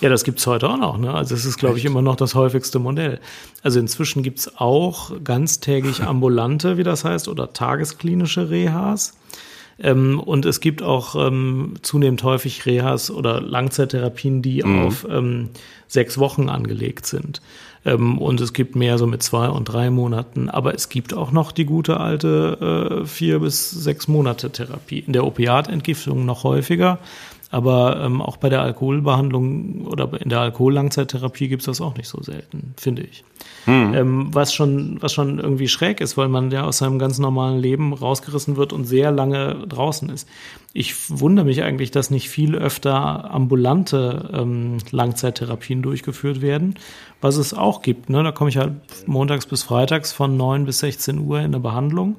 Ja, 0.00 0.08
das 0.08 0.24
gibt's 0.24 0.46
heute 0.46 0.68
auch 0.68 0.76
noch. 0.76 0.98
Ne? 0.98 1.12
Also 1.12 1.34
es 1.34 1.44
ist, 1.44 1.58
glaube 1.58 1.78
ich, 1.78 1.84
immer 1.84 2.02
noch 2.02 2.16
das 2.16 2.34
häufigste 2.34 2.78
Modell. 2.78 3.20
Also 3.62 3.80
inzwischen 3.80 4.22
gibt's 4.22 4.56
auch 4.56 5.12
ganztägig 5.24 6.02
ambulante, 6.06 6.78
wie 6.78 6.84
das 6.84 7.04
heißt, 7.04 7.28
oder 7.28 7.52
tagesklinische 7.52 8.50
Rehas. 8.50 9.14
Ähm, 9.80 10.20
und 10.20 10.44
es 10.44 10.60
gibt 10.60 10.82
auch 10.82 11.14
ähm, 11.14 11.74
zunehmend 11.82 12.22
häufig 12.22 12.66
Rehas 12.66 13.10
oder 13.10 13.40
Langzeittherapien, 13.40 14.42
die 14.42 14.62
mhm. 14.62 14.86
auf 14.86 15.06
ähm, 15.08 15.50
sechs 15.86 16.18
Wochen 16.18 16.48
angelegt 16.48 17.06
sind. 17.06 17.40
Ähm, 17.84 18.18
und 18.18 18.40
es 18.40 18.52
gibt 18.52 18.76
mehr 18.76 18.98
so 18.98 19.06
mit 19.06 19.22
zwei 19.22 19.48
und 19.48 19.64
drei 19.64 19.90
Monaten. 19.90 20.48
Aber 20.48 20.74
es 20.74 20.88
gibt 20.88 21.14
auch 21.14 21.30
noch 21.30 21.52
die 21.52 21.64
gute 21.64 21.98
alte 22.00 23.00
äh, 23.02 23.06
vier 23.06 23.38
bis 23.38 23.70
sechs 23.70 24.08
Monate 24.08 24.50
Therapie. 24.50 25.00
In 25.00 25.12
der 25.12 25.24
Opiatentgiftung 25.24 26.24
noch 26.24 26.44
häufiger. 26.44 26.98
Aber 27.50 28.00
ähm, 28.02 28.20
auch 28.20 28.36
bei 28.36 28.50
der 28.50 28.60
Alkoholbehandlung 28.60 29.86
oder 29.86 30.20
in 30.20 30.28
der 30.28 30.40
Alkohollangzeittherapie 30.40 31.48
gibt 31.48 31.62
es 31.62 31.66
das 31.66 31.80
auch 31.80 31.96
nicht 31.96 32.08
so 32.08 32.22
selten, 32.22 32.74
finde 32.76 33.02
ich. 33.02 33.24
Mhm. 33.64 33.94
Ähm, 33.94 34.28
was, 34.32 34.52
schon, 34.52 35.00
was 35.00 35.14
schon 35.14 35.38
irgendwie 35.38 35.68
schräg 35.68 36.02
ist, 36.02 36.18
weil 36.18 36.28
man 36.28 36.50
ja 36.50 36.64
aus 36.64 36.78
seinem 36.78 36.98
ganz 36.98 37.18
normalen 37.18 37.58
Leben 37.58 37.94
rausgerissen 37.94 38.56
wird 38.56 38.74
und 38.74 38.84
sehr 38.84 39.10
lange 39.10 39.66
draußen 39.66 40.10
ist. 40.10 40.28
Ich 40.74 40.94
wundere 41.08 41.46
mich 41.46 41.62
eigentlich, 41.62 41.90
dass 41.90 42.10
nicht 42.10 42.28
viel 42.28 42.54
öfter 42.54 43.30
ambulante 43.30 44.30
ähm, 44.34 44.78
Langzeittherapien 44.90 45.80
durchgeführt 45.80 46.42
werden, 46.42 46.74
was 47.22 47.36
es 47.36 47.54
auch 47.54 47.80
gibt. 47.80 48.10
Ne? 48.10 48.22
Da 48.22 48.32
komme 48.32 48.50
ich 48.50 48.58
halt 48.58 48.72
montags 49.06 49.46
bis 49.46 49.62
freitags 49.62 50.12
von 50.12 50.36
9 50.36 50.66
bis 50.66 50.80
16 50.80 51.18
Uhr 51.18 51.38
in 51.38 51.46
eine 51.46 51.60
Behandlung 51.60 52.16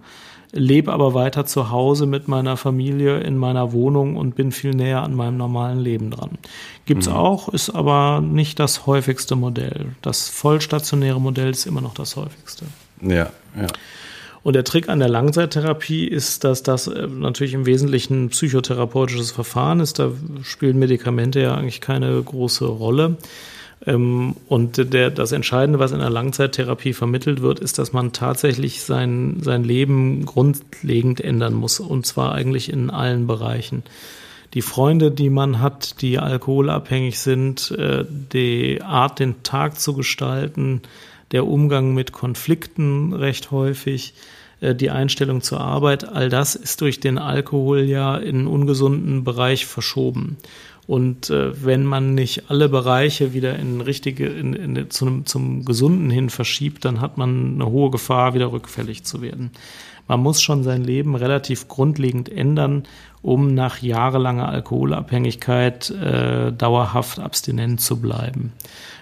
lebe 0.51 0.91
aber 0.91 1.13
weiter 1.13 1.45
zu 1.45 1.69
Hause 1.69 2.05
mit 2.05 2.27
meiner 2.27 2.57
Familie 2.57 3.19
in 3.19 3.37
meiner 3.37 3.71
Wohnung 3.71 4.17
und 4.17 4.35
bin 4.35 4.51
viel 4.51 4.71
näher 4.71 5.03
an 5.03 5.13
meinem 5.13 5.37
normalen 5.37 5.79
Leben 5.79 6.11
dran. 6.11 6.37
Gibt's 6.85 7.07
mhm. 7.07 7.15
auch, 7.15 7.49
ist 7.49 7.69
aber 7.69 8.21
nicht 8.21 8.59
das 8.59 8.87
häufigste 8.87 9.35
Modell. 9.35 9.93
Das 10.01 10.29
vollstationäre 10.29 11.21
Modell 11.21 11.51
ist 11.51 11.65
immer 11.65 11.81
noch 11.81 11.93
das 11.93 12.15
häufigste. 12.15 12.65
Ja, 13.01 13.31
ja. 13.55 13.67
Und 14.41 14.53
der 14.53 14.63
Trick 14.63 14.87
an 14.87 14.99
der 14.99 15.09
Langzeittherapie 15.09 16.07
ist, 16.07 16.43
dass 16.43 16.63
das 16.63 16.87
äh, 16.87 17.07
natürlich 17.07 17.53
im 17.53 17.65
Wesentlichen 17.65 18.25
ein 18.25 18.29
psychotherapeutisches 18.29 19.31
Verfahren 19.31 19.79
ist. 19.81 19.99
Da 19.99 20.11
spielen 20.43 20.79
Medikamente 20.79 21.41
ja 21.41 21.55
eigentlich 21.55 21.81
keine 21.81 22.21
große 22.21 22.65
Rolle. 22.65 23.17
Ähm, 23.89 24.35
und 24.47 24.93
der, 24.93 25.09
das 25.09 25.31
Entscheidende, 25.31 25.79
was 25.79 25.91
in 25.91 25.99
der 25.99 26.09
Langzeittherapie 26.09 26.93
vermittelt 26.93 27.41
wird, 27.41 27.59
ist, 27.59 27.79
dass 27.79 27.91
man 27.91 28.13
tatsächlich 28.13 28.83
sein, 28.83 29.37
sein 29.41 29.63
Leben 29.63 30.25
grundlegend 30.25 31.19
ändern 31.19 31.55
muss. 31.55 31.79
Und 31.79 32.05
zwar 32.05 32.33
eigentlich 32.33 32.71
in 32.71 32.91
allen 32.91 33.25
Bereichen. 33.25 33.83
Die 34.53 34.61
Freunde, 34.61 35.11
die 35.11 35.29
man 35.29 35.59
hat, 35.59 36.01
die 36.01 36.19
alkoholabhängig 36.19 37.19
sind, 37.19 37.71
äh, 37.71 38.05
die 38.07 38.81
Art, 38.81 39.19
den 39.19 39.41
Tag 39.43 39.79
zu 39.79 39.93
gestalten, 39.93 40.81
der 41.31 41.45
Umgang 41.45 41.93
mit 41.93 42.11
Konflikten 42.11 43.13
recht 43.13 43.51
häufig, 43.51 44.13
äh, 44.61 44.75
die 44.75 44.89
Einstellung 44.89 45.41
zur 45.41 45.61
Arbeit, 45.61 46.07
all 46.07 46.29
das 46.29 46.55
ist 46.55 46.81
durch 46.81 46.99
den 46.99 47.17
Alkohol 47.17 47.81
ja 47.81 48.17
in 48.17 48.37
einen 48.37 48.47
ungesunden 48.47 49.23
Bereich 49.23 49.65
verschoben. 49.65 50.37
Und 50.89 51.29
äh, 51.29 51.63
wenn 51.63 51.85
man 51.85 52.15
nicht 52.15 52.49
alle 52.49 52.67
Bereiche 52.67 53.31
wieder 53.31 53.59
in 53.59 53.79
richtige, 53.79 54.25
in, 54.25 54.53
in, 54.53 54.89
zum, 54.89 55.23
zum 55.27 55.63
Gesunden 55.63 56.09
hin 56.09 56.31
verschiebt, 56.31 56.83
dann 56.83 56.99
hat 56.99 57.15
man 57.15 57.53
eine 57.53 57.67
hohe 57.67 57.91
Gefahr, 57.91 58.33
wieder 58.33 58.51
rückfällig 58.51 59.03
zu 59.03 59.21
werden. 59.21 59.51
Man 60.07 60.19
muss 60.19 60.41
schon 60.41 60.63
sein 60.63 60.83
Leben 60.83 61.13
relativ 61.13 61.67
grundlegend 61.67 62.27
ändern, 62.27 62.87
um 63.21 63.53
nach 63.53 63.83
jahrelanger 63.83 64.49
Alkoholabhängigkeit 64.49 65.91
äh, 65.91 66.51
dauerhaft 66.53 67.19
abstinent 67.19 67.81
zu 67.81 68.01
bleiben. 68.01 68.53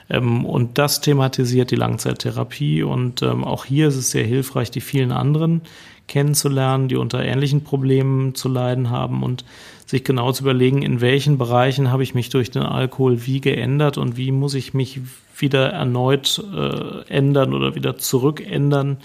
Ähm, 0.10 0.46
und 0.46 0.78
das 0.78 1.02
thematisiert 1.02 1.72
die 1.72 1.76
Langzeittherapie. 1.76 2.84
Und 2.84 3.22
ähm, 3.22 3.44
auch 3.44 3.66
hier 3.66 3.88
ist 3.88 3.96
es 3.96 4.12
sehr 4.12 4.26
hilfreich, 4.26 4.72
die 4.72 4.82
vielen 4.82 5.12
anderen 5.12 5.62
kennenzulernen, 6.08 6.88
die 6.88 6.96
unter 6.96 7.24
ähnlichen 7.24 7.64
Problemen 7.64 8.34
zu 8.34 8.48
leiden 8.48 8.90
haben 8.90 9.24
und 9.24 9.44
sich 9.86 10.04
genau 10.04 10.32
zu 10.32 10.44
überlegen, 10.44 10.82
in 10.82 11.02
welchen 11.02 11.38
Bereichen 11.38 11.92
habe 11.92 12.04
ich 12.04 12.14
mich 12.14 12.30
durch 12.30 12.52
den 12.52 12.64
Alkohol 12.64 13.26
wie 13.26 13.42
geändert 13.42 13.98
und 13.98 14.18
wie 14.18 14.32
muss 14.32 14.54
ich 14.54 14.74
mich 14.74 15.02
wieder 15.38 15.70
erneut 15.72 16.44
äh, 16.54 17.08
ändern 17.10 17.54
oder 17.54 17.76
wieder 17.76 17.98
zurückändern, 17.98 18.98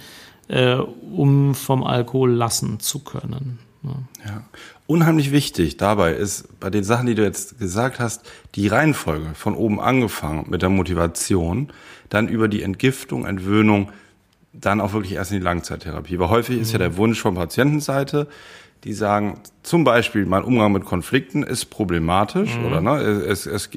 äh, 0.49 0.75
um 0.77 1.55
vom 1.55 1.85
Alkohol 1.85 2.31
lassen 2.33 2.81
zu 2.81 3.01
können. 3.01 3.59
Ja. 3.85 4.43
Unheimlich 4.87 5.33
wichtig 5.33 5.77
dabei 5.77 6.13
ist 6.13 6.61
bei 6.61 6.71
den 6.71 6.85
Sachen, 6.85 7.07
die 7.07 7.15
du 7.15 7.23
jetzt 7.23 7.59
gesagt 7.59 7.99
hast, 7.99 8.23
die 8.55 8.69
Reihenfolge 8.69 9.31
von 9.35 9.55
oben 9.55 9.81
angefangen 9.81 10.47
mit 10.49 10.63
der 10.63 10.69
Motivation, 10.69 11.73
dann 12.09 12.29
über 12.29 12.49
die 12.49 12.63
Entgiftung, 12.63 13.27
Entwöhnung, 13.27 13.91
dann 14.53 14.81
auch 14.81 14.93
wirklich 14.93 15.15
erst 15.15 15.33
in 15.33 15.39
die 15.39 15.45
Langzeittherapie. 15.45 16.19
Weil 16.19 16.29
häufig 16.29 16.61
ist 16.61 16.73
ja 16.73 16.79
der 16.79 16.97
Wunsch 16.97 17.21
von 17.21 17.35
Patientenseite, 17.35 18.29
die 18.85 18.93
sagen, 18.93 19.41
zum 19.63 19.85
Beispiel, 19.85 20.27
mein 20.27 20.43
Umgang 20.43 20.73
mit 20.73 20.85
Konflikten 20.85 21.43
ist 21.43 21.67
problematisch 21.67 22.57
mhm. 22.57 22.65
oder 22.65 22.81
ne, 22.81 23.01
es, 23.01 23.47
es, 23.47 23.71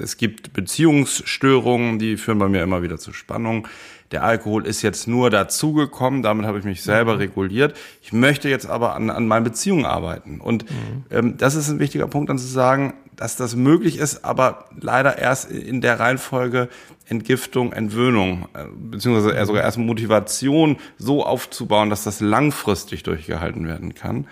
es 0.00 0.16
gibt 0.16 0.52
Beziehungsstörungen, 0.52 1.98
die 1.98 2.16
führen 2.16 2.38
bei 2.38 2.48
mir 2.48 2.62
immer 2.62 2.82
wieder 2.82 2.98
zu 2.98 3.12
Spannungen. 3.12 3.66
Der 4.12 4.22
Alkohol 4.22 4.66
ist 4.66 4.82
jetzt 4.82 5.08
nur 5.08 5.30
dazugekommen, 5.30 6.22
damit 6.22 6.46
habe 6.46 6.58
ich 6.58 6.64
mich 6.64 6.82
selber 6.82 7.14
mhm. 7.14 7.18
reguliert. 7.18 7.76
Ich 8.02 8.12
möchte 8.12 8.48
jetzt 8.48 8.66
aber 8.66 8.94
an, 8.94 9.10
an 9.10 9.26
meinen 9.26 9.44
Beziehungen 9.44 9.84
arbeiten. 9.84 10.40
Und 10.40 10.70
mhm. 10.70 11.04
ähm, 11.10 11.36
das 11.38 11.54
ist 11.54 11.68
ein 11.68 11.78
wichtiger 11.78 12.06
Punkt, 12.06 12.30
dann 12.30 12.38
zu 12.38 12.46
sagen, 12.46 12.94
dass 13.16 13.36
das 13.36 13.56
möglich 13.56 13.98
ist, 13.98 14.24
aber 14.24 14.66
leider 14.80 15.18
erst 15.18 15.50
in 15.50 15.80
der 15.80 15.98
Reihenfolge 16.00 16.68
Entgiftung, 17.08 17.72
Entwöhnung, 17.72 18.48
äh, 18.54 18.64
beziehungsweise 18.74 19.34
eher 19.34 19.46
sogar 19.46 19.62
erst 19.62 19.78
Motivation 19.78 20.76
so 20.98 21.24
aufzubauen, 21.24 21.90
dass 21.90 22.04
das 22.04 22.20
langfristig 22.20 23.02
durchgehalten 23.02 23.66
werden 23.66 23.94
kann 23.94 24.26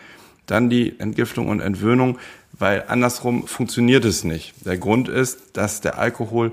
dann 0.51 0.69
die 0.69 0.99
Entgiftung 0.99 1.49
und 1.49 1.61
Entwöhnung, 1.61 2.19
weil 2.59 2.85
andersrum 2.89 3.47
funktioniert 3.47 4.05
es 4.05 4.25
nicht. 4.25 4.55
Der 4.67 4.77
Grund 4.77 5.09
ist, 5.09 5.57
dass 5.57 5.81
der 5.81 5.99
Alkohol 5.99 6.53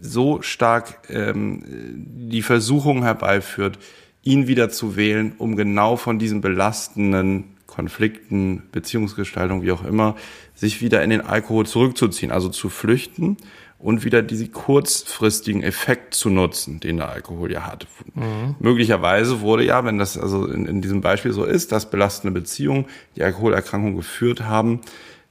so 0.00 0.42
stark 0.42 1.00
ähm, 1.08 1.62
die 1.66 2.42
Versuchung 2.42 3.02
herbeiführt, 3.02 3.78
ihn 4.22 4.46
wieder 4.46 4.70
zu 4.70 4.96
wählen, 4.96 5.32
um 5.38 5.56
genau 5.56 5.96
von 5.96 6.18
diesen 6.18 6.40
belastenden 6.40 7.56
Konflikten, 7.66 8.64
Beziehungsgestaltung, 8.72 9.62
wie 9.62 9.72
auch 9.72 9.84
immer, 9.84 10.16
sich 10.54 10.82
wieder 10.82 11.02
in 11.02 11.10
den 11.10 11.20
Alkohol 11.20 11.66
zurückzuziehen, 11.66 12.32
also 12.32 12.48
zu 12.48 12.70
flüchten 12.70 13.36
und 13.78 14.04
wieder 14.04 14.22
diesen 14.22 14.50
kurzfristigen 14.50 15.62
Effekt 15.62 16.14
zu 16.14 16.30
nutzen, 16.30 16.80
den 16.80 16.96
der 16.96 17.08
Alkohol 17.08 17.52
ja 17.52 17.66
hat. 17.66 17.86
Mhm. 18.14 18.56
Möglicherweise 18.58 19.40
wurde 19.40 19.64
ja, 19.64 19.84
wenn 19.84 19.98
das 19.98 20.18
also 20.18 20.46
in, 20.46 20.66
in, 20.66 20.82
diesem 20.82 21.00
Beispiel 21.00 21.32
so 21.32 21.44
ist, 21.44 21.70
dass 21.70 21.88
belastende 21.88 22.38
Beziehungen 22.38 22.86
die 23.14 23.22
Alkoholerkrankung 23.22 23.94
geführt 23.94 24.42
haben, 24.42 24.80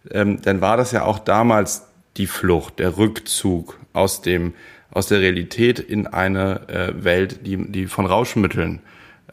ähm, 0.10 0.42
dann 0.42 0.62
war 0.62 0.78
das 0.78 0.92
ja 0.94 1.04
auch 1.04 1.20
damals 1.20 1.88
die 2.16 2.28
Flucht, 2.28 2.80
der 2.80 2.98
Rückzug 2.98 3.78
aus 3.98 4.22
dem 4.22 4.54
aus 4.92 5.08
der 5.08 5.20
Realität 5.20 5.80
in 5.80 6.08
eine 6.08 6.68
äh, 6.70 7.04
Welt, 7.04 7.46
die, 7.46 7.58
die 7.58 7.88
von 7.88 8.06
Rauschmitteln 8.06 8.80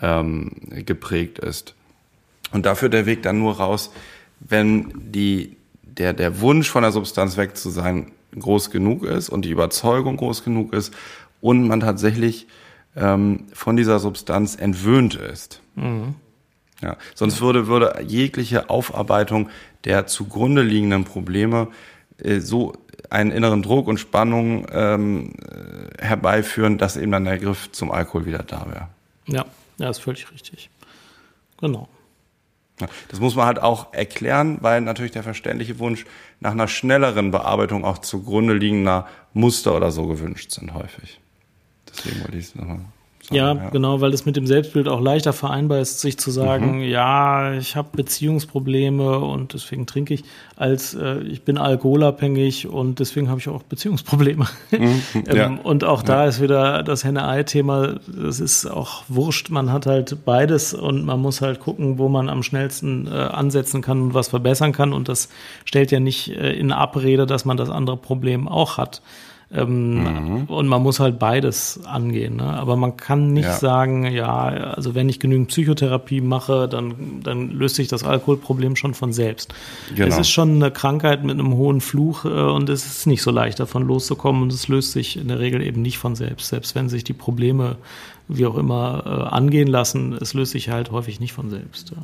ähm, 0.01 0.51
geprägt 0.85 1.39
ist. 1.39 1.75
Und 2.53 2.67
dafür 2.67 2.89
der 2.89 3.07
Weg 3.07 3.23
dann 3.23 3.39
nur 3.39 3.57
raus, 3.57 3.91
wenn 4.41 4.93
die, 4.95 5.57
der, 5.83 6.12
der 6.12 6.41
Wunsch 6.41 6.69
von 6.69 6.83
der 6.83 6.93
Substanz 6.93 7.37
weg 7.37 7.57
zu 7.57 7.71
sein 7.71 8.11
groß 8.39 8.71
genug 8.71 9.05
ist 9.05 9.29
und 9.29 9.45
die 9.45 9.51
Überzeugung 9.51 10.17
groß 10.17 10.45
genug 10.45 10.73
ist 10.73 10.93
und 11.41 11.69
man 11.69 11.81
tatsächlich 11.81 12.47
ähm, 12.97 13.45
von 13.53 13.77
dieser 13.77 14.01
Substanz 14.01 14.57
entwöhnt 14.57 15.15
ist. 15.15 15.61
Mhm. 15.77 16.17
Ja, 16.83 16.97
sonst 17.15 17.41
würde, 17.41 17.69
würde 17.69 18.03
jegliche 18.07 18.69
Aufarbeitung 18.69 19.49
der 19.85 20.07
zugrunde 20.07 20.62
liegenden 20.62 21.05
Probleme 21.05 21.69
so 22.19 22.73
einen 23.11 23.31
inneren 23.31 23.62
Druck 23.62 23.87
und 23.87 23.99
Spannung 23.99 24.67
ähm, 24.73 25.35
äh, 25.49 26.03
herbeiführen, 26.03 26.79
dass 26.79 26.97
eben 26.97 27.12
dann 27.12 27.25
der 27.25 27.39
Griff 27.39 27.71
zum 27.73 27.91
Alkohol 27.91 28.27
wieder 28.27 28.43
da 28.43 28.67
wäre. 28.67 28.89
Ja, 29.27 29.45
ja, 29.79 29.91
ist 29.91 30.01
völlig 30.01 30.31
richtig. 30.33 30.71
Genau. 31.61 31.89
Das 33.09 33.21
muss 33.21 33.37
man 33.37 33.47
halt 33.47 33.61
auch 33.61 33.93
erklären, 33.93 34.59
weil 34.61 34.81
natürlich 34.81 35.12
der 35.12 35.23
verständliche 35.23 35.79
Wunsch 35.79 36.05
nach 36.41 36.51
einer 36.51 36.67
schnelleren 36.67 37.31
Bearbeitung 37.31 37.85
auch 37.85 37.99
zugrunde 37.99 38.55
liegender 38.55 39.07
Muster 39.33 39.77
oder 39.77 39.93
so 39.93 40.07
gewünscht 40.09 40.51
sind 40.51 40.75
häufig. 40.75 41.21
Deswegen 41.89 42.21
wollte 42.23 42.37
ich 42.37 42.47
es 42.47 42.55
nochmal 42.57 42.81
ja, 43.31 43.55
ja, 43.55 43.70
genau, 43.70 44.01
weil 44.01 44.12
es 44.12 44.27
mit 44.27 44.37
dem 44.37 44.47
Selbstbild 44.47 44.87
auch 44.87 45.01
leichter 45.01 45.33
vereinbar 45.33 45.81
ist, 45.81 46.01
sich 46.01 46.18
zu 46.18 46.31
sagen, 46.31 46.79
mhm. 46.79 46.83
ja, 46.83 47.55
ich 47.55 47.75
habe 47.75 47.89
Beziehungsprobleme 47.93 49.18
und 49.18 49.55
deswegen 49.55 49.87
trinke 49.87 50.14
ich, 50.14 50.25
als 50.57 50.95
äh, 50.95 51.20
ich 51.20 51.43
bin 51.43 51.57
alkoholabhängig 51.57 52.68
und 52.68 53.01
deswegen 53.01 53.31
habe 53.31 53.41
ich 53.41 53.49
auch 53.49 53.62
Beziehungsprobleme. 53.62 54.47
Mhm. 54.70 55.03
ähm, 55.14 55.37
ja. 55.37 55.59
Und 55.62 55.85
auch 55.85 56.03
da 56.03 56.22
ja. 56.22 56.29
ist 56.29 56.43
wieder 56.43 56.83
das 56.83 57.05
Henne-Ei-Thema, 57.05 57.95
das 58.07 58.41
ist 58.41 58.66
auch 58.66 59.05
wurscht, 59.09 59.49
man 59.49 59.72
hat 59.72 59.87
halt 59.87 60.25
beides 60.27 60.75
und 60.75 61.05
man 61.07 61.20
muss 61.20 61.41
halt 61.41 61.61
gucken, 61.61 61.99
wo 61.99 62.09
man 62.09 62.29
am 62.29 62.43
schnellsten 62.43 63.07
äh, 63.07 63.11
ansetzen 63.11 63.81
kann 63.81 64.03
und 64.03 64.14
was 64.14 64.29
verbessern 64.29 64.72
kann 64.72 64.93
und 64.93 65.09
das 65.09 65.31
stellt 65.64 65.91
ja 65.91 66.01
nicht 66.01 66.29
äh, 66.29 66.53
in 66.53 66.72
Abrede, 66.72 67.25
dass 67.25 67.47
man 67.47 67.57
das 67.57 67.70
andere 67.70 67.97
Problem 67.97 68.49
auch 68.49 68.77
hat. 68.77 69.01
Ähm, 69.55 70.03
mhm. 70.03 70.45
Und 70.45 70.67
man 70.67 70.83
muss 70.83 70.99
halt 70.99 71.19
beides 71.19 71.81
angehen. 71.85 72.37
Ne? 72.37 72.45
Aber 72.45 72.77
man 72.77 72.97
kann 72.97 73.33
nicht 73.33 73.45
ja. 73.45 73.55
sagen, 73.55 74.05
ja, 74.07 74.33
also 74.33 74.95
wenn 74.95 75.09
ich 75.09 75.21
genügend 75.21 75.49
Psychotherapie 75.49 76.21
mache, 76.21 76.69
dann, 76.69 77.21
dann 77.23 77.51
löst 77.51 77.77
sich 77.77 77.89
das 77.89 78.03
Alkoholproblem 78.03 78.75
schon 78.75 78.95
von 78.95 79.13
selbst. 79.13 79.55
Genau. 79.95 80.09
Es 80.09 80.19
ist 80.19 80.31
schon 80.31 80.57
eine 80.57 80.71
Krankheit 80.71 81.23
mit 81.23 81.39
einem 81.39 81.55
hohen 81.55 81.81
Fluch 81.81 82.25
äh, 82.25 82.29
und 82.29 82.69
es 82.69 82.85
ist 82.85 83.07
nicht 83.07 83.23
so 83.23 83.31
leicht 83.31 83.61
davon 83.61 83.87
loszukommen 83.87 84.43
und 84.43 84.53
es 84.53 84.67
löst 84.69 84.93
sich 84.93 85.17
in 85.17 85.29
der 85.29 85.39
Regel 85.39 85.63
eben 85.63 85.83
nicht 85.83 85.99
von 85.99 86.17
selbst. 86.17 86.49
Selbst 86.49 86.75
wenn 86.75 86.89
sich 86.89 87.05
die 87.05 87.13
Probleme 87.13 87.77
wie 88.27 88.47
auch 88.47 88.57
immer 88.57 89.03
äh, 89.07 89.35
angehen 89.35 89.69
lassen, 89.69 90.15
es 90.21 90.35
löst 90.35 90.53
sich 90.53 90.71
halt 90.71 90.91
häufig 90.91 91.21
nicht 91.21 91.33
von 91.33 91.51
selbst. 91.51 91.91
Ja. 91.91 92.03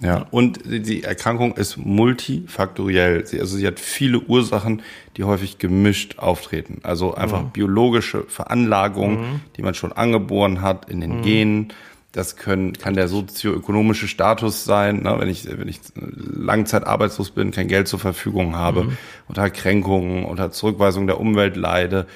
Ja, 0.00 0.26
und 0.30 0.60
die 0.66 1.02
Erkrankung 1.02 1.56
ist 1.56 1.76
multifaktoriell. 1.76 3.26
Sie, 3.26 3.40
also 3.40 3.56
sie 3.56 3.66
hat 3.66 3.80
viele 3.80 4.20
Ursachen, 4.20 4.82
die 5.16 5.24
häufig 5.24 5.58
gemischt 5.58 6.18
auftreten. 6.18 6.80
Also 6.82 7.14
einfach 7.14 7.42
mhm. 7.42 7.50
biologische 7.50 8.24
Veranlagungen, 8.24 9.20
mhm. 9.20 9.40
die 9.56 9.62
man 9.62 9.74
schon 9.74 9.92
angeboren 9.92 10.60
hat 10.60 10.90
in 10.90 11.00
den 11.00 11.18
mhm. 11.18 11.22
Genen. 11.22 11.72
Das 12.12 12.36
können, 12.36 12.74
kann 12.74 12.94
der 12.94 13.08
sozioökonomische 13.08 14.06
Status 14.06 14.64
sein, 14.64 15.02
ne? 15.02 15.16
wenn 15.18 15.28
ich, 15.28 15.46
wenn 15.46 15.66
ich 15.66 15.80
Langzeit 15.96 16.86
arbeitslos 16.86 17.32
bin, 17.32 17.50
kein 17.50 17.66
Geld 17.66 17.88
zur 17.88 17.98
Verfügung 17.98 18.54
habe, 18.54 18.84
mhm. 18.84 18.96
unter 19.26 19.50
Kränkungen, 19.50 20.24
unter 20.24 20.52
Zurückweisung 20.52 21.06
der 21.06 21.18
Umwelt 21.18 21.56
leide 21.56 22.06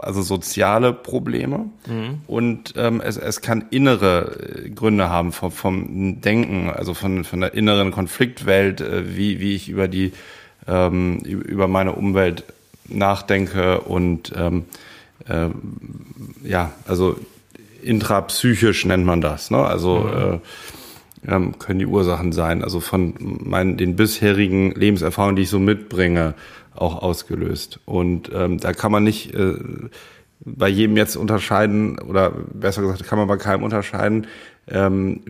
also 0.00 0.22
soziale 0.22 0.92
Probleme 0.92 1.70
mhm. 1.86 2.20
und 2.26 2.74
ähm, 2.76 3.00
es, 3.00 3.16
es 3.16 3.40
kann 3.40 3.64
innere 3.70 4.64
äh, 4.66 4.70
Gründe 4.70 5.08
haben 5.08 5.32
vom, 5.32 5.50
vom 5.50 6.20
Denken, 6.20 6.70
also 6.70 6.92
von, 6.94 7.24
von 7.24 7.40
der 7.40 7.54
inneren 7.54 7.90
Konfliktwelt, 7.90 8.80
äh, 8.80 9.16
wie, 9.16 9.40
wie 9.40 9.54
ich 9.54 9.68
über 9.68 9.88
die 9.88 10.12
ähm, 10.66 11.18
über 11.20 11.68
meine 11.68 11.92
Umwelt 11.92 12.44
nachdenke 12.88 13.80
und 13.80 14.32
ähm, 14.36 14.64
äh, 15.28 15.48
ja, 16.42 16.72
also 16.86 17.16
intrapsychisch 17.82 18.84
nennt 18.84 19.04
man 19.04 19.20
das, 19.20 19.50
ne? 19.50 19.58
Also 19.58 19.98
mhm. 20.00 20.40
äh, 21.26 21.34
ähm, 21.34 21.58
können 21.58 21.78
die 21.78 21.86
Ursachen 21.86 22.32
sein, 22.32 22.62
also 22.62 22.80
von 22.80 23.14
meinen 23.18 23.76
den 23.76 23.96
bisherigen 23.96 24.72
Lebenserfahrungen, 24.72 25.36
die 25.36 25.42
ich 25.42 25.48
so 25.48 25.58
mitbringe, 25.58 26.34
auch 26.74 27.02
ausgelöst. 27.02 27.80
Und 27.84 28.30
ähm, 28.34 28.58
da 28.58 28.72
kann 28.72 28.92
man 28.92 29.04
nicht 29.04 29.34
äh, 29.34 29.54
bei 30.40 30.68
jedem 30.68 30.96
jetzt 30.96 31.16
unterscheiden, 31.16 31.98
oder 31.98 32.30
besser 32.30 32.82
gesagt, 32.82 33.04
kann 33.04 33.18
man 33.18 33.28
bei 33.28 33.36
keinem 33.36 33.62
unterscheiden, 33.62 34.26
ähm, 34.68 35.20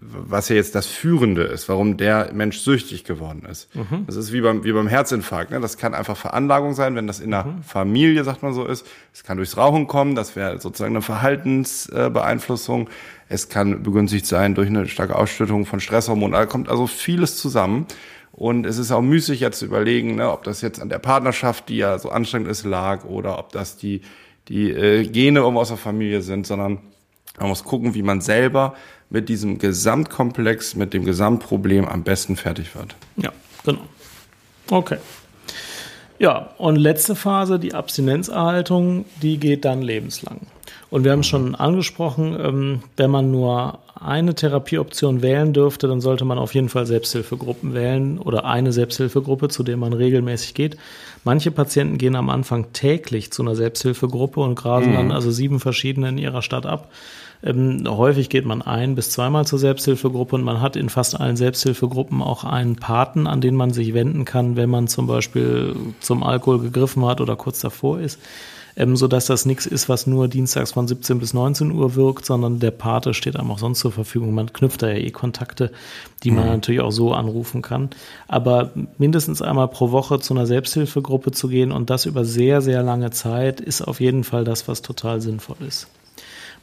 was 0.00 0.48
ja 0.48 0.56
jetzt 0.56 0.74
das 0.74 0.86
Führende 0.86 1.42
ist, 1.42 1.68
warum 1.68 1.96
der 1.96 2.30
Mensch 2.32 2.58
süchtig 2.58 3.04
geworden 3.04 3.44
ist. 3.50 3.74
Mhm. 3.74 4.04
Das 4.06 4.16
ist 4.16 4.32
wie 4.32 4.40
beim, 4.40 4.64
wie 4.64 4.72
beim 4.72 4.86
Herzinfarkt. 4.86 5.50
Ne? 5.50 5.60
Das 5.60 5.76
kann 5.76 5.94
einfach 5.94 6.16
Veranlagung 6.16 6.74
sein, 6.74 6.94
wenn 6.94 7.06
das 7.06 7.20
in 7.20 7.30
der 7.32 7.44
mhm. 7.44 7.62
Familie, 7.62 8.24
sagt 8.24 8.42
man 8.42 8.54
so, 8.54 8.64
ist. 8.64 8.86
Es 9.12 9.24
kann 9.24 9.36
durchs 9.36 9.56
Rauchen 9.56 9.86
kommen, 9.86 10.14
das 10.14 10.36
wäre 10.36 10.60
sozusagen 10.60 10.94
eine 10.94 11.02
Verhaltensbeeinflussung. 11.02 12.88
Es 13.28 13.48
kann 13.48 13.82
begünstigt 13.82 14.26
sein 14.26 14.54
durch 14.54 14.68
eine 14.68 14.86
starke 14.86 15.16
Ausschüttung 15.16 15.66
von 15.66 15.80
Stresshormonen. 15.80 16.32
Da 16.32 16.46
kommt 16.46 16.68
also 16.68 16.86
vieles 16.86 17.36
zusammen. 17.36 17.86
Und 18.36 18.66
es 18.66 18.76
ist 18.76 18.92
auch 18.92 19.00
müßig 19.00 19.40
jetzt 19.40 19.60
zu 19.60 19.64
überlegen, 19.64 20.16
ne, 20.16 20.30
ob 20.30 20.44
das 20.44 20.60
jetzt 20.60 20.80
an 20.80 20.90
der 20.90 20.98
Partnerschaft, 20.98 21.70
die 21.70 21.78
ja 21.78 21.98
so 21.98 22.10
anstrengend 22.10 22.48
ist, 22.48 22.64
lag, 22.64 23.06
oder 23.06 23.38
ob 23.38 23.50
das 23.50 23.78
die, 23.78 24.02
die 24.48 24.70
äh, 24.70 25.06
Gene 25.06 25.40
irgendwo 25.40 25.60
aus 25.60 25.68
der 25.68 25.78
Familie 25.78 26.20
sind, 26.20 26.46
sondern 26.46 26.78
man 27.38 27.48
muss 27.48 27.64
gucken, 27.64 27.94
wie 27.94 28.02
man 28.02 28.20
selber 28.20 28.74
mit 29.08 29.30
diesem 29.30 29.58
Gesamtkomplex, 29.58 30.74
mit 30.74 30.92
dem 30.92 31.04
Gesamtproblem 31.04 31.86
am 31.86 32.02
besten 32.02 32.36
fertig 32.36 32.74
wird. 32.74 32.94
Ja, 33.16 33.32
genau. 33.64 33.82
Okay. 34.70 34.98
Ja, 36.18 36.50
und 36.58 36.76
letzte 36.76 37.14
Phase, 37.14 37.58
die 37.58 37.72
Abstinenzerhaltung, 37.72 39.06
die 39.22 39.38
geht 39.38 39.64
dann 39.64 39.80
lebenslang. 39.80 40.40
Und 40.90 41.04
wir 41.04 41.12
haben 41.12 41.20
es 41.20 41.26
schon 41.26 41.54
angesprochen, 41.54 42.36
ähm, 42.38 42.82
wenn 42.96 43.10
man 43.10 43.30
nur 43.30 43.78
eine 44.06 44.34
Therapieoption 44.34 45.22
wählen 45.22 45.52
dürfte, 45.52 45.88
dann 45.88 46.00
sollte 46.00 46.24
man 46.24 46.38
auf 46.38 46.54
jeden 46.54 46.68
Fall 46.68 46.86
Selbsthilfegruppen 46.86 47.74
wählen 47.74 48.18
oder 48.18 48.44
eine 48.44 48.72
Selbsthilfegruppe, 48.72 49.48
zu 49.48 49.62
der 49.62 49.76
man 49.76 49.92
regelmäßig 49.92 50.54
geht. 50.54 50.76
Manche 51.24 51.50
Patienten 51.50 51.98
gehen 51.98 52.16
am 52.16 52.30
Anfang 52.30 52.72
täglich 52.72 53.32
zu 53.32 53.42
einer 53.42 53.56
Selbsthilfegruppe 53.56 54.40
und 54.40 54.54
grasen 54.54 54.92
mhm. 54.92 54.96
dann 54.96 55.12
also 55.12 55.30
sieben 55.30 55.60
verschiedene 55.60 56.08
in 56.08 56.18
ihrer 56.18 56.42
Stadt 56.42 56.66
ab. 56.66 56.90
Ähm, 57.42 57.84
häufig 57.86 58.28
geht 58.28 58.46
man 58.46 58.62
ein 58.62 58.94
bis 58.94 59.10
zweimal 59.10 59.44
zur 59.46 59.58
Selbsthilfegruppe 59.58 60.36
und 60.36 60.42
man 60.42 60.60
hat 60.60 60.76
in 60.76 60.88
fast 60.88 61.20
allen 61.20 61.36
Selbsthilfegruppen 61.36 62.22
auch 62.22 62.44
einen 62.44 62.76
Paten, 62.76 63.26
an 63.26 63.40
den 63.40 63.54
man 63.54 63.72
sich 63.72 63.92
wenden 63.92 64.24
kann, 64.24 64.56
wenn 64.56 64.70
man 64.70 64.88
zum 64.88 65.06
Beispiel 65.06 65.74
zum 66.00 66.22
Alkohol 66.22 66.60
gegriffen 66.60 67.04
hat 67.04 67.20
oder 67.20 67.36
kurz 67.36 67.60
davor 67.60 68.00
ist 68.00 68.18
ähm, 68.76 68.94
sodass 68.94 69.26
das 69.26 69.46
nichts 69.46 69.66
ist, 69.66 69.88
was 69.88 70.06
nur 70.06 70.28
dienstags 70.28 70.72
von 70.72 70.86
17 70.86 71.18
bis 71.18 71.32
19 71.32 71.72
Uhr 71.72 71.94
wirkt, 71.94 72.26
sondern 72.26 72.60
der 72.60 72.70
Pate 72.70 73.14
steht 73.14 73.36
einem 73.36 73.50
auch 73.50 73.58
sonst 73.58 73.80
zur 73.80 73.92
Verfügung. 73.92 74.34
Man 74.34 74.52
knüpft 74.52 74.82
da 74.82 74.88
ja 74.88 74.96
eh 74.96 75.10
Kontakte, 75.10 75.72
die 76.22 76.30
man 76.30 76.44
mhm. 76.44 76.50
natürlich 76.50 76.80
auch 76.82 76.92
so 76.92 77.12
anrufen 77.12 77.62
kann. 77.62 77.90
Aber 78.28 78.72
mindestens 78.98 79.40
einmal 79.40 79.68
pro 79.68 79.90
Woche 79.90 80.20
zu 80.20 80.34
einer 80.34 80.46
Selbsthilfegruppe 80.46 81.32
zu 81.32 81.48
gehen 81.48 81.72
und 81.72 81.88
das 81.88 82.04
über 82.04 82.24
sehr, 82.24 82.60
sehr 82.60 82.82
lange 82.82 83.10
Zeit 83.10 83.60
ist 83.60 83.80
auf 83.80 84.00
jeden 84.00 84.24
Fall 84.24 84.44
das, 84.44 84.68
was 84.68 84.82
total 84.82 85.20
sinnvoll 85.22 85.56
ist. 85.66 85.88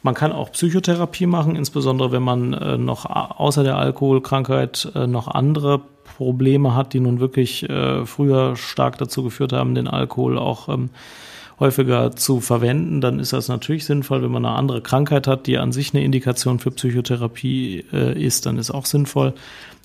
Man 0.02 0.14
kann 0.14 0.32
auch 0.32 0.52
Psychotherapie 0.52 1.26
machen, 1.26 1.56
insbesondere 1.56 2.12
wenn 2.12 2.22
man 2.22 2.52
äh, 2.52 2.76
noch 2.76 3.06
außer 3.06 3.64
der 3.64 3.76
Alkoholkrankheit 3.76 4.92
äh, 4.94 5.06
noch 5.06 5.28
andere 5.28 5.80
Probleme 6.04 6.74
hat, 6.74 6.92
die 6.92 7.00
nun 7.00 7.20
wirklich 7.20 7.68
äh, 7.68 8.04
früher 8.04 8.54
stark 8.54 8.98
dazu 8.98 9.24
geführt 9.24 9.52
haben, 9.52 9.74
den 9.74 9.88
Alkohol 9.88 10.38
auch 10.38 10.68
ähm, 10.68 10.90
häufiger 11.60 12.16
zu 12.16 12.40
verwenden, 12.40 13.00
dann 13.00 13.20
ist 13.20 13.32
das 13.32 13.48
natürlich 13.48 13.84
sinnvoll. 13.84 14.22
Wenn 14.22 14.30
man 14.30 14.44
eine 14.44 14.56
andere 14.56 14.80
Krankheit 14.80 15.26
hat, 15.26 15.46
die 15.46 15.58
an 15.58 15.72
sich 15.72 15.94
eine 15.94 16.04
Indikation 16.04 16.58
für 16.58 16.70
Psychotherapie 16.70 17.84
äh, 17.92 18.20
ist, 18.20 18.46
dann 18.46 18.58
ist 18.58 18.70
auch 18.70 18.86
sinnvoll. 18.86 19.34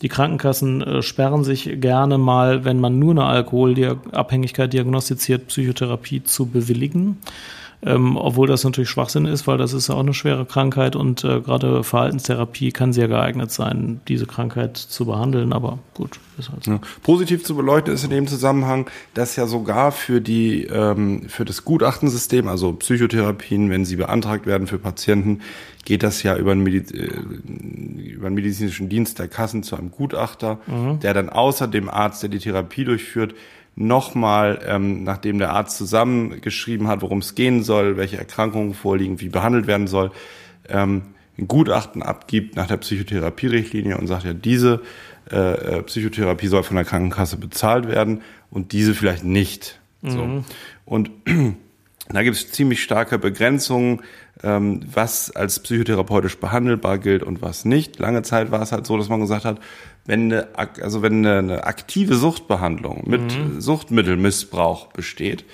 Die 0.01 0.09
Krankenkassen 0.09 0.81
äh, 0.81 1.01
sperren 1.01 1.43
sich 1.43 1.79
gerne 1.79 2.17
mal, 2.17 2.65
wenn 2.65 2.79
man 2.79 2.97
nur 2.97 3.11
eine 3.11 3.25
Alkoholabhängigkeit 3.25 4.73
diagnostiziert, 4.73 5.47
Psychotherapie 5.47 6.23
zu 6.23 6.47
bewilligen 6.47 7.17
ähm, 7.81 8.17
obwohl 8.17 8.47
das 8.47 8.63
natürlich 8.65 8.89
Schwachsinn 8.89 9.25
ist, 9.25 9.47
weil 9.47 9.57
das 9.57 9.71
ist 9.71 9.87
ja 9.87 9.95
auch 9.95 10.01
eine 10.01 10.13
schwere 10.13 10.45
Krankheit 10.45 10.97
und 10.97 11.23
äh, 11.23 11.39
gerade 11.39 11.83
Verhaltenstherapie 11.83 12.71
kann 12.71 12.91
sehr 12.91 13.07
geeignet 13.07 13.51
sein, 13.51 14.01
diese 14.09 14.25
Krankheit 14.25 14.75
zu 14.75 15.05
behandeln, 15.05 15.53
aber 15.53 15.79
gut, 15.93 16.19
ist 16.37 16.51
halt 16.51 16.65
so. 16.65 16.71
Ja. 16.71 16.81
Positiv 17.03 17.45
zu 17.45 17.55
beleuchten 17.55 17.93
ist 17.93 18.03
in 18.03 18.09
dem 18.09 18.27
Zusammenhang, 18.27 18.89
dass 19.13 19.37
ja 19.37 19.47
sogar 19.47 19.93
für 19.93 20.19
die 20.19 20.65
ähm, 20.65 21.29
für 21.29 21.45
das 21.45 21.63
Gutachtensystem, 21.63 22.49
also 22.49 22.73
Psychotherapien, 22.73 23.69
wenn 23.69 23.85
sie 23.85 23.95
beantragt 23.95 24.45
werden 24.45 24.67
für 24.67 24.77
Patienten, 24.77 25.39
geht 25.85 26.03
das 26.03 26.21
ja 26.21 26.35
über 26.35 26.51
einen, 26.51 26.63
Mediz 26.63 26.91
äh, 26.91 27.07
über 27.07 28.27
einen 28.27 28.35
medizinischen 28.35 28.89
Dienst 28.89 29.19
der 29.19 29.29
Kassen 29.29 29.63
zu 29.63 29.77
einem 29.77 29.91
Gutachter, 29.91 30.59
mhm. 30.67 30.99
der 30.99 31.13
dann 31.13 31.29
außer 31.29 31.67
dem 31.67 31.89
Arzt, 31.89 32.23
der 32.23 32.29
die 32.29 32.39
Therapie 32.39 32.83
durchführt, 32.83 33.35
nochmal, 33.79 34.59
ähm, 34.67 35.03
nachdem 35.03 35.39
der 35.39 35.53
Arzt 35.53 35.77
zusammengeschrieben 35.77 36.87
hat, 36.87 37.01
worum 37.01 37.19
es 37.19 37.33
gehen 37.33 37.63
soll, 37.63 37.95
welche 37.95 38.17
Erkrankungen 38.17 38.73
vorliegen, 38.73 39.21
wie 39.21 39.29
behandelt 39.29 39.67
werden 39.67 39.87
soll, 39.87 40.11
ähm, 40.67 41.03
ein 41.37 41.47
Gutachten 41.47 42.03
abgibt 42.03 42.57
nach 42.57 42.67
der 42.67 42.77
Psychotherapierichtlinie 42.77 43.97
und 43.97 44.07
sagt 44.07 44.25
ja, 44.25 44.33
diese 44.33 44.81
äh, 45.31 45.77
äh 45.77 45.81
Psychotherapie 45.83 46.47
soll 46.47 46.63
von 46.63 46.75
der 46.75 46.83
Krankenkasse 46.83 47.37
bezahlt 47.37 47.87
werden 47.87 48.21
und 48.51 48.73
diese 48.73 48.93
vielleicht 48.93 49.23
nicht. 49.23 49.79
Mhm. 50.01 50.09
So. 50.09 50.43
Und 50.83 51.11
da 52.09 52.21
gibt 52.21 52.35
es 52.35 52.51
ziemlich 52.51 52.83
starke 52.83 53.17
Begrenzungen, 53.17 54.01
ähm, 54.43 54.81
was 54.93 55.31
als 55.35 55.59
psychotherapeutisch 55.59 56.39
behandelbar 56.39 56.97
gilt 56.97 57.23
und 57.23 57.41
was 57.41 57.65
nicht. 57.65 57.99
Lange 57.99 58.21
Zeit 58.21 58.51
war 58.51 58.61
es 58.61 58.71
halt 58.71 58.85
so, 58.85 58.97
dass 58.97 59.09
man 59.09 59.19
gesagt 59.19 59.45
hat, 59.45 59.59
wenn 60.05 60.31
eine, 60.31 60.47
also 60.81 61.01
wenn 61.01 61.25
eine, 61.25 61.65
aktive 61.65 62.15
Suchtbehandlung 62.15 63.03
mit 63.05 63.21
mhm. 63.21 63.59
Suchtmittelmissbrauch 63.61 64.87
besteht, 64.87 65.45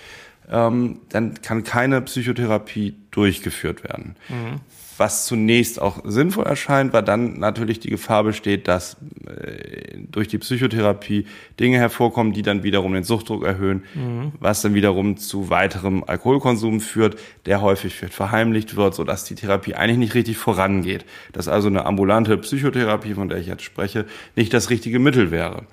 ähm, 0.51 0.99
dann 1.09 1.41
kann 1.41 1.63
keine 1.63 2.01
Psychotherapie 2.01 2.95
durchgeführt 3.11 3.83
werden. 3.83 4.15
Mhm. 4.29 4.61
Was 4.97 5.25
zunächst 5.25 5.81
auch 5.81 6.01
sinnvoll 6.05 6.45
erscheint, 6.45 6.93
weil 6.93 7.03
dann 7.03 7.39
natürlich 7.39 7.79
die 7.79 7.89
Gefahr 7.89 8.23
besteht, 8.23 8.67
dass 8.67 8.97
äh, 9.27 9.97
durch 10.11 10.27
die 10.27 10.37
Psychotherapie 10.37 11.25
Dinge 11.59 11.77
hervorkommen, 11.77 12.33
die 12.33 12.41
dann 12.41 12.63
wiederum 12.63 12.93
den 12.93 13.03
Suchtdruck 13.03 13.43
erhöhen, 13.43 13.83
mhm. 13.93 14.31
was 14.39 14.61
dann 14.61 14.73
wiederum 14.73 15.17
zu 15.17 15.49
weiterem 15.49 16.03
Alkoholkonsum 16.05 16.79
führt, 16.79 17.19
der 17.45 17.61
häufig 17.61 17.95
verheimlicht 17.95 18.75
wird, 18.75 18.95
sodass 18.95 19.25
die 19.25 19.35
Therapie 19.35 19.75
eigentlich 19.75 19.97
nicht 19.97 20.15
richtig 20.15 20.37
vorangeht. 20.37 21.05
Dass 21.33 21.47
also 21.47 21.67
eine 21.67 21.85
ambulante 21.85 22.37
Psychotherapie, 22.37 23.13
von 23.13 23.29
der 23.29 23.39
ich 23.39 23.47
jetzt 23.47 23.63
spreche, 23.63 24.05
nicht 24.35 24.53
das 24.53 24.69
richtige 24.69 24.99
Mittel 24.99 25.31
wäre. 25.31 25.63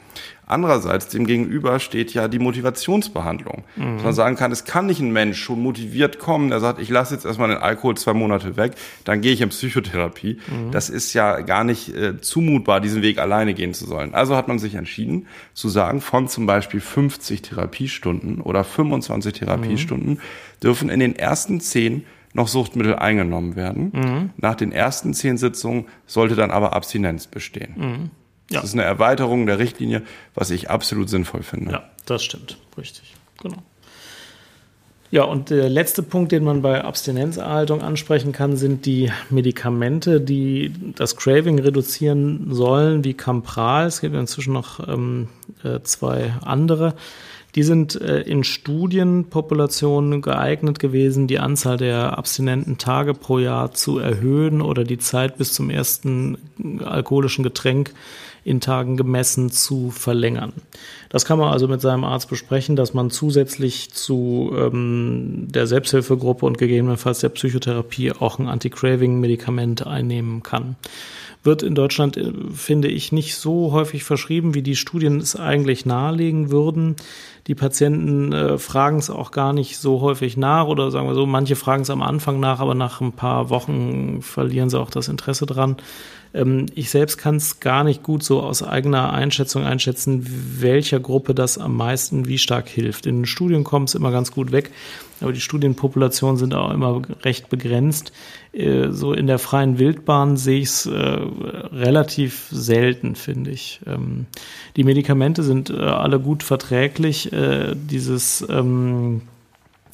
Andererseits 0.45 1.09
dem 1.09 1.26
gegenüber 1.26 1.78
steht 1.78 2.12
ja 2.14 2.26
die 2.28 2.38
Motivationsbehandlung. 2.38 3.64
Mhm. 3.76 3.97
Dass 3.97 4.05
man 4.05 4.12
sagen 4.12 4.36
kann, 4.36 4.53
es 4.53 4.64
kann 4.64 4.86
nicht 4.86 5.01
ein 5.01 5.12
Mensch 5.12 5.40
schon 5.40 5.62
motiviert 5.62 6.18
kommen, 6.18 6.51
der 6.51 6.61
sagt, 6.61 6.80
ich 6.80 6.88
lasse 6.88 7.14
jetzt 7.14 7.24
erstmal 7.24 7.49
den 7.49 7.59
Alkohol 7.59 7.97
zwei 7.97 8.12
Monate 8.12 8.57
weg, 8.57 8.72
dann 9.05 9.20
gehe 9.20 9.32
ich 9.32 9.40
in 9.40 9.51
Psychotherapie. 9.51 10.38
Mhm. 10.49 10.72
Das 10.72 10.90
ist 10.90 11.14
ja 11.14 11.40
gar 11.40 11.64
nicht 11.64 11.95
äh, 11.95 12.20
zumutbar, 12.20 12.80
diesen 12.80 13.03
Weg 13.03 13.18
alleine 13.18 13.55
gehen 13.55 13.72
zu 13.72 13.86
sollen. 13.86 14.14
Also 14.14 14.36
hat 14.36 14.49
man 14.49 14.59
sich 14.59 14.74
entschieden 14.74 15.26
zu 15.55 15.68
sagen, 15.68 16.01
von 16.01 16.28
zum 16.28 16.47
Beispiel 16.47 16.80
50 16.80 17.43
Therapiestunden 17.43 18.40
oder 18.40 18.64
25 18.64 19.32
Therapiestunden 19.34 20.14
mhm. 20.14 20.20
dürfen 20.62 20.90
in 20.90 21.01
den 21.01 21.14
ersten 21.14 21.61
zehn 21.61 22.05
noch 22.34 22.49
Suchtmittel 22.49 22.97
eingenommen 22.97 23.57
werden. 23.57 23.93
Mhm. 23.95 24.30
Nach 24.36 24.55
den 24.55 24.72
ersten 24.72 25.14
zehn 25.14 25.36
Sitzungen 25.36 25.86
sollte 26.07 26.34
dann 26.34 26.51
aber 26.51 26.72
Abstinenz 26.72 27.26
bestehen. 27.26 28.11
Ja. 28.53 28.61
Das 28.61 28.70
ist 28.70 28.74
eine 28.74 28.84
Erweiterung 28.84 29.46
der 29.46 29.59
Richtlinie, 29.59 30.03
was 30.34 30.50
ich 30.50 30.70
absolut 30.70 31.09
sinnvoll 31.09 31.42
finde. 31.42 31.72
Ja, 31.72 31.90
das 32.07 32.22
stimmt. 32.22 32.59
Richtig. 32.76 33.14
Genau. 33.42 33.59
Ja, 35.12 35.24
und 35.24 35.50
der 35.50 35.68
letzte 35.68 36.03
Punkt, 36.03 36.32
den 36.32 36.42
man 36.42 36.62
bei 36.62 36.82
Abstinenzerhaltung 36.82 37.82
ansprechen 37.82 38.32
kann, 38.32 38.57
sind 38.57 38.86
die 38.86 39.12
Medikamente, 39.28 40.22
die 40.22 40.72
das 40.96 41.16
Craving 41.16 41.59
reduzieren 41.59 42.46
sollen, 42.55 43.05
wie 43.05 43.12
Campral. 43.12 43.86
Es 43.86 44.00
gibt 44.00 44.14
inzwischen 44.14 44.55
noch 44.55 44.88
ähm, 44.88 45.28
äh, 45.64 45.80
zwei 45.82 46.32
andere. 46.42 46.94
Die 47.55 47.62
sind 47.62 48.00
äh, 48.00 48.22
in 48.22 48.42
Studienpopulationen 48.42 50.22
geeignet 50.22 50.78
gewesen, 50.78 51.26
die 51.26 51.38
Anzahl 51.38 51.76
der 51.76 52.16
abstinenten 52.16 52.78
Tage 52.78 53.12
pro 53.12 53.38
Jahr 53.38 53.72
zu 53.72 53.98
erhöhen 53.98 54.62
oder 54.62 54.84
die 54.84 54.96
Zeit 54.96 55.36
bis 55.36 55.53
zum 55.53 55.68
ersten 55.68 56.38
alkoholischen 56.82 57.44
Getränk 57.44 57.92
in 58.45 58.61
Tagen 58.61 58.97
gemessen 58.97 59.51
zu 59.51 59.90
verlängern. 59.90 60.53
Das 61.09 61.24
kann 61.24 61.38
man 61.38 61.53
also 61.53 61.68
mit 61.68 61.80
seinem 61.80 62.05
Arzt 62.05 62.28
besprechen, 62.28 62.76
dass 62.76 62.95
man 62.95 63.11
zusätzlich 63.11 63.93
zu 63.93 64.53
ähm, 64.57 65.49
der 65.51 65.66
Selbsthilfegruppe 65.66 66.47
und 66.47 66.59
gegebenenfalls 66.59 67.20
der 67.20 67.28
Psychotherapie 67.28 68.12
auch 68.12 68.38
ein 68.38 68.49
Anti-Craving-Medikament 68.49 69.86
einnehmen 69.86 70.43
kann 70.43 70.76
wird 71.45 71.62
in 71.62 71.74
Deutschland, 71.74 72.16
äh, 72.16 72.32
finde 72.55 72.88
ich, 72.88 73.12
nicht 73.12 73.36
so 73.36 73.72
häufig 73.72 74.05
verschrieben, 74.05 74.55
wie 74.55 74.62
die 74.62 74.76
Studien 74.76 75.18
es 75.18 75.36
eigentlich 75.36 75.86
nahelegen 75.86 76.51
würden. 76.51 76.97
Die 77.47 77.55
Patienten 77.55 78.32
äh, 78.32 78.59
fragen 78.59 78.99
es 78.99 79.11
auch 79.11 79.32
gar 79.32 79.53
nicht 79.53 79.78
so 79.78 80.01
häufig 80.01 80.36
nach 80.36 80.66
oder 80.66 80.90
sagen 80.90 81.09
wir 81.09 81.14
so, 81.14 81.26
manche 81.26 81.57
fragen 81.57 81.82
es 81.82 81.90
am 81.90 82.03
Anfang 82.03 82.38
nach, 82.38 82.61
aber 82.61 82.74
nach 82.74 83.01
ein 83.01 83.12
paar 83.12 83.51
Wochen 83.51 84.22
verlieren 84.22 84.70
sie 84.70 84.78
auch 84.78 84.90
das 84.90 85.09
Interesse 85.09 85.47
dran. 85.47 85.76
Ähm, 86.34 86.66
ich 86.74 86.90
selbst 86.90 87.18
kann 87.18 87.36
es 87.36 87.60
gar 87.60 87.84
nicht 87.84 88.02
gut 88.02 88.22
so 88.22 88.40
aus 88.40 88.62
eigener 88.62 89.12
Einschätzung 89.12 89.64
einschätzen, 89.64 90.26
welcher 90.60 91.00
Gruppe 91.00 91.34
das 91.34 91.58
am 91.58 91.76
meisten 91.76 92.26
wie 92.26 92.38
stark 92.38 92.68
hilft. 92.68 93.06
In 93.06 93.26
Studien 93.26 93.64
kommt 93.64 93.90
es 93.90 93.94
immer 93.94 94.10
ganz 94.10 94.32
gut 94.32 94.52
weg, 94.52 94.70
aber 95.20 95.32
die 95.32 95.40
Studienpopulationen 95.40 96.36
sind 96.36 96.54
auch 96.54 96.72
immer 96.72 97.02
recht 97.22 97.48
begrenzt. 97.48 98.12
Äh, 98.52 98.90
so 98.90 99.12
in 99.12 99.26
der 99.26 99.38
freien 99.38 99.78
Wildbahn 99.78 100.36
sehe 100.36 100.60
ich 100.60 100.68
es 100.68 100.86
äh, 100.86 100.96
relativ 100.96 102.48
selten, 102.50 103.14
finde 103.14 103.50
ich. 103.50 103.80
Ähm, 103.86 104.26
die 104.76 104.84
Medikamente 104.84 105.42
sind 105.42 105.70
äh, 105.70 105.74
alle 105.76 106.18
gut 106.18 106.42
verträglich. 106.42 107.32
Äh, 107.32 107.74
dieses 107.74 108.44
ähm, 108.48 109.22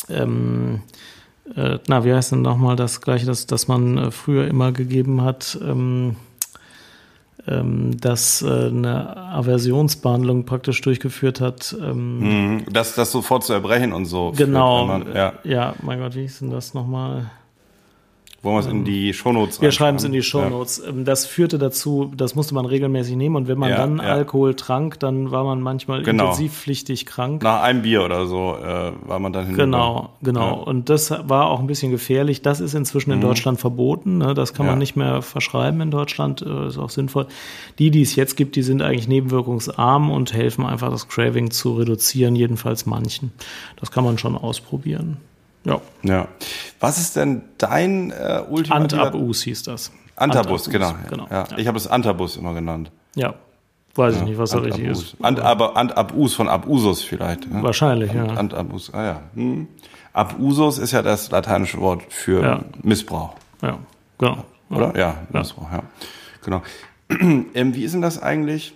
ähm, 0.09 0.81
äh, 1.57 1.79
na, 1.87 2.05
wie 2.05 2.13
heißt 2.13 2.33
denn 2.33 2.43
nochmal 2.43 2.77
das 2.77 3.01
gleiche, 3.01 3.27
das, 3.27 3.47
das 3.47 3.69
man 3.69 3.97
äh, 3.99 4.11
früher 4.11 4.47
immer 4.47 4.73
gegeben 4.73 5.23
hat? 5.23 5.59
Ähm, 5.63 6.17
dass 8.01 8.43
äh, 8.43 8.47
eine 8.47 9.17
Aversionsbehandlung 9.17 10.45
praktisch 10.45 10.81
durchgeführt 10.81 11.41
hat. 11.41 11.77
Ähm, 11.81 12.19
mhm. 12.19 12.65
das, 12.71 12.95
das 12.95 13.13
sofort 13.13 13.45
zu 13.45 13.53
erbrechen 13.53 13.93
und 13.93 14.05
so. 14.07 14.33
Genau. 14.37 14.87
Man, 14.87 15.15
ja. 15.15 15.33
ja, 15.45 15.75
mein 15.83 16.01
Gott, 16.01 16.15
wie 16.15 16.23
hieß 16.23 16.41
denn 16.41 16.51
das 16.51 16.75
nochmal? 16.75 17.31
Wollen 18.43 18.55
wir 18.55 18.61
es 18.61 18.67
in 18.67 18.85
die 18.85 19.13
Shownotes 19.13 19.61
Wir 19.61 19.73
schreiben 19.73 19.97
es 19.97 20.05
in 20.05 20.13
die 20.13 20.23
Shownotes. 20.23 20.81
Ja. 20.87 20.93
Das 20.93 21.27
führte 21.27 21.59
dazu, 21.59 22.13
das 22.17 22.37
musste 22.37 22.55
man 22.55 22.67
regelmäßig 22.67 23.17
nehmen 23.17 23.35
und 23.35 23.49
wenn 23.49 23.59
man 23.59 23.71
ja, 23.71 23.79
dann 23.79 23.97
ja. 23.97 24.05
Alkohol 24.05 24.55
trank, 24.55 25.01
dann 25.01 25.33
war 25.33 25.43
man 25.43 25.61
manchmal 25.61 26.05
genau. 26.05 26.27
intensivpflichtig 26.27 27.05
krank. 27.05 27.43
Nach 27.43 27.63
einem 27.63 27.83
Bier 27.83 28.05
oder 28.05 28.27
so 28.27 28.57
äh, 28.57 28.93
war 29.07 29.19
man 29.19 29.33
dann 29.33 29.47
hinüber. 29.47 29.65
Genau, 29.65 30.11
genau. 30.23 30.63
Und 30.63 30.89
das 30.89 31.11
war 31.11 31.49
auch 31.49 31.59
ein 31.59 31.67
bisschen 31.67 31.91
gefährlich. 31.91 32.41
Das 32.41 32.61
ist 32.61 32.75
inzwischen 32.75 33.11
in 33.11 33.19
mhm. 33.19 33.23
Deutschland 33.23 33.59
verboten. 33.59 34.19
Ne? 34.19 34.35
Das 34.35 34.55
kann 34.55 34.67
man 34.67 34.79
nicht 34.79 34.95
mehr 34.95 35.21
verschreiben 35.23 35.81
in 35.81 35.91
Deutschland. 35.91 36.41
Äh, 36.41 36.69
ist 36.69 36.79
auch 36.79 36.91
sinnvoll. 36.91 37.27
Die, 37.81 37.91
die 37.91 38.03
es 38.03 38.15
jetzt 38.15 38.37
gibt, 38.37 38.55
die 38.55 38.63
sind 38.63 38.83
eigentlich 38.83 39.09
nebenwirkungsarm 39.09 40.13
und 40.13 40.33
helfen 40.33 40.65
einfach, 40.65 40.91
das 40.91 41.09
Craving 41.09 41.51
zu 41.51 41.75
reduzieren, 41.75 42.37
jedenfalls 42.37 42.87
manchen. 42.87 43.33
Das 43.81 43.91
kann 43.91 44.05
man 44.05 44.17
schon 44.17 44.37
ausprobieren. 44.37 45.17
Ja. 45.65 45.81
Ja. 46.03 46.29
Was 46.81 46.99
ist 46.99 47.17
denn 47.17 47.43
dein 47.59 48.11
äh, 48.11 48.43
ultimativer... 48.49 49.03
Antabus 49.03 49.43
hieß 49.43 49.65
das. 49.65 49.93
Antabus, 50.17 50.67
Antabus 50.67 50.71
genau. 50.71 50.95
genau. 51.09 51.27
Ja. 51.31 51.45
ja. 51.51 51.59
Ich 51.59 51.67
habe 51.67 51.77
es 51.77 51.87
Antabus 51.87 52.37
immer 52.37 52.55
genannt. 52.55 52.91
Ja. 53.15 53.35
Weiß 53.95 54.17
ich 54.17 54.23
nicht, 54.23 54.39
was 54.39 54.51
da 54.51 54.59
richtig 54.59 54.85
ist. 54.85 55.17
Ant, 55.23 55.41
aber 55.41 55.77
Antabus 55.77 56.35
von 56.35 56.49
Abusus 56.49 57.03
vielleicht. 57.03 57.51
Ne? 57.51 57.63
Wahrscheinlich, 57.63 58.13
ja. 58.13 58.27
Antabus, 58.27 58.95
ah 58.95 59.05
ja. 59.05 59.23
Hm. 59.35 59.67
Abusus 60.13 60.79
ist 60.79 60.93
ja 60.93 61.03
das 61.03 61.31
lateinische 61.33 61.81
Wort 61.81 62.03
für. 62.09 62.65
Missbrauch. 62.83 63.35
Ja, 63.61 63.79
genau. 64.19 64.45
Oder? 64.71 64.95
Ja, 64.95 65.17
ja. 65.33 65.41
Missbrauch, 65.41 65.73
ja. 65.73 65.83
Genau. 66.45 66.63
ähm, 67.55 67.75
wie 67.75 67.83
ist 67.83 67.93
denn 67.93 68.03
das 68.03 68.23
eigentlich 68.23 68.75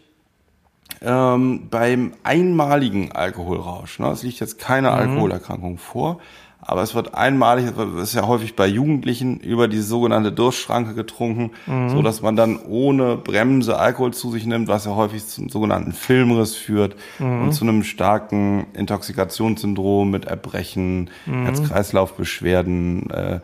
ähm, 1.01 1.69
beim 1.71 2.15
einmaligen 2.25 3.13
Alkoholrausch? 3.13 3.99
Ne? 3.99 4.09
Es 4.09 4.23
liegt 4.23 4.41
jetzt 4.41 4.59
keine 4.59 4.91
mhm. 4.91 4.97
Alkoholerkrankung 4.97 5.79
vor, 5.79 6.19
aber 6.65 6.83
es 6.83 6.95
wird 6.95 7.15
einmalig, 7.15 7.67
es 7.77 8.03
ist 8.11 8.15
ja 8.15 8.27
häufig 8.27 8.55
bei 8.55 8.69
Jugendlichen 8.69 9.41
über 9.41 9.67
diese 9.67 9.83
sogenannte 9.83 10.31
Durstschranke 10.31 10.95
getrunken, 10.95 11.51
mhm. 11.67 11.89
so 11.89 12.03
dass 12.03 12.23
man 12.23 12.37
dann 12.37 12.61
ohne 12.61 13.17
Bremse 13.17 13.77
Alkohol 13.77 14.15
zu 14.15 14.31
sich 14.31 14.47
nimmt, 14.47 14.69
was 14.69 14.85
ja 14.85 14.95
häufig 14.95 15.27
zum 15.27 15.49
sogenannten 15.49 15.93
Filmriss 15.93 16.55
führt 16.55 16.95
mhm. 17.19 17.43
und 17.43 17.53
zu 17.53 17.65
einem 17.65 17.83
starken 17.83 18.67
Intoxikationssyndrom 18.75 20.09
mit 20.09 20.27
Erbrechen, 20.27 21.11
mhm. 21.27 21.45
Herz-Kreislauf-Beschwerden, 21.47 23.11
äh, 23.11 23.35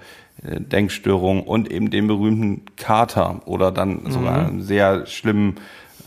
äh 0.46 0.60
Denkstörung 0.60 1.42
und 1.42 1.72
eben 1.72 1.90
dem 1.90 2.06
berühmten 2.06 2.66
Kater 2.76 3.40
oder 3.46 3.72
dann 3.72 4.04
mhm. 4.04 4.10
sogar 4.12 4.46
einen 4.46 4.62
sehr 4.62 5.06
schlimmen, 5.06 5.56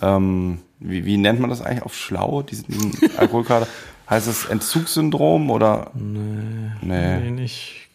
ähm, 0.02 0.60
wie, 0.80 1.06
wie 1.06 1.18
nennt 1.18 1.42
man 1.42 1.50
das 1.50 1.62
eigentlich 1.62 1.84
auf 1.84 1.94
schlau, 1.94 2.42
diesen, 2.42 2.68
diesen 2.68 2.94
Alkoholkater? 3.18 3.68
Heißt 4.12 4.28
es 4.28 4.44
Entzugssyndrom 4.44 5.50
oder? 5.50 5.90
Nee. 5.94 6.72
Nee, 6.82 7.18
nee 7.22 7.32
nicht. 7.32 7.88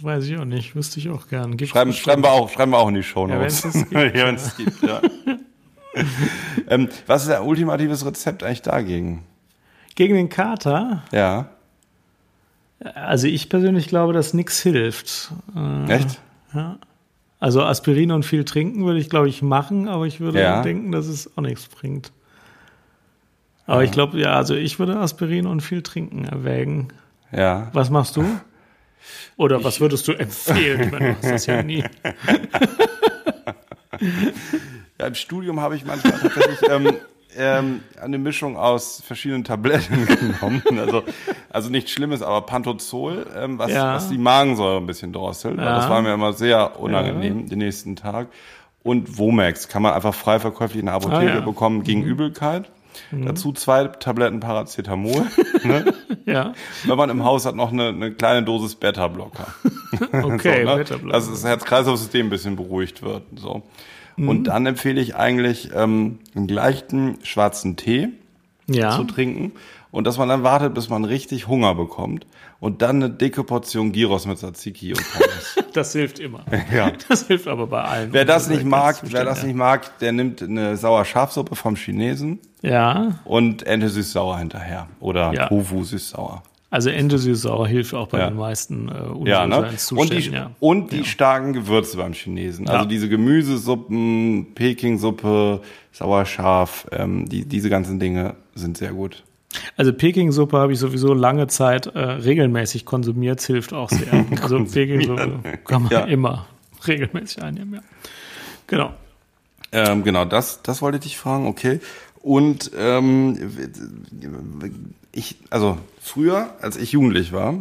Weiß 0.00 0.24
ich 0.24 0.36
auch 0.36 0.44
nicht, 0.44 0.76
wüsste 0.76 1.00
ich 1.00 1.10
auch 1.10 1.26
gern. 1.26 1.56
Gibt's 1.56 1.72
schreiben, 1.72 1.92
schreiben, 1.92 2.22
wir 2.22 2.30
auch, 2.30 2.48
schreiben 2.48 2.70
wir 2.70 2.78
auch 2.78 2.88
in 2.88 2.94
die 2.94 3.02
Show 3.02 3.26
Notes. 3.26 3.64
Ja, 3.90 4.26
wenn 4.26 4.36
es 4.36 4.56
gibt. 4.56 4.82
ja, 4.82 5.00
ähm, 6.68 6.88
was 7.06 7.22
ist 7.22 7.28
der 7.28 7.44
ultimatives 7.44 8.06
Rezept 8.06 8.44
eigentlich 8.44 8.62
dagegen? 8.62 9.24
Gegen 9.96 10.14
den 10.14 10.28
Kater? 10.28 11.02
Ja. 11.10 11.48
Also 12.94 13.26
ich 13.26 13.48
persönlich 13.48 13.88
glaube, 13.88 14.12
dass 14.12 14.32
nichts 14.32 14.60
hilft. 14.60 15.32
Äh, 15.56 15.90
Echt? 15.90 16.20
Ja. 16.52 16.78
Also 17.40 17.62
Aspirin 17.62 18.12
und 18.12 18.24
viel 18.24 18.44
trinken 18.44 18.84
würde 18.84 19.00
ich, 19.00 19.10
glaube 19.10 19.28
ich, 19.28 19.42
machen, 19.42 19.88
aber 19.88 20.06
ich 20.06 20.20
würde 20.20 20.40
ja. 20.40 20.62
denken, 20.62 20.92
dass 20.92 21.06
es 21.06 21.36
auch 21.36 21.42
nichts 21.42 21.66
bringt. 21.66 22.12
Aber 23.66 23.82
ja. 23.82 23.84
ich 23.84 23.92
glaube, 23.92 24.18
ja, 24.18 24.34
also 24.34 24.54
ich 24.54 24.78
würde 24.78 24.96
Aspirin 24.96 25.46
und 25.46 25.60
viel 25.60 25.82
trinken 25.82 26.24
erwägen. 26.24 26.88
Ja. 27.32 27.70
Was 27.72 27.90
machst 27.90 28.16
du? 28.16 28.24
Oder 29.36 29.58
ich 29.58 29.64
was 29.64 29.80
würdest 29.80 30.06
du 30.08 30.12
empfehlen? 30.12 30.90
du 30.98 31.16
hast 31.16 31.24
das 31.24 31.46
ja 31.46 31.62
nie. 31.62 31.84
ja, 34.98 35.06
Im 35.06 35.14
Studium 35.14 35.60
habe 35.60 35.76
ich 35.76 35.84
manchmal 35.84 36.18
tatsächlich 36.18 36.58
ähm, 36.70 36.92
ähm, 37.36 37.80
eine 38.00 38.18
Mischung 38.18 38.56
aus 38.56 39.02
verschiedenen 39.04 39.44
Tabletten 39.44 40.06
genommen. 40.40 40.62
Also, 40.78 41.02
also 41.50 41.70
nichts 41.70 41.90
Schlimmes, 41.90 42.22
aber 42.22 42.42
Pantozol, 42.42 43.26
ähm, 43.36 43.58
was, 43.58 43.70
ja. 43.70 43.94
was 43.94 44.08
die 44.08 44.18
Magensäure 44.18 44.78
ein 44.78 44.86
bisschen 44.86 45.12
drosselt. 45.12 45.58
Ja. 45.58 45.76
Das 45.76 45.88
war 45.88 46.02
mir 46.02 46.14
immer 46.14 46.32
sehr 46.32 46.78
unangenehm 46.80 47.40
ja. 47.40 47.46
den 47.48 47.58
nächsten 47.58 47.96
Tag. 47.96 48.28
Und 48.82 49.18
Womax 49.18 49.68
kann 49.68 49.82
man 49.82 49.94
einfach 49.94 50.14
frei 50.14 50.38
verkäuflich 50.38 50.80
in 50.80 50.86
der 50.86 50.94
Apotheke 50.94 51.38
ah, 51.38 51.40
bekommen 51.40 51.84
gegen 51.84 52.02
mhm. 52.02 52.06
Übelkeit. 52.08 52.70
Mhm. 53.10 53.26
Dazu 53.26 53.52
zwei 53.52 53.88
Tabletten 53.88 54.40
Paracetamol. 54.40 55.26
ne? 55.64 55.94
ja. 56.26 56.52
Wenn 56.84 56.96
man 56.96 57.10
im 57.10 57.24
Haus 57.24 57.46
hat, 57.46 57.54
noch 57.54 57.72
eine, 57.72 57.88
eine 57.88 58.12
kleine 58.12 58.44
Dosis 58.44 58.74
Beta-Blocker. 58.76 59.46
okay, 60.22 60.64
so, 60.64 60.70
ne? 60.70 60.76
Beta-Blocker. 60.76 61.14
Also 61.14 61.30
das 61.30 61.44
Herz-Kreislauf-System 61.44 62.26
ein 62.26 62.30
bisschen 62.30 62.56
beruhigt 62.56 63.02
wird. 63.02 63.22
So. 63.36 63.62
Mhm. 64.16 64.28
Und 64.28 64.44
dann 64.44 64.66
empfehle 64.66 65.00
ich 65.00 65.16
eigentlich 65.16 65.70
ähm, 65.74 66.18
einen 66.34 66.48
leichten 66.48 67.18
schwarzen 67.22 67.76
Tee 67.76 68.08
ja. 68.66 68.92
zu 68.92 69.04
trinken 69.04 69.52
und 69.90 70.06
dass 70.06 70.18
man 70.18 70.28
dann 70.28 70.42
wartet, 70.42 70.74
bis 70.74 70.88
man 70.88 71.04
richtig 71.04 71.46
Hunger 71.48 71.74
bekommt 71.74 72.26
und 72.60 72.82
dann 72.82 72.96
eine 72.96 73.10
dicke 73.10 73.44
Portion 73.44 73.92
Gyros 73.92 74.26
mit 74.26 74.38
Tzatziki 74.38 74.92
und 74.92 75.04
Pommes. 75.12 75.64
das 75.72 75.92
hilft 75.92 76.18
immer. 76.18 76.44
Ja. 76.74 76.92
Das 77.08 77.26
hilft 77.26 77.48
aber 77.48 77.66
bei 77.66 77.82
allen. 77.82 78.12
Wer 78.12 78.24
das 78.24 78.48
nicht 78.48 78.64
mag, 78.64 79.00
wer 79.02 79.24
das 79.24 79.42
ja. 79.42 79.48
nicht 79.48 79.56
mag, 79.56 79.98
der 79.98 80.12
nimmt 80.12 80.42
eine 80.42 80.76
Sauerschafsuppe 80.76 81.56
vom 81.56 81.76
Chinesen. 81.76 82.40
Ja. 82.62 83.20
Und 83.24 83.66
Ente 83.66 83.88
süß-sauer 83.88 84.38
hinterher 84.38 84.88
oder 85.00 85.32
ja. 85.32 85.48
Tofu 85.48 85.84
süß-sauer. 85.84 86.42
Also 86.70 86.90
Ente 86.90 87.18
süß-sauer 87.18 87.68
hilft 87.68 87.94
auch 87.94 88.08
bei 88.08 88.18
ja. 88.18 88.30
den 88.30 88.36
meisten 88.36 88.88
äh, 88.88 89.28
ja, 89.28 89.46
ne? 89.46 89.70
Und 89.94 90.12
die, 90.12 90.30
ja. 90.30 90.50
und 90.58 90.90
die 90.90 91.04
starken 91.04 91.52
Gewürze 91.52 91.96
beim 91.98 92.14
Chinesen. 92.14 92.68
Also 92.68 92.86
diese 92.86 93.08
Gemüsesuppen, 93.08 94.54
Peking-Suppe, 94.54 95.60
sauerscharf, 95.92 96.88
ähm, 96.90 97.28
die, 97.28 97.44
diese 97.44 97.70
ganzen 97.70 98.00
Dinge 98.00 98.34
sind 98.56 98.76
sehr 98.76 98.92
gut. 98.92 99.22
Also 99.76 99.92
Peking-Suppe 99.92 100.58
habe 100.58 100.72
ich 100.72 100.78
sowieso 100.78 101.14
lange 101.14 101.46
Zeit 101.46 101.86
äh, 101.86 101.98
regelmäßig 101.98 102.84
konsumiert, 102.84 103.40
es 103.40 103.46
hilft 103.46 103.72
auch 103.72 103.90
sehr. 103.90 104.24
Also 104.42 104.64
Peking-Suppe 104.64 105.40
kann 105.64 105.82
man 105.84 105.92
ja. 105.92 106.04
immer 106.04 106.46
regelmäßig 106.86 107.42
einnehmen, 107.42 107.74
ja. 107.74 107.80
Genau. 108.66 108.94
Ähm, 109.72 110.04
genau, 110.04 110.24
das, 110.24 110.62
das 110.62 110.82
wollte 110.82 110.98
ich 110.98 111.04
dich 111.04 111.18
fragen, 111.18 111.46
okay. 111.46 111.80
Und 112.22 112.70
ähm, 112.76 113.38
ich, 115.12 115.36
also 115.50 115.78
früher, 116.00 116.54
als 116.60 116.76
ich 116.76 116.92
jugendlich 116.92 117.32
war, 117.32 117.54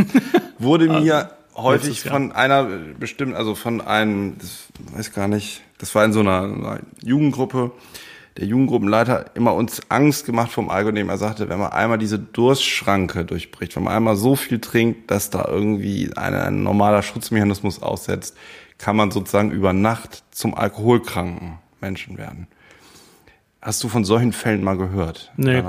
wurde 0.58 0.88
mir 0.88 1.30
häufig 1.56 2.02
von 2.02 2.32
einer 2.32 2.64
bestimmten, 2.98 3.34
also 3.34 3.54
von 3.54 3.80
einem, 3.80 4.36
das 4.38 4.68
weiß 4.94 5.12
gar 5.12 5.28
nicht, 5.28 5.62
das 5.78 5.94
war 5.94 6.04
in 6.04 6.12
so 6.12 6.20
einer, 6.20 6.42
einer 6.42 6.80
Jugendgruppe, 7.02 7.72
der 8.36 8.46
Jugendgruppenleiter 8.46 9.30
immer 9.34 9.54
uns 9.54 9.82
Angst 9.88 10.26
gemacht 10.26 10.52
vom 10.52 10.70
Alkohol. 10.70 10.96
Er 10.98 11.18
sagte, 11.18 11.48
wenn 11.48 11.58
man 11.58 11.72
einmal 11.72 11.98
diese 11.98 12.18
Durstschranke 12.18 13.24
durchbricht, 13.24 13.76
wenn 13.76 13.84
man 13.84 13.94
einmal 13.94 14.16
so 14.16 14.36
viel 14.36 14.60
trinkt, 14.60 15.10
dass 15.10 15.30
da 15.30 15.46
irgendwie 15.48 16.10
ein, 16.16 16.34
ein 16.34 16.62
normaler 16.62 17.02
Schutzmechanismus 17.02 17.82
aussetzt, 17.82 18.36
kann 18.78 18.96
man 18.96 19.10
sozusagen 19.10 19.50
über 19.50 19.72
Nacht 19.72 20.22
zum 20.30 20.54
alkoholkranken 20.54 21.58
Menschen 21.80 22.18
werden. 22.18 22.46
Hast 23.62 23.82
du 23.82 23.88
von 23.88 24.04
solchen 24.04 24.32
Fällen 24.32 24.62
mal 24.62 24.76
gehört? 24.76 25.32
Nee. 25.36 25.62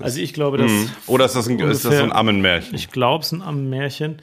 Also 0.00 0.20
ich 0.20 0.32
glaube, 0.32 0.58
dass. 0.58 0.72
Mhm. 0.72 0.90
Oder 1.06 1.26
ist 1.26 1.36
das 1.36 1.46
ein, 1.46 1.58
ist 1.60 1.84
das 1.84 1.98
so 1.98 2.02
ein 2.02 2.10
Ammenmärchen? 2.10 2.74
Ich 2.74 2.90
glaube, 2.90 3.22
es 3.22 3.28
ist 3.28 3.38
ein 3.38 3.42
Ammenmärchen. 3.42 4.16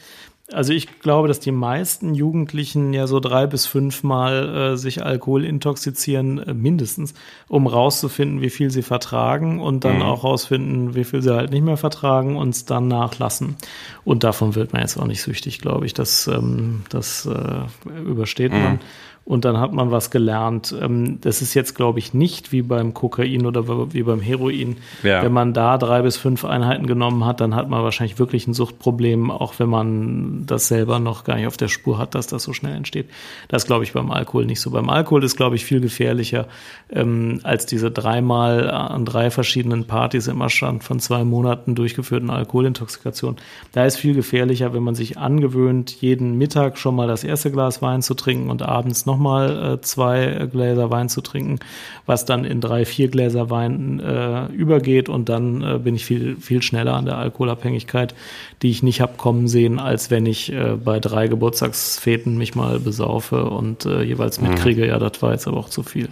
Also 0.53 0.73
ich 0.73 0.99
glaube, 0.99 1.27
dass 1.27 1.39
die 1.39 1.51
meisten 1.51 2.13
Jugendlichen 2.13 2.93
ja 2.93 3.07
so 3.07 3.19
drei 3.19 3.47
bis 3.47 3.65
fünfmal 3.65 4.73
äh, 4.73 4.77
sich 4.77 5.03
Alkohol 5.03 5.45
intoxizieren, 5.45 6.39
äh, 6.39 6.53
mindestens, 6.53 7.13
um 7.47 7.67
rauszufinden, 7.67 8.41
wie 8.41 8.49
viel 8.49 8.69
sie 8.69 8.81
vertragen 8.81 9.61
und 9.61 9.85
dann 9.85 9.97
mhm. 9.97 10.01
auch 10.03 10.23
rausfinden, 10.23 10.93
wie 10.95 11.03
viel 11.03 11.21
sie 11.21 11.33
halt 11.33 11.51
nicht 11.51 11.63
mehr 11.63 11.77
vertragen 11.77 12.35
und 12.35 12.49
es 12.49 12.65
dann 12.65 12.87
nachlassen. 12.87 13.55
Und 14.03 14.23
davon 14.23 14.55
wird 14.55 14.73
man 14.73 14.81
jetzt 14.81 14.97
auch 14.97 15.07
nicht 15.07 15.21
süchtig, 15.21 15.59
glaube 15.59 15.85
ich. 15.85 15.93
Das, 15.93 16.27
ähm, 16.27 16.83
das 16.89 17.25
äh, 17.25 17.89
übersteht 18.01 18.51
mhm. 18.51 18.61
man 18.61 18.79
und 19.23 19.45
dann 19.45 19.59
hat 19.59 19.71
man 19.71 19.91
was 19.91 20.09
gelernt. 20.09 20.75
Ähm, 20.81 21.19
das 21.21 21.41
ist 21.41 21.53
jetzt, 21.53 21.75
glaube 21.75 21.99
ich, 21.99 22.13
nicht 22.13 22.51
wie 22.51 22.63
beim 22.63 22.93
Kokain 22.93 23.45
oder 23.45 23.93
wie 23.93 24.03
beim 24.03 24.19
Heroin. 24.19 24.77
Ja. 25.03 25.23
Wenn 25.23 25.31
man 25.31 25.53
da 25.53 25.77
drei 25.77 26.01
bis 26.01 26.17
fünf 26.17 26.43
Einheiten 26.43 26.87
genommen 26.87 27.23
hat, 27.25 27.39
dann 27.39 27.55
hat 27.55 27.69
man 27.69 27.83
wahrscheinlich 27.83 28.17
wirklich 28.17 28.47
ein 28.47 28.53
Suchtproblem, 28.53 29.29
auch 29.29 29.53
wenn 29.59 29.69
man 29.69 30.45
das 30.47 30.67
selber 30.67 30.99
noch 30.99 31.23
gar 31.23 31.35
nicht 31.35 31.47
auf 31.47 31.57
der 31.57 31.67
Spur 31.67 31.97
hat, 31.97 32.15
dass 32.15 32.27
das 32.27 32.43
so 32.43 32.53
schnell 32.53 32.75
entsteht. 32.75 33.09
Das 33.47 33.65
glaube 33.65 33.83
ich 33.83 33.93
beim 33.93 34.11
Alkohol 34.11 34.45
nicht 34.45 34.59
so. 34.59 34.71
Beim 34.71 34.89
Alkohol 34.89 35.23
ist, 35.23 35.37
glaube 35.37 35.55
ich, 35.55 35.65
viel 35.65 35.81
gefährlicher 35.81 36.47
ähm, 36.89 37.39
als 37.43 37.65
diese 37.65 37.91
dreimal 37.91 38.69
an 38.71 39.05
drei 39.05 39.29
verschiedenen 39.29 39.85
Partys 39.85 40.27
im 40.27 40.41
Abstand 40.41 40.83
von 40.83 40.99
zwei 40.99 41.23
Monaten 41.23 41.75
durchgeführten 41.75 42.31
Alkoholintoxikation. 42.31 43.37
Da 43.71 43.85
ist 43.85 43.97
viel 43.97 44.15
gefährlicher, 44.15 44.73
wenn 44.73 44.83
man 44.83 44.95
sich 44.95 45.17
angewöhnt, 45.17 46.01
jeden 46.01 46.37
Mittag 46.37 46.77
schon 46.77 46.95
mal 46.95 47.07
das 47.07 47.23
erste 47.23 47.51
Glas 47.51 47.81
Wein 47.81 48.01
zu 48.01 48.15
trinken 48.15 48.49
und 48.49 48.61
abends 48.61 49.05
noch 49.05 49.10
nochmal 49.11 49.73
äh, 49.73 49.81
zwei 49.81 50.47
Gläser 50.51 50.89
Wein 50.89 51.09
zu 51.09 51.21
trinken, 51.21 51.59
was 52.05 52.25
dann 52.25 52.45
in 52.45 52.61
drei, 52.61 52.85
vier 52.85 53.09
Gläser 53.09 53.49
Wein 53.49 53.99
äh, 53.99 54.45
übergeht 54.47 55.09
und 55.09 55.29
dann 55.29 55.61
äh, 55.61 55.77
bin 55.77 55.95
ich 55.95 56.05
viel, 56.05 56.37
viel 56.37 56.61
schneller 56.61 56.93
an 56.93 57.05
der 57.05 57.17
Alkoholabhängigkeit, 57.17 58.15
die 58.61 58.71
ich 58.71 58.83
nicht 58.83 59.01
hab 59.01 59.17
kommen 59.17 59.47
sehen, 59.47 59.79
als 59.79 60.09
wenn 60.09 60.25
ich 60.25 60.51
äh, 60.51 60.75
bei 60.83 60.99
drei 60.99 61.27
Geburtstagsfeten 61.27 62.37
mich 62.37 62.55
mal 62.55 62.79
besaufe 62.79 63.45
und 63.45 63.85
äh, 63.85 64.03
jeweils 64.03 64.39
mhm. 64.39 64.49
mitkriege, 64.49 64.83
mhm. 64.83 64.89
ja, 64.89 64.99
das 64.99 65.21
war 65.21 65.33
jetzt 65.33 65.47
aber 65.47 65.57
auch 65.57 65.69
zu 65.69 65.83
viel. 65.83 66.09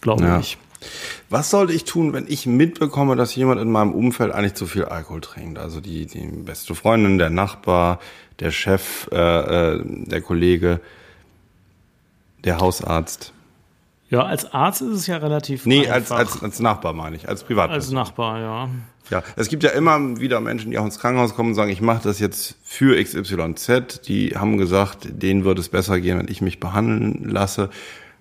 Glaube 0.00 0.24
ja. 0.24 0.38
ich. 0.40 0.58
Was 1.30 1.50
sollte 1.50 1.72
ich 1.72 1.84
tun, 1.84 2.12
wenn 2.12 2.26
ich 2.28 2.46
mitbekomme, 2.46 3.14
dass 3.14 3.34
jemand 3.34 3.60
in 3.60 3.70
meinem 3.70 3.92
Umfeld 3.92 4.32
eigentlich 4.32 4.54
zu 4.54 4.66
viel 4.66 4.84
Alkohol 4.84 5.20
trinkt? 5.20 5.58
Also 5.58 5.80
die, 5.80 6.06
die 6.06 6.26
beste 6.26 6.74
Freundin, 6.74 7.18
der 7.18 7.30
Nachbar, 7.30 8.00
der 8.40 8.50
Chef, 8.50 9.08
äh, 9.12 9.16
äh, 9.16 9.80
der 9.84 10.20
Kollege, 10.20 10.80
der 12.44 12.58
Hausarzt. 12.58 13.32
Ja, 14.08 14.24
als 14.24 14.52
Arzt 14.52 14.82
ist 14.82 14.90
es 14.90 15.06
ja 15.06 15.16
relativ 15.16 15.64
Nee, 15.64 15.88
als, 15.88 16.12
als, 16.12 16.42
als 16.42 16.60
Nachbar 16.60 16.92
meine 16.92 17.16
ich, 17.16 17.28
als 17.28 17.44
Privatperson. 17.44 17.96
Als 17.96 18.08
Nachbar, 18.08 18.40
ja. 18.40 18.68
Ja, 19.10 19.22
es 19.36 19.48
gibt 19.48 19.62
ja 19.62 19.70
immer 19.70 20.20
wieder 20.20 20.40
Menschen, 20.40 20.70
die 20.70 20.78
auch 20.78 20.84
ins 20.84 20.98
Krankenhaus 20.98 21.34
kommen 21.34 21.50
und 21.50 21.54
sagen, 21.54 21.70
ich 21.70 21.80
mache 21.80 22.02
das 22.04 22.18
jetzt 22.18 22.56
für 22.62 23.02
XYZ. 23.02 24.02
Die 24.06 24.36
haben 24.36 24.58
gesagt, 24.58 25.08
denen 25.10 25.44
würde 25.44 25.60
es 25.60 25.70
besser 25.70 25.98
gehen, 26.00 26.18
wenn 26.18 26.28
ich 26.28 26.40
mich 26.40 26.60
behandeln 26.60 27.28
lasse. 27.28 27.70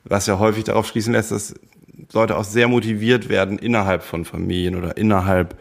Was 0.04 0.28
ja 0.28 0.40
häufig 0.40 0.64
darauf 0.64 0.88
schließen 0.88 1.14
lässt, 1.14 1.32
dass 1.32 1.56
Leute 2.14 2.38
auch 2.38 2.44
sehr 2.44 2.68
motiviert 2.68 3.30
werden 3.30 3.60
innerhalb 3.60 4.04
von 4.04 4.26
Familien 4.26 4.76
oder 4.76 4.98
innerhalb 4.98 5.58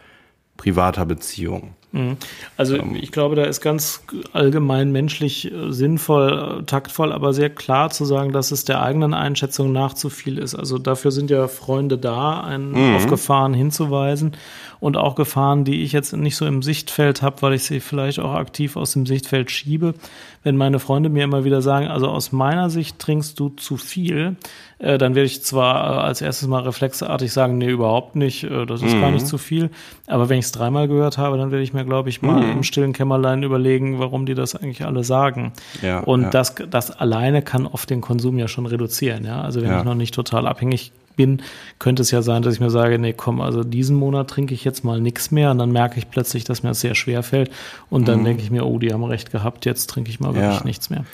privater 0.57 1.07
Beziehungen. 1.07 1.75
Mhm. 1.93 2.17
Also 2.57 2.77
ähm. 2.77 2.97
ich 2.97 3.13
glaube, 3.13 3.35
da 3.35 3.45
ist 3.45 3.61
ganz 3.61 4.03
allgemein 4.33 4.93
menschlich 4.93 5.53
äh, 5.53 5.73
sinnvoll, 5.73 6.61
äh, 6.61 6.63
taktvoll, 6.65 7.13
aber 7.13 7.33
sehr 7.33 7.51
klar 7.51 7.91
zu 7.91 8.05
sagen, 8.05 8.33
dass 8.33 8.53
es 8.53 8.65
der 8.65 8.83
eigenen 8.83 9.15
Einschätzung 9.15 9.73
nach 9.73 9.95
zu 9.95 10.09
viel 10.09 10.39
ist. 10.39 10.55
Also 10.55 10.79
dafür 10.79 11.11
sind 11.11 11.31
ja 11.31 11.49
Freunde 11.49 11.99
da, 11.99 12.41
einen 12.41 12.73
mhm. 12.73 12.97
auf 12.97 13.07
Gefahren 13.07 13.55
hinzuweisen 13.55 14.37
und 14.81 14.97
auch 14.97 15.15
Gefahren, 15.15 15.65
die 15.65 15.83
ich 15.83 15.93
jetzt 15.93 16.15
nicht 16.15 16.37
so 16.37 16.47
im 16.47 16.63
Sichtfeld 16.63 17.23
habe, 17.23 17.43
weil 17.43 17.53
ich 17.55 17.65
sie 17.65 17.81
vielleicht 17.81 18.19
auch 18.19 18.33
aktiv 18.33 18.77
aus 18.77 18.93
dem 18.93 19.05
Sichtfeld 19.05 19.51
schiebe. 19.51 19.95
Wenn 20.43 20.57
meine 20.57 20.79
Freunde 20.79 21.11
mir 21.11 21.25
immer 21.25 21.45
wieder 21.45 21.61
sagen, 21.61 21.89
also 21.89 22.09
aus 22.09 22.33
meiner 22.33 22.71
Sicht 22.71 22.99
trinkst 22.99 23.39
du 23.39 23.51
zu 23.51 23.77
viel, 23.77 24.37
äh, 24.79 24.97
dann 24.97 25.15
werde 25.15 25.27
ich 25.27 25.45
zwar 25.45 25.75
äh, 25.75 26.01
als 26.01 26.23
erstes 26.23 26.49
mal 26.49 26.63
reflexartig 26.63 27.31
sagen, 27.31 27.59
nee, 27.59 27.69
überhaupt 27.69 28.17
nicht, 28.17 28.45
äh, 28.45 28.65
das 28.65 28.81
ist 28.81 28.95
mhm. 28.95 29.01
gar 29.03 29.11
nicht 29.11 29.27
zu 29.27 29.37
viel. 29.37 29.69
Aber 30.07 30.31
wenn 30.31 30.39
ich 30.39 30.47
es 30.47 30.53
dreimal 30.53 30.89
gehört 30.89 31.19
habe, 31.19 31.37
dann 31.37 31.51
werde 31.51 31.63
ich 31.63 31.75
mir, 31.75 31.80
glaube 31.85 32.09
ich, 32.09 32.23
mal 32.23 32.43
mhm. 32.43 32.53
im 32.53 32.63
stillen 32.63 32.93
Kämmerlein 32.93 33.43
überlegen, 33.43 33.99
warum 33.99 34.27
die 34.27 34.35
das 34.35 34.55
eigentlich 34.55 34.85
alle 34.85 35.05
sagen. 35.05 35.53
Ja, 35.83 36.01
und 36.01 36.23
ja. 36.23 36.31
Das, 36.31 36.55
das 36.71 36.91
alleine 36.91 37.43
kann 37.43 37.67
oft 37.67 37.91
den 37.91 38.01
Konsum 38.01 38.39
ja 38.39 38.49
schon 38.49 38.67
reduzieren. 38.67 39.25
Ja? 39.25 39.43
Also 39.43 39.63
wenn 39.63 39.71
ja. 39.71 39.79
ich 39.79 39.85
noch 39.85 39.95
nicht 39.95 40.15
total 40.15 40.47
abhängig 40.47 40.93
bin, 41.17 41.43
könnte 41.79 42.03
es 42.03 42.11
ja 42.11 42.23
sein, 42.23 42.43
dass 42.43 42.55
ich 42.55 42.61
mir 42.61 42.71
sage, 42.71 42.99
nee, 42.99 43.13
komm, 43.13 43.41
also 43.41 43.63
diesen 43.63 43.97
Monat 43.97 44.31
trinke 44.31 44.55
ich 44.55 44.65
jetzt 44.65 44.85
mal 44.85 45.01
nichts 45.01 45.31
mehr 45.31 45.51
und 45.51 45.59
dann 45.59 45.73
merke 45.73 45.99
ich 45.99 46.09
plötzlich, 46.09 46.45
dass 46.45 46.63
mir 46.63 46.71
das 46.71 46.81
sehr 46.81 46.95
schwer 46.95 47.23
fällt 47.23 47.51
und 47.91 48.09
dann 48.09 48.21
mhm. 48.21 48.25
denke 48.25 48.43
ich 48.43 48.51
mir, 48.51 48.65
oh, 48.65 48.79
die 48.79 48.93
haben 48.93 49.05
recht 49.05 49.31
gehabt, 49.31 49.67
jetzt 49.67 49.89
trinke 49.91 50.11
ich 50.11 50.21
mal 50.21 50.35
wirklich 50.35 50.65
nichts 50.65 50.89
mehr. 50.89 51.05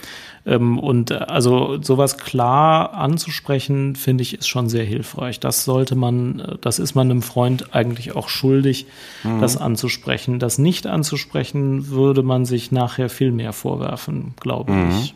Ähm, 0.46 0.78
und 0.78 1.10
äh, 1.10 1.14
also 1.14 1.82
sowas 1.82 2.18
klar 2.18 2.94
anzusprechen, 2.94 3.96
finde 3.96 4.22
ich, 4.22 4.38
ist 4.38 4.48
schon 4.48 4.68
sehr 4.68 4.84
hilfreich. 4.84 5.40
Das 5.40 5.64
sollte 5.64 5.96
man, 5.96 6.40
äh, 6.40 6.56
das 6.60 6.78
ist 6.78 6.94
man 6.94 7.10
einem 7.10 7.22
Freund 7.22 7.74
eigentlich 7.74 8.14
auch 8.14 8.28
schuldig, 8.28 8.86
mhm. 9.24 9.40
das 9.40 9.56
anzusprechen. 9.56 10.38
Das 10.38 10.58
nicht 10.58 10.86
anzusprechen, 10.86 11.88
würde 11.88 12.22
man 12.22 12.44
sich 12.44 12.70
nachher 12.70 13.08
viel 13.08 13.32
mehr 13.32 13.52
vorwerfen, 13.52 14.34
glaube 14.40 14.72
mhm. 14.72 14.90
ich. 14.90 15.14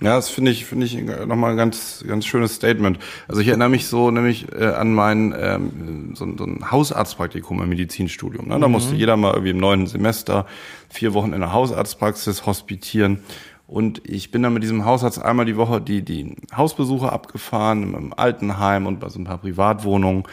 Ja, 0.00 0.16
das 0.16 0.28
finde 0.28 0.50
ich, 0.50 0.64
finde 0.64 0.86
ich 0.86 1.00
nochmal 1.00 1.52
ein 1.52 1.56
ganz, 1.56 2.02
ganz 2.06 2.26
schönes 2.26 2.54
Statement. 2.54 2.98
Also 3.28 3.40
ich 3.40 3.48
erinnere 3.48 3.68
mich 3.68 3.86
so 3.86 4.10
nämlich 4.10 4.46
äh, 4.52 4.64
an 4.64 4.92
mein 4.92 5.34
ähm, 5.38 6.12
so, 6.14 6.26
so 6.36 6.44
ein 6.44 6.70
Hausarztpraktikum 6.70 7.62
im 7.62 7.68
Medizinstudium. 7.68 8.48
Ne? 8.48 8.58
Da 8.58 8.66
mhm. 8.66 8.72
musste 8.72 8.96
jeder 8.96 9.16
mal 9.16 9.32
irgendwie 9.32 9.50
im 9.50 9.58
neunten 9.58 9.86
Semester 9.86 10.46
vier 10.88 11.14
Wochen 11.14 11.32
in 11.32 11.40
der 11.40 11.52
Hausarztpraxis 11.52 12.46
hospitieren. 12.46 13.20
Und 13.68 14.00
ich 14.08 14.30
bin 14.30 14.42
dann 14.42 14.54
mit 14.54 14.62
diesem 14.62 14.86
Hausarzt 14.86 15.22
einmal 15.22 15.44
die 15.44 15.56
Woche 15.56 15.80
die, 15.80 16.02
die 16.02 16.34
Hausbesuche 16.56 17.12
abgefahren, 17.12 17.94
im 17.94 18.14
Altenheim 18.14 18.86
und 18.86 18.98
bei 18.98 19.10
so 19.10 19.20
ein 19.20 19.24
paar 19.24 19.38
Privatwohnungen. 19.38 20.24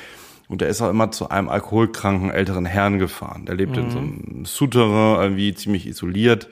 Und 0.47 0.61
der 0.61 0.69
ist 0.69 0.81
auch 0.81 0.89
immer 0.89 1.11
zu 1.11 1.29
einem 1.29 1.49
alkoholkranken 1.49 2.31
älteren 2.31 2.65
Herrn 2.65 2.97
gefahren. 2.97 3.45
Der 3.45 3.55
lebt 3.55 3.75
mhm. 3.75 3.83
in 3.83 3.89
so 3.91 3.97
einem 3.97 4.45
Souterrain, 4.45 5.21
irgendwie 5.21 5.53
ziemlich 5.53 5.85
isoliert 5.85 6.47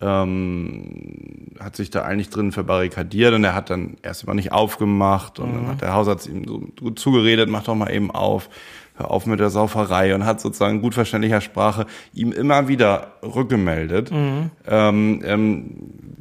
ähm, 0.00 1.52
hat 1.60 1.76
sich 1.76 1.90
da 1.90 2.02
eigentlich 2.02 2.30
drin 2.30 2.52
verbarrikadiert 2.52 3.34
und 3.34 3.44
er 3.44 3.54
hat 3.54 3.70
dann 3.70 3.96
erst 4.02 4.26
mal 4.26 4.34
nicht 4.34 4.52
aufgemacht 4.52 5.38
und 5.38 5.52
mhm. 5.52 5.54
dann 5.56 5.66
hat 5.68 5.82
der 5.82 5.94
Hausarzt 5.94 6.26
ihm 6.26 6.44
so 6.46 6.60
gut 6.80 6.98
zugeredet, 6.98 7.48
mach 7.48 7.64
doch 7.64 7.74
mal 7.74 7.92
eben 7.92 8.10
auf, 8.10 8.48
hör 8.96 9.10
auf 9.10 9.26
mit 9.26 9.40
der 9.40 9.50
Sauferei 9.50 10.14
und 10.14 10.24
hat 10.24 10.40
sozusagen 10.40 10.80
gut 10.80 10.94
verständlicher 10.94 11.40
Sprache 11.40 11.86
ihm 12.12 12.32
immer 12.32 12.68
wieder 12.68 13.14
rückgemeldet, 13.22 14.10
mhm. 14.12 14.50
ähm, 14.66 15.22
ähm, 15.24 15.64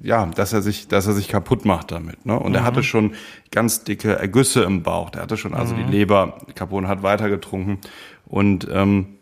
ja, 0.01 0.25
dass 0.25 0.53
er 0.53 0.61
sich, 0.61 0.87
dass 0.87 1.07
er 1.07 1.13
sich 1.13 1.27
kaputt 1.27 1.65
macht 1.65 1.91
damit. 1.91 2.25
Ne? 2.25 2.37
Und 2.37 2.51
mhm. 2.51 2.55
er 2.55 2.63
hatte 2.63 2.83
schon 2.83 3.13
ganz 3.51 3.83
dicke 3.83 4.15
Ergüsse 4.15 4.63
im 4.63 4.83
Bauch. 4.83 5.11
Der 5.11 5.21
hatte 5.21 5.37
schon 5.37 5.53
also 5.53 5.75
die 5.75 5.83
mhm. 5.83 5.91
Leber 5.91 6.37
kaputt 6.55 6.79
und 6.79 6.87
hat 6.87 7.03
weitergetrunken 7.03 7.77
und 8.25 8.67
ähm, 8.71 9.17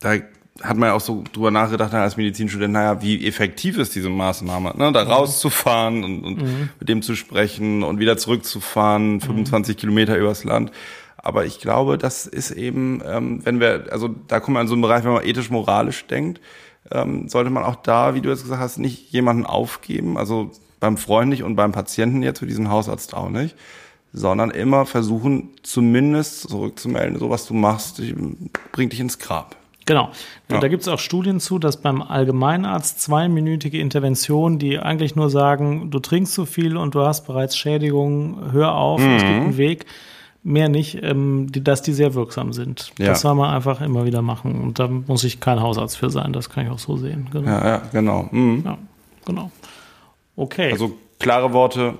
da 0.00 0.14
hat 0.62 0.76
man 0.76 0.88
ja 0.88 0.94
auch 0.94 1.00
so 1.00 1.22
drüber 1.32 1.50
nachgedacht 1.50 1.94
als 1.94 2.16
Medizinstudent, 2.16 2.72
naja, 2.72 3.00
wie 3.00 3.26
effektiv 3.26 3.78
ist 3.78 3.94
diese 3.94 4.08
Maßnahme, 4.08 4.74
ne? 4.76 4.92
da 4.92 5.04
mhm. 5.04 5.10
rauszufahren 5.10 6.04
und, 6.04 6.24
und 6.24 6.42
mhm. 6.42 6.68
mit 6.80 6.88
dem 6.88 7.02
zu 7.02 7.14
sprechen 7.14 7.82
und 7.82 8.00
wieder 8.00 8.16
zurückzufahren, 8.16 9.20
25 9.20 9.76
mhm. 9.76 9.80
Kilometer 9.80 10.16
übers 10.16 10.44
Land. 10.44 10.72
Aber 11.18 11.44
ich 11.44 11.60
glaube, 11.60 11.98
das 11.98 12.26
ist 12.26 12.52
eben, 12.52 13.02
ähm, 13.04 13.44
wenn 13.44 13.60
wir, 13.60 13.86
also 13.90 14.08
da 14.28 14.40
kommen 14.40 14.56
wir 14.56 14.60
in 14.60 14.68
so 14.68 14.74
einen 14.74 14.82
Bereich, 14.82 15.04
wenn 15.04 15.12
man 15.12 15.24
ethisch-moralisch 15.24 16.06
denkt, 16.06 16.40
ähm, 16.90 17.28
sollte 17.28 17.50
man 17.50 17.64
auch 17.64 17.76
da, 17.76 18.14
wie 18.14 18.20
du 18.20 18.30
jetzt 18.30 18.44
gesagt 18.44 18.60
hast, 18.60 18.78
nicht 18.78 19.12
jemanden 19.12 19.44
aufgeben, 19.44 20.16
also 20.16 20.50
beim 20.80 20.96
Freund 20.96 21.30
nicht 21.30 21.42
und 21.42 21.56
beim 21.56 21.72
Patienten 21.72 22.22
jetzt, 22.22 22.38
für 22.38 22.46
diesen 22.46 22.70
Hausarzt 22.70 23.14
auch 23.14 23.30
nicht, 23.30 23.56
sondern 24.12 24.50
immer 24.50 24.86
versuchen, 24.86 25.50
zumindest 25.62 26.48
zurückzumelden, 26.48 27.18
so 27.18 27.30
was 27.30 27.46
du 27.46 27.54
machst, 27.54 28.00
bringt 28.72 28.92
dich 28.92 29.00
ins 29.00 29.18
Grab. 29.18 29.56
Genau. 29.86 30.10
Ja. 30.50 30.60
Da 30.60 30.68
gibt 30.68 30.82
es 30.82 30.88
auch 30.88 30.98
Studien 30.98 31.40
zu, 31.40 31.58
dass 31.58 31.78
beim 31.78 32.02
Allgemeinarzt 32.02 33.00
zweiminütige 33.00 33.80
Interventionen, 33.80 34.58
die 34.58 34.78
eigentlich 34.78 35.16
nur 35.16 35.30
sagen, 35.30 35.90
du 35.90 35.98
trinkst 35.98 36.34
zu 36.34 36.44
viel 36.44 36.76
und 36.76 36.94
du 36.94 37.00
hast 37.00 37.26
bereits 37.26 37.56
Schädigungen, 37.56 38.52
hör 38.52 38.74
auf, 38.74 39.00
mhm. 39.00 39.16
es 39.16 39.22
gibt 39.22 39.34
einen 39.34 39.56
Weg, 39.56 39.86
mehr 40.48 40.68
nicht, 40.68 41.02
ähm, 41.02 41.52
die, 41.52 41.62
dass 41.62 41.82
die 41.82 41.92
sehr 41.92 42.14
wirksam 42.14 42.52
sind. 42.52 42.92
Ja. 42.98 43.08
Das 43.08 43.20
soll 43.20 43.34
man 43.34 43.54
einfach 43.54 43.80
immer 43.80 44.04
wieder 44.04 44.22
machen. 44.22 44.62
Und 44.62 44.78
da 44.78 44.88
muss 44.88 45.24
ich 45.24 45.40
kein 45.40 45.60
Hausarzt 45.60 45.96
für 45.96 46.10
sein, 46.10 46.32
das 46.32 46.50
kann 46.50 46.66
ich 46.66 46.72
auch 46.72 46.78
so 46.78 46.96
sehen. 46.96 47.28
Genau. 47.30 47.48
Ja, 47.48 47.66
ja, 47.66 47.82
genau. 47.92 48.28
Mhm. 48.30 48.62
Ja, 48.64 48.78
genau. 49.24 49.50
Okay. 50.36 50.72
Also 50.72 50.96
klare 51.18 51.52
Worte. 51.52 51.94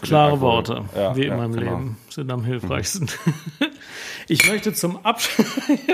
Klare 0.00 0.40
Worte, 0.40 0.84
ja, 0.96 1.14
wie 1.14 1.26
in 1.26 1.36
meinem 1.36 1.52
genau. 1.52 1.72
Leben, 1.72 1.96
sind 2.08 2.32
am 2.32 2.44
hilfreichsten. 2.44 3.08
Mhm. 3.24 3.66
Ich 4.28 4.48
möchte 4.48 4.72
zum, 4.72 5.04
Abs 5.04 5.28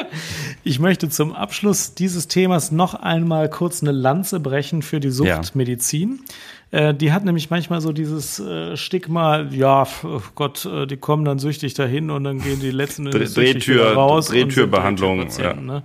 ich 0.65 0.79
möchte 0.79 1.09
zum 1.09 1.35
Abschluss 1.35 1.95
dieses 1.95 2.29
Themas 2.29 2.71
noch 2.71 2.95
einmal 2.95 3.49
kurz 3.49 3.83
eine 3.83 3.91
Lanze 3.91 4.39
brechen 4.39 4.83
für 4.83 5.01
die 5.01 5.11
Suchtmedizin. 5.11 6.21
Ja. 6.21 6.35
Äh, 6.71 6.95
die 6.95 7.13
hat 7.13 7.25
nämlich 7.25 7.49
manchmal 7.49 7.81
so 7.81 7.93
dieses 7.93 8.39
äh, 8.41 8.77
Stigma, 8.77 9.41
ja, 9.51 9.87
oh 10.05 10.21
Gott, 10.35 10.67
äh, 10.67 10.87
die 10.87 10.99
kommen 10.99 11.25
dann 11.25 11.39
süchtig 11.39 11.75
dahin 11.75 12.11
und 12.11 12.25
dann 12.25 12.41
gehen 12.41 12.61
die 12.61 12.71
letzten 12.71 13.11
Drehtür, 13.11 13.93
raus. 13.95 14.29
Drehtürbehandlung. 14.29 15.27
Ja. 15.39 15.55
Ne? 15.55 15.83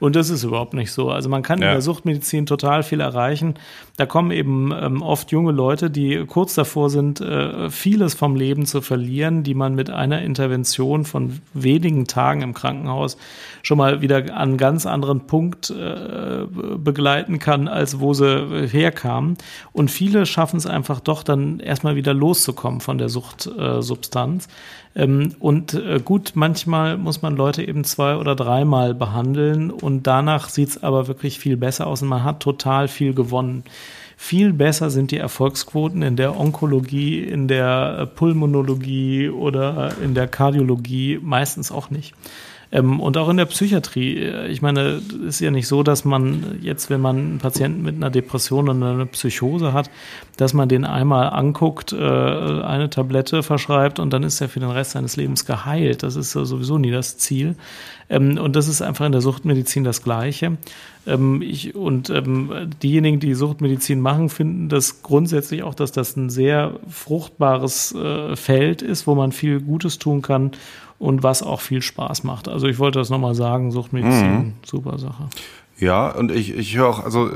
Und 0.00 0.16
das 0.16 0.30
ist 0.30 0.44
überhaupt 0.44 0.74
nicht 0.74 0.92
so. 0.92 1.10
Also 1.10 1.28
man 1.28 1.42
kann 1.42 1.60
ja. 1.60 1.68
in 1.68 1.72
der 1.74 1.82
Suchtmedizin 1.82 2.46
total 2.46 2.82
viel 2.82 3.00
erreichen. 3.00 3.54
Da 3.96 4.06
kommen 4.06 4.30
eben 4.30 4.72
ähm, 4.72 5.02
oft 5.02 5.32
junge 5.32 5.52
Leute, 5.52 5.90
die 5.90 6.24
kurz 6.26 6.54
davor 6.54 6.90
sind, 6.90 7.20
äh, 7.20 7.70
vieles 7.70 8.14
vom 8.14 8.36
Leben 8.36 8.66
zu 8.66 8.80
verlieren, 8.80 9.42
die 9.42 9.54
man 9.54 9.74
mit 9.74 9.90
einer 9.90 10.22
Intervention 10.22 11.04
von 11.04 11.40
wenigen 11.54 12.06
Tagen 12.06 12.42
im 12.42 12.54
Krankenhaus 12.54 13.16
schon 13.62 13.78
mal 13.78 14.00
wieder 14.00 14.18
an 14.18 14.48
einen 14.48 14.56
ganz 14.56 14.86
anderen 14.86 15.26
Punkt 15.26 15.70
äh, 15.70 16.46
begleiten 16.76 17.38
kann, 17.38 17.68
als 17.68 18.00
wo 18.00 18.14
sie 18.14 18.68
herkamen. 18.68 19.36
Und 19.72 19.90
viele 19.90 20.26
schaffen 20.26 20.56
es 20.56 20.66
einfach 20.66 21.00
doch 21.00 21.22
dann 21.22 21.60
erstmal 21.60 21.96
wieder 21.96 22.14
loszukommen 22.14 22.80
von 22.80 22.98
der 22.98 23.08
Suchtsubstanz. 23.08 24.46
Äh, 24.46 24.48
und 24.98 25.74
äh, 25.74 26.00
gut, 26.04 26.32
manchmal 26.34 26.98
muss 26.98 27.22
man 27.22 27.36
Leute 27.36 27.62
eben 27.62 27.84
zwei 27.84 28.16
oder 28.16 28.34
dreimal 28.34 28.94
behandeln 28.94 29.70
und 29.70 30.08
danach 30.08 30.48
sieht's 30.48 30.82
aber 30.82 31.06
wirklich 31.06 31.38
viel 31.38 31.56
besser 31.56 31.86
aus 31.86 32.02
und 32.02 32.08
man 32.08 32.24
hat 32.24 32.40
total 32.40 32.88
viel 32.88 33.14
gewonnen. 33.14 33.62
Viel 34.16 34.52
besser 34.52 34.90
sind 34.90 35.12
die 35.12 35.18
Erfolgsquoten 35.18 36.02
in 36.02 36.16
der 36.16 36.36
Onkologie, 36.36 37.20
in 37.20 37.46
der 37.46 37.98
äh, 38.00 38.06
Pulmonologie 38.06 39.28
oder 39.28 39.92
in 40.02 40.14
der 40.14 40.26
Kardiologie 40.26 41.20
meistens 41.22 41.70
auch 41.70 41.90
nicht. 41.90 42.14
Ähm, 42.70 43.00
und 43.00 43.16
auch 43.16 43.28
in 43.28 43.38
der 43.38 43.46
Psychiatrie. 43.46 44.18
Äh, 44.18 44.48
ich 44.48 44.60
meine, 44.60 45.00
es 45.26 45.36
ist 45.36 45.40
ja 45.40 45.50
nicht 45.50 45.66
so, 45.66 45.82
dass 45.82 46.04
man 46.04 46.58
jetzt, 46.60 46.90
wenn 46.90 47.00
man 47.00 47.16
einen 47.16 47.38
Patienten 47.38 47.82
mit 47.82 47.96
einer 47.96 48.10
Depression 48.10 48.68
oder 48.68 48.90
einer 48.90 49.06
Psychose 49.06 49.72
hat, 49.72 49.90
dass 50.36 50.52
man 50.52 50.68
den 50.68 50.84
einmal 50.84 51.30
anguckt, 51.30 51.92
äh, 51.92 51.96
eine 51.98 52.90
Tablette 52.90 53.42
verschreibt 53.42 53.98
und 53.98 54.12
dann 54.12 54.22
ist 54.22 54.40
er 54.40 54.48
für 54.48 54.60
den 54.60 54.70
Rest 54.70 54.92
seines 54.92 55.16
Lebens 55.16 55.46
geheilt. 55.46 56.02
Das 56.02 56.16
ist 56.16 56.32
sowieso 56.32 56.78
nie 56.78 56.90
das 56.90 57.16
Ziel. 57.16 57.56
Ähm, 58.10 58.38
und 58.38 58.54
das 58.54 58.68
ist 58.68 58.82
einfach 58.82 59.06
in 59.06 59.12
der 59.12 59.22
Suchtmedizin 59.22 59.84
das 59.84 60.02
Gleiche. 60.02 60.58
Ähm, 61.06 61.40
ich, 61.40 61.74
und 61.74 62.12
diejenigen, 62.82 63.20
die 63.20 63.34
Suchtmedizin 63.34 64.00
machen, 64.00 64.28
finden 64.28 64.68
das 64.68 65.02
grundsätzlich 65.02 65.62
auch, 65.62 65.74
dass 65.74 65.92
das 65.92 66.16
ein 66.16 66.28
sehr 66.28 66.74
fruchtbares 66.90 67.94
äh, 67.94 68.36
Feld 68.36 68.82
ist, 68.82 69.06
wo 69.06 69.14
man 69.14 69.32
viel 69.32 69.60
Gutes 69.60 69.98
tun 69.98 70.20
kann 70.20 70.52
und 70.98 71.22
was 71.22 71.42
auch 71.42 71.60
viel 71.60 71.82
Spaß 71.82 72.24
macht. 72.24 72.48
Also 72.48 72.66
ich 72.66 72.78
wollte 72.78 72.98
das 72.98 73.10
nochmal 73.10 73.34
sagen, 73.34 73.70
Suchtmedizin, 73.70 74.32
mhm. 74.32 74.52
super 74.64 74.98
Sache. 74.98 75.28
Ja, 75.78 76.08
und 76.08 76.32
ich, 76.32 76.56
ich 76.56 76.76
höre 76.76 76.88
auch, 76.88 77.04
also 77.04 77.28
äh, 77.28 77.32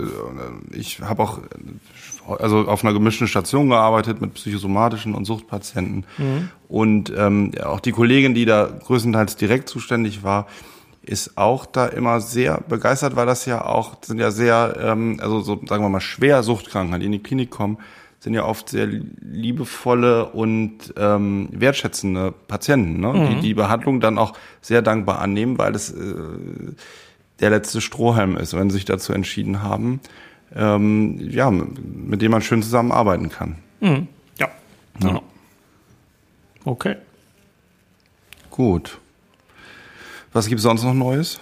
ich 0.73 1.01
habe 1.01 1.23
auch 1.23 1.39
also 2.39 2.67
auf 2.69 2.85
einer 2.85 2.93
gemischten 2.93 3.27
Station 3.29 3.69
gearbeitet 3.69 4.21
mit 4.21 4.35
psychosomatischen 4.35 5.15
und 5.15 5.25
Suchtpatienten. 5.25 6.05
Mhm. 6.19 6.49
Und 6.69 7.13
ähm, 7.17 7.53
auch 7.65 7.81
die 7.81 7.93
Kollegin, 7.93 8.35
die 8.35 8.45
da 8.45 8.67
größtenteils 8.67 9.37
direkt 9.37 9.69
zuständig 9.69 10.23
war, 10.23 10.47
ist 11.03 11.37
auch 11.37 11.67
da 11.67 11.87
immer 11.87 12.21
sehr 12.21 12.61
begeistert, 12.69 13.17
weil 13.17 13.27
das 13.27 13.45
ja 13.45 13.65
auch, 13.65 13.97
sind 14.03 14.19
ja 14.19 14.31
sehr, 14.31 14.77
ähm, 14.81 15.19
also 15.21 15.41
so 15.41 15.61
sagen 15.67 15.83
wir 15.83 15.89
mal, 15.89 16.01
schwer 16.01 16.43
Suchtkranken, 16.43 17.01
die 17.01 17.07
in 17.07 17.13
die 17.13 17.23
Klinik 17.23 17.51
kommen, 17.51 17.79
sind 18.23 18.35
ja 18.35 18.45
oft 18.45 18.69
sehr 18.69 18.87
liebevolle 18.87 20.27
und 20.27 20.95
ähm, 20.97 21.49
wertschätzende 21.51 22.33
Patienten, 22.47 23.01
ne? 23.01 23.13
Mhm. 23.13 23.27
die 23.27 23.41
die 23.49 23.55
Behandlung 23.55 23.99
dann 23.99 24.17
auch 24.17 24.35
sehr 24.61 24.81
dankbar 24.81 25.19
annehmen, 25.19 25.59
weil 25.59 25.75
es 25.75 25.91
äh, 25.91 26.15
der 27.41 27.51
letzte 27.51 27.81
Strohhalm 27.81 28.37
ist, 28.37 28.55
wenn 28.55 28.71
sie 28.71 28.75
sich 28.75 28.85
dazu 28.85 29.13
entschieden 29.13 29.65
haben, 29.65 29.99
ähm, 30.55 31.19
ja, 31.19 31.51
mit 31.51 32.23
dem 32.23 32.31
man 32.31 32.43
schön 32.43 32.63
zusammenarbeiten 32.63 33.29
kann. 33.29 33.57
Mhm. 33.81 34.07
Ja. 34.39 34.47
ja. 34.47 35.09
Genau. 35.09 35.23
Okay. 36.65 36.95
Gut. 38.53 39.01
Was 40.33 40.47
gibt 40.47 40.61
es 40.61 40.63
sonst 40.63 40.85
noch 40.85 40.95
Neues? 40.95 41.41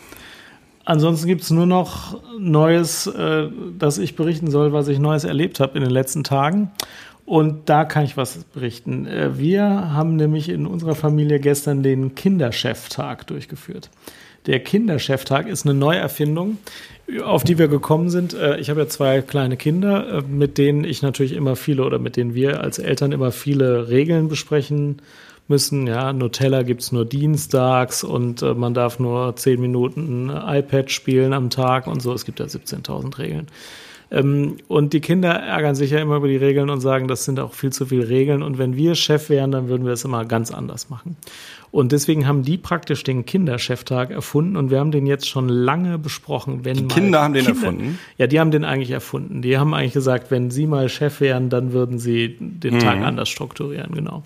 Ansonsten 0.85 1.27
gibt 1.27 1.43
es 1.43 1.51
nur 1.51 1.67
noch 1.67 2.21
Neues, 2.39 3.07
äh, 3.07 3.49
dass 3.79 3.99
ich 3.99 4.17
berichten 4.17 4.51
soll, 4.51 4.73
was 4.73 4.89
ich 4.89 4.99
Neues 4.99 5.25
erlebt 5.25 5.61
habe 5.61 5.77
in 5.77 5.85
den 5.85 5.93
letzten 5.93 6.25
Tagen. 6.25 6.71
Und 7.27 7.69
da 7.69 7.85
kann 7.85 8.05
ich 8.05 8.17
was 8.17 8.39
berichten. 8.45 9.07
Äh, 9.07 9.39
wir 9.39 9.65
haben 9.93 10.17
nämlich 10.17 10.49
in 10.49 10.67
unserer 10.67 10.95
Familie 10.95 11.39
gestern 11.39 11.83
den 11.83 12.15
Kindercheftag 12.15 13.27
durchgeführt. 13.27 13.91
Der 14.47 14.61
Kindercheftag 14.61 15.47
ist 15.47 15.67
eine 15.67 15.75
Neuerfindung, 15.75 16.59
auf 17.23 17.45
die 17.45 17.59
wir 17.59 17.69
gekommen 17.69 18.09
sind. 18.09 18.35
Äh, 18.35 18.59
ich 18.59 18.71
habe 18.71 18.81
ja 18.81 18.89
zwei 18.89 19.21
kleine 19.21 19.57
Kinder, 19.57 20.19
äh, 20.19 20.23
mit 20.23 20.59
denen 20.59 20.85
ich 20.85 21.03
natürlich 21.03 21.35
immer 21.35 21.57
viele 21.57 21.85
oder 21.85 21.99
mit 21.99 22.17
denen 22.17 22.35
wir 22.35 22.63
als 22.63 22.79
Eltern 22.79 23.13
immer 23.13 23.33
viele 23.33 23.91
Regeln 23.91 24.29
besprechen 24.29 25.03
müssen. 25.51 25.87
Ja, 25.87 26.13
Nutella 26.13 26.63
gibt's 26.63 26.93
nur 26.93 27.05
dienstags 27.05 28.03
und 28.03 28.41
äh, 28.43 28.55
man 28.55 28.73
darf 28.73 28.99
nur 28.99 29.37
zehn 29.37 29.61
Minuten 29.61 30.31
iPad 30.31 30.91
spielen 30.91 31.33
am 31.33 31.51
Tag 31.51 31.87
und 31.87 32.01
so. 32.01 32.15
Es 32.15 32.25
gibt 32.25 32.41
ja 32.41 32.47
17.000 32.47 33.19
Regeln. 33.19 33.49
Ähm, 34.11 34.57
und 34.67 34.93
die 34.93 35.01
Kinder 35.01 35.31
ärgern 35.31 35.75
sich 35.75 35.91
ja 35.93 36.01
immer 36.01 36.17
über 36.17 36.29
die 36.29 36.37
Regeln 36.37 36.71
und 36.71 36.81
sagen, 36.81 37.07
das 37.07 37.25
sind 37.25 37.39
auch 37.39 37.55
viel 37.55 37.71
zu 37.71 37.87
viele 37.87 38.09
Regeln. 38.09 38.43
Und 38.43 38.59
wenn 38.59 38.77
wir 38.77 38.95
Chef 38.95 39.29
wären, 39.29 39.53
dann 39.53 39.69
würden 39.69 39.87
wir 39.87 39.93
es 39.93 40.05
immer 40.05 40.25
ganz 40.25 40.51
anders 40.51 40.91
machen. 40.91 41.17
Und 41.71 41.93
deswegen 41.93 42.27
haben 42.27 42.43
die 42.43 42.59
praktisch 42.59 43.05
den 43.05 43.25
Kindercheftag 43.25 44.11
erfunden 44.11 44.57
und 44.57 44.71
wir 44.71 44.81
haben 44.81 44.91
den 44.91 45.07
jetzt 45.07 45.29
schon 45.29 45.49
lange 45.49 45.99
besprochen. 45.99 46.65
Wenn 46.65 46.77
die 46.77 46.89
Kinder 46.89 47.23
haben 47.23 47.35
den 47.35 47.45
Kinder, 47.45 47.61
erfunden? 47.61 47.99
Ja, 48.19 48.27
die 48.27 48.41
haben 48.41 48.51
den 48.51 48.65
eigentlich 48.65 48.91
erfunden. 48.91 49.41
Die 49.43 49.57
haben 49.57 49.73
eigentlich 49.73 49.93
gesagt, 49.93 50.33
wenn 50.33 50.51
sie 50.51 50.67
mal 50.67 50.89
Chef 50.89 51.21
wären, 51.21 51.49
dann 51.49 51.73
würden 51.73 52.01
sie 52.01 52.37
den 52.41 52.75
mhm. 52.75 52.81
Tag 52.81 53.01
anders 53.03 53.29
strukturieren, 53.29 53.95
genau. 53.95 54.25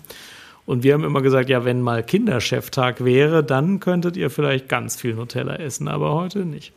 Und 0.65 0.83
wir 0.83 0.93
haben 0.93 1.03
immer 1.03 1.21
gesagt, 1.21 1.49
ja, 1.49 1.63
wenn 1.63 1.81
mal 1.81 2.03
Kindercheftag 2.03 3.03
wäre, 3.03 3.43
dann 3.43 3.79
könntet 3.79 4.17
ihr 4.17 4.29
vielleicht 4.29 4.67
ganz 4.67 4.95
viel 4.95 5.13
Nutella 5.13 5.55
essen, 5.57 5.87
aber 5.87 6.13
heute 6.13 6.39
nicht. 6.39 6.73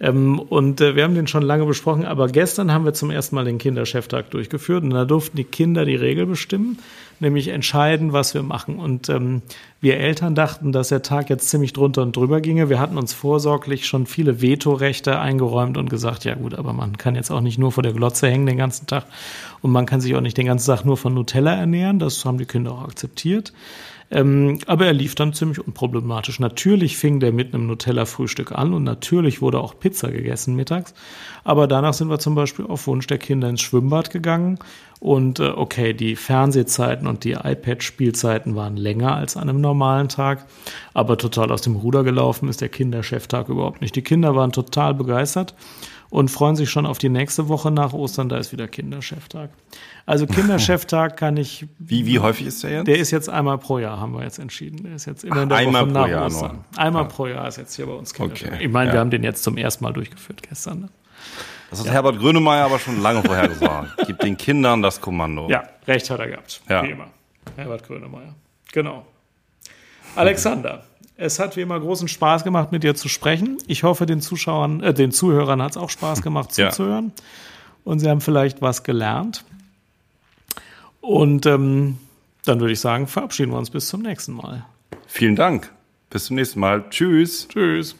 Ähm, 0.00 0.38
und 0.38 0.80
äh, 0.80 0.96
wir 0.96 1.04
haben 1.04 1.14
den 1.14 1.26
schon 1.26 1.42
lange 1.42 1.64
besprochen, 1.64 2.04
aber 2.04 2.28
gestern 2.28 2.72
haben 2.72 2.84
wir 2.84 2.94
zum 2.94 3.10
ersten 3.10 3.36
Mal 3.36 3.44
den 3.44 3.58
Kindercheftag 3.58 4.30
durchgeführt 4.30 4.82
und 4.82 4.90
da 4.90 5.04
durften 5.04 5.36
die 5.36 5.44
Kinder 5.44 5.84
die 5.84 5.94
Regel 5.94 6.26
bestimmen, 6.26 6.78
nämlich 7.20 7.48
entscheiden, 7.48 8.12
was 8.12 8.34
wir 8.34 8.42
machen. 8.42 8.78
Und 8.78 9.08
ähm, 9.08 9.42
wir 9.80 9.98
Eltern 9.98 10.34
dachten, 10.34 10.72
dass 10.72 10.88
der 10.88 11.02
Tag 11.02 11.30
jetzt 11.30 11.48
ziemlich 11.48 11.72
drunter 11.72 12.02
und 12.02 12.16
drüber 12.16 12.40
ginge. 12.40 12.68
Wir 12.68 12.80
hatten 12.80 12.98
uns 12.98 13.12
vorsorglich 13.12 13.86
schon 13.86 14.06
viele 14.06 14.42
Vetorechte 14.42 15.18
eingeräumt 15.18 15.76
und 15.76 15.90
gesagt, 15.90 16.24
ja 16.24 16.34
gut, 16.34 16.54
aber 16.54 16.72
man 16.72 16.98
kann 16.98 17.14
jetzt 17.14 17.30
auch 17.30 17.40
nicht 17.40 17.58
nur 17.58 17.72
vor 17.72 17.82
der 17.82 17.92
Glotze 17.92 18.28
hängen 18.28 18.46
den 18.46 18.58
ganzen 18.58 18.86
Tag 18.86 19.06
und 19.60 19.70
man 19.70 19.86
kann 19.86 20.00
sich 20.00 20.14
auch 20.14 20.20
nicht 20.20 20.36
den 20.36 20.46
ganzen 20.46 20.66
Tag 20.66 20.84
nur 20.84 20.96
von 20.96 21.14
Nutella 21.14 21.54
ernähren. 21.54 21.98
Das 21.98 22.24
haben 22.24 22.38
die 22.38 22.46
Kinder 22.46 22.72
auch 22.72 22.84
akzeptiert. 22.84 23.52
Ähm, 24.12 24.58
aber 24.66 24.86
er 24.86 24.92
lief 24.92 25.14
dann 25.14 25.32
ziemlich 25.32 25.58
unproblematisch. 25.58 26.38
Natürlich 26.38 26.98
fing 26.98 27.18
der 27.18 27.32
mit 27.32 27.54
einem 27.54 27.66
Nutella-Frühstück 27.66 28.52
an 28.52 28.74
und 28.74 28.84
natürlich 28.84 29.40
wurde 29.40 29.58
auch 29.58 29.78
Pizza 29.78 30.10
gegessen 30.10 30.54
mittags. 30.54 30.92
Aber 31.44 31.66
danach 31.66 31.94
sind 31.94 32.10
wir 32.10 32.18
zum 32.18 32.34
Beispiel 32.34 32.66
auf 32.66 32.86
Wunsch 32.86 33.06
der 33.06 33.16
Kinder 33.16 33.48
ins 33.48 33.62
Schwimmbad 33.62 34.10
gegangen. 34.10 34.58
Und 35.00 35.40
äh, 35.40 35.48
okay, 35.48 35.94
die 35.94 36.14
Fernsehzeiten 36.14 37.08
und 37.08 37.24
die 37.24 37.32
iPad-Spielzeiten 37.32 38.54
waren 38.54 38.76
länger 38.76 39.16
als 39.16 39.36
an 39.36 39.48
einem 39.48 39.62
normalen 39.62 40.08
Tag. 40.08 40.44
Aber 40.92 41.16
total 41.16 41.50
aus 41.50 41.62
dem 41.62 41.76
Ruder 41.76 42.04
gelaufen 42.04 42.48
ist 42.48 42.60
der 42.60 42.68
Kindercheftag 42.68 43.48
überhaupt 43.48 43.80
nicht. 43.80 43.96
Die 43.96 44.02
Kinder 44.02 44.36
waren 44.36 44.52
total 44.52 44.92
begeistert 44.92 45.54
und 46.12 46.30
freuen 46.30 46.56
sich 46.56 46.68
schon 46.68 46.84
auf 46.84 46.98
die 46.98 47.08
nächste 47.08 47.48
Woche 47.48 47.70
nach 47.70 47.94
Ostern. 47.94 48.28
Da 48.28 48.36
ist 48.36 48.52
wieder 48.52 48.68
Kindercheftag. 48.68 49.48
Also 50.04 50.26
Kindercheftag 50.26 51.16
kann 51.16 51.38
ich. 51.38 51.66
Wie, 51.78 52.04
wie 52.04 52.18
häufig 52.18 52.48
ist 52.48 52.62
der 52.62 52.70
jetzt? 52.70 52.86
Der 52.86 52.98
ist 52.98 53.10
jetzt 53.10 53.30
einmal 53.30 53.56
pro 53.56 53.78
Jahr, 53.78 53.98
haben 53.98 54.12
wir 54.12 54.22
jetzt 54.22 54.38
entschieden. 54.38 54.84
Der 54.84 54.94
ist 54.94 55.06
jetzt 55.06 55.24
immer 55.24 55.36
Ach, 55.36 55.42
in 55.44 55.48
der 55.48 55.58
einmal 55.58 55.82
Woche 55.82 55.92
pro 55.92 55.98
nach 56.00 56.08
Jahr 56.08 56.26
Ostern. 56.26 56.56
Nur. 56.56 56.78
Einmal 56.78 57.02
ja. 57.04 57.08
pro 57.08 57.26
Jahr 57.28 57.48
ist 57.48 57.56
jetzt 57.56 57.74
hier 57.76 57.86
bei 57.86 57.94
uns 57.94 58.12
Kindercheftag. 58.12 58.56
Okay. 58.56 58.66
Ich 58.66 58.70
meine, 58.70 58.88
ja. 58.88 58.92
wir 58.92 59.00
haben 59.00 59.10
den 59.10 59.24
jetzt 59.24 59.42
zum 59.42 59.56
ersten 59.56 59.84
Mal 59.84 59.94
durchgeführt 59.94 60.42
gestern. 60.42 60.80
Ne? 60.80 60.88
Das 61.70 61.78
hat 61.78 61.86
ja. 61.86 61.92
Herbert 61.92 62.18
Grönemeyer 62.18 62.66
aber 62.66 62.78
schon 62.78 63.00
lange 63.00 63.22
vorher 63.22 63.48
gesagt. 63.48 63.88
Gib 64.06 64.18
den 64.18 64.36
Kindern 64.36 64.82
das 64.82 65.00
Kommando. 65.00 65.48
Ja, 65.48 65.64
recht 65.88 66.10
hat 66.10 66.20
er 66.20 66.28
gehabt. 66.28 66.60
Ja. 66.68 66.82
Wie 66.82 66.90
immer. 66.90 67.06
Herbert 67.56 67.86
Grönemeyer. 67.86 68.34
Genau. 68.70 69.06
Alexander. 70.14 70.84
Es 71.16 71.38
hat 71.38 71.56
wie 71.56 71.60
immer 71.60 71.78
großen 71.78 72.08
Spaß 72.08 72.44
gemacht, 72.44 72.72
mit 72.72 72.82
dir 72.82 72.94
zu 72.94 73.08
sprechen. 73.08 73.58
Ich 73.66 73.82
hoffe, 73.82 74.06
den 74.06 74.20
Zuschauern, 74.20 74.82
äh, 74.82 74.94
den 74.94 75.12
Zuhörern 75.12 75.62
hat 75.62 75.72
es 75.72 75.76
auch 75.76 75.90
Spaß 75.90 76.22
gemacht 76.22 76.56
ja. 76.56 76.70
zuzuhören. 76.70 77.12
Und 77.84 77.98
sie 77.98 78.08
haben 78.08 78.20
vielleicht 78.20 78.62
was 78.62 78.82
gelernt. 78.82 79.44
Und 81.00 81.46
ähm, 81.46 81.98
dann 82.44 82.60
würde 82.60 82.72
ich 82.72 82.80
sagen, 82.80 83.06
verabschieden 83.06 83.52
wir 83.52 83.58
uns 83.58 83.70
bis 83.70 83.88
zum 83.88 84.02
nächsten 84.02 84.32
Mal. 84.32 84.64
Vielen 85.06 85.36
Dank. 85.36 85.70
Bis 86.10 86.26
zum 86.26 86.36
nächsten 86.36 86.60
Mal. 86.60 86.84
Tschüss. 86.90 87.48
Tschüss. 87.48 87.96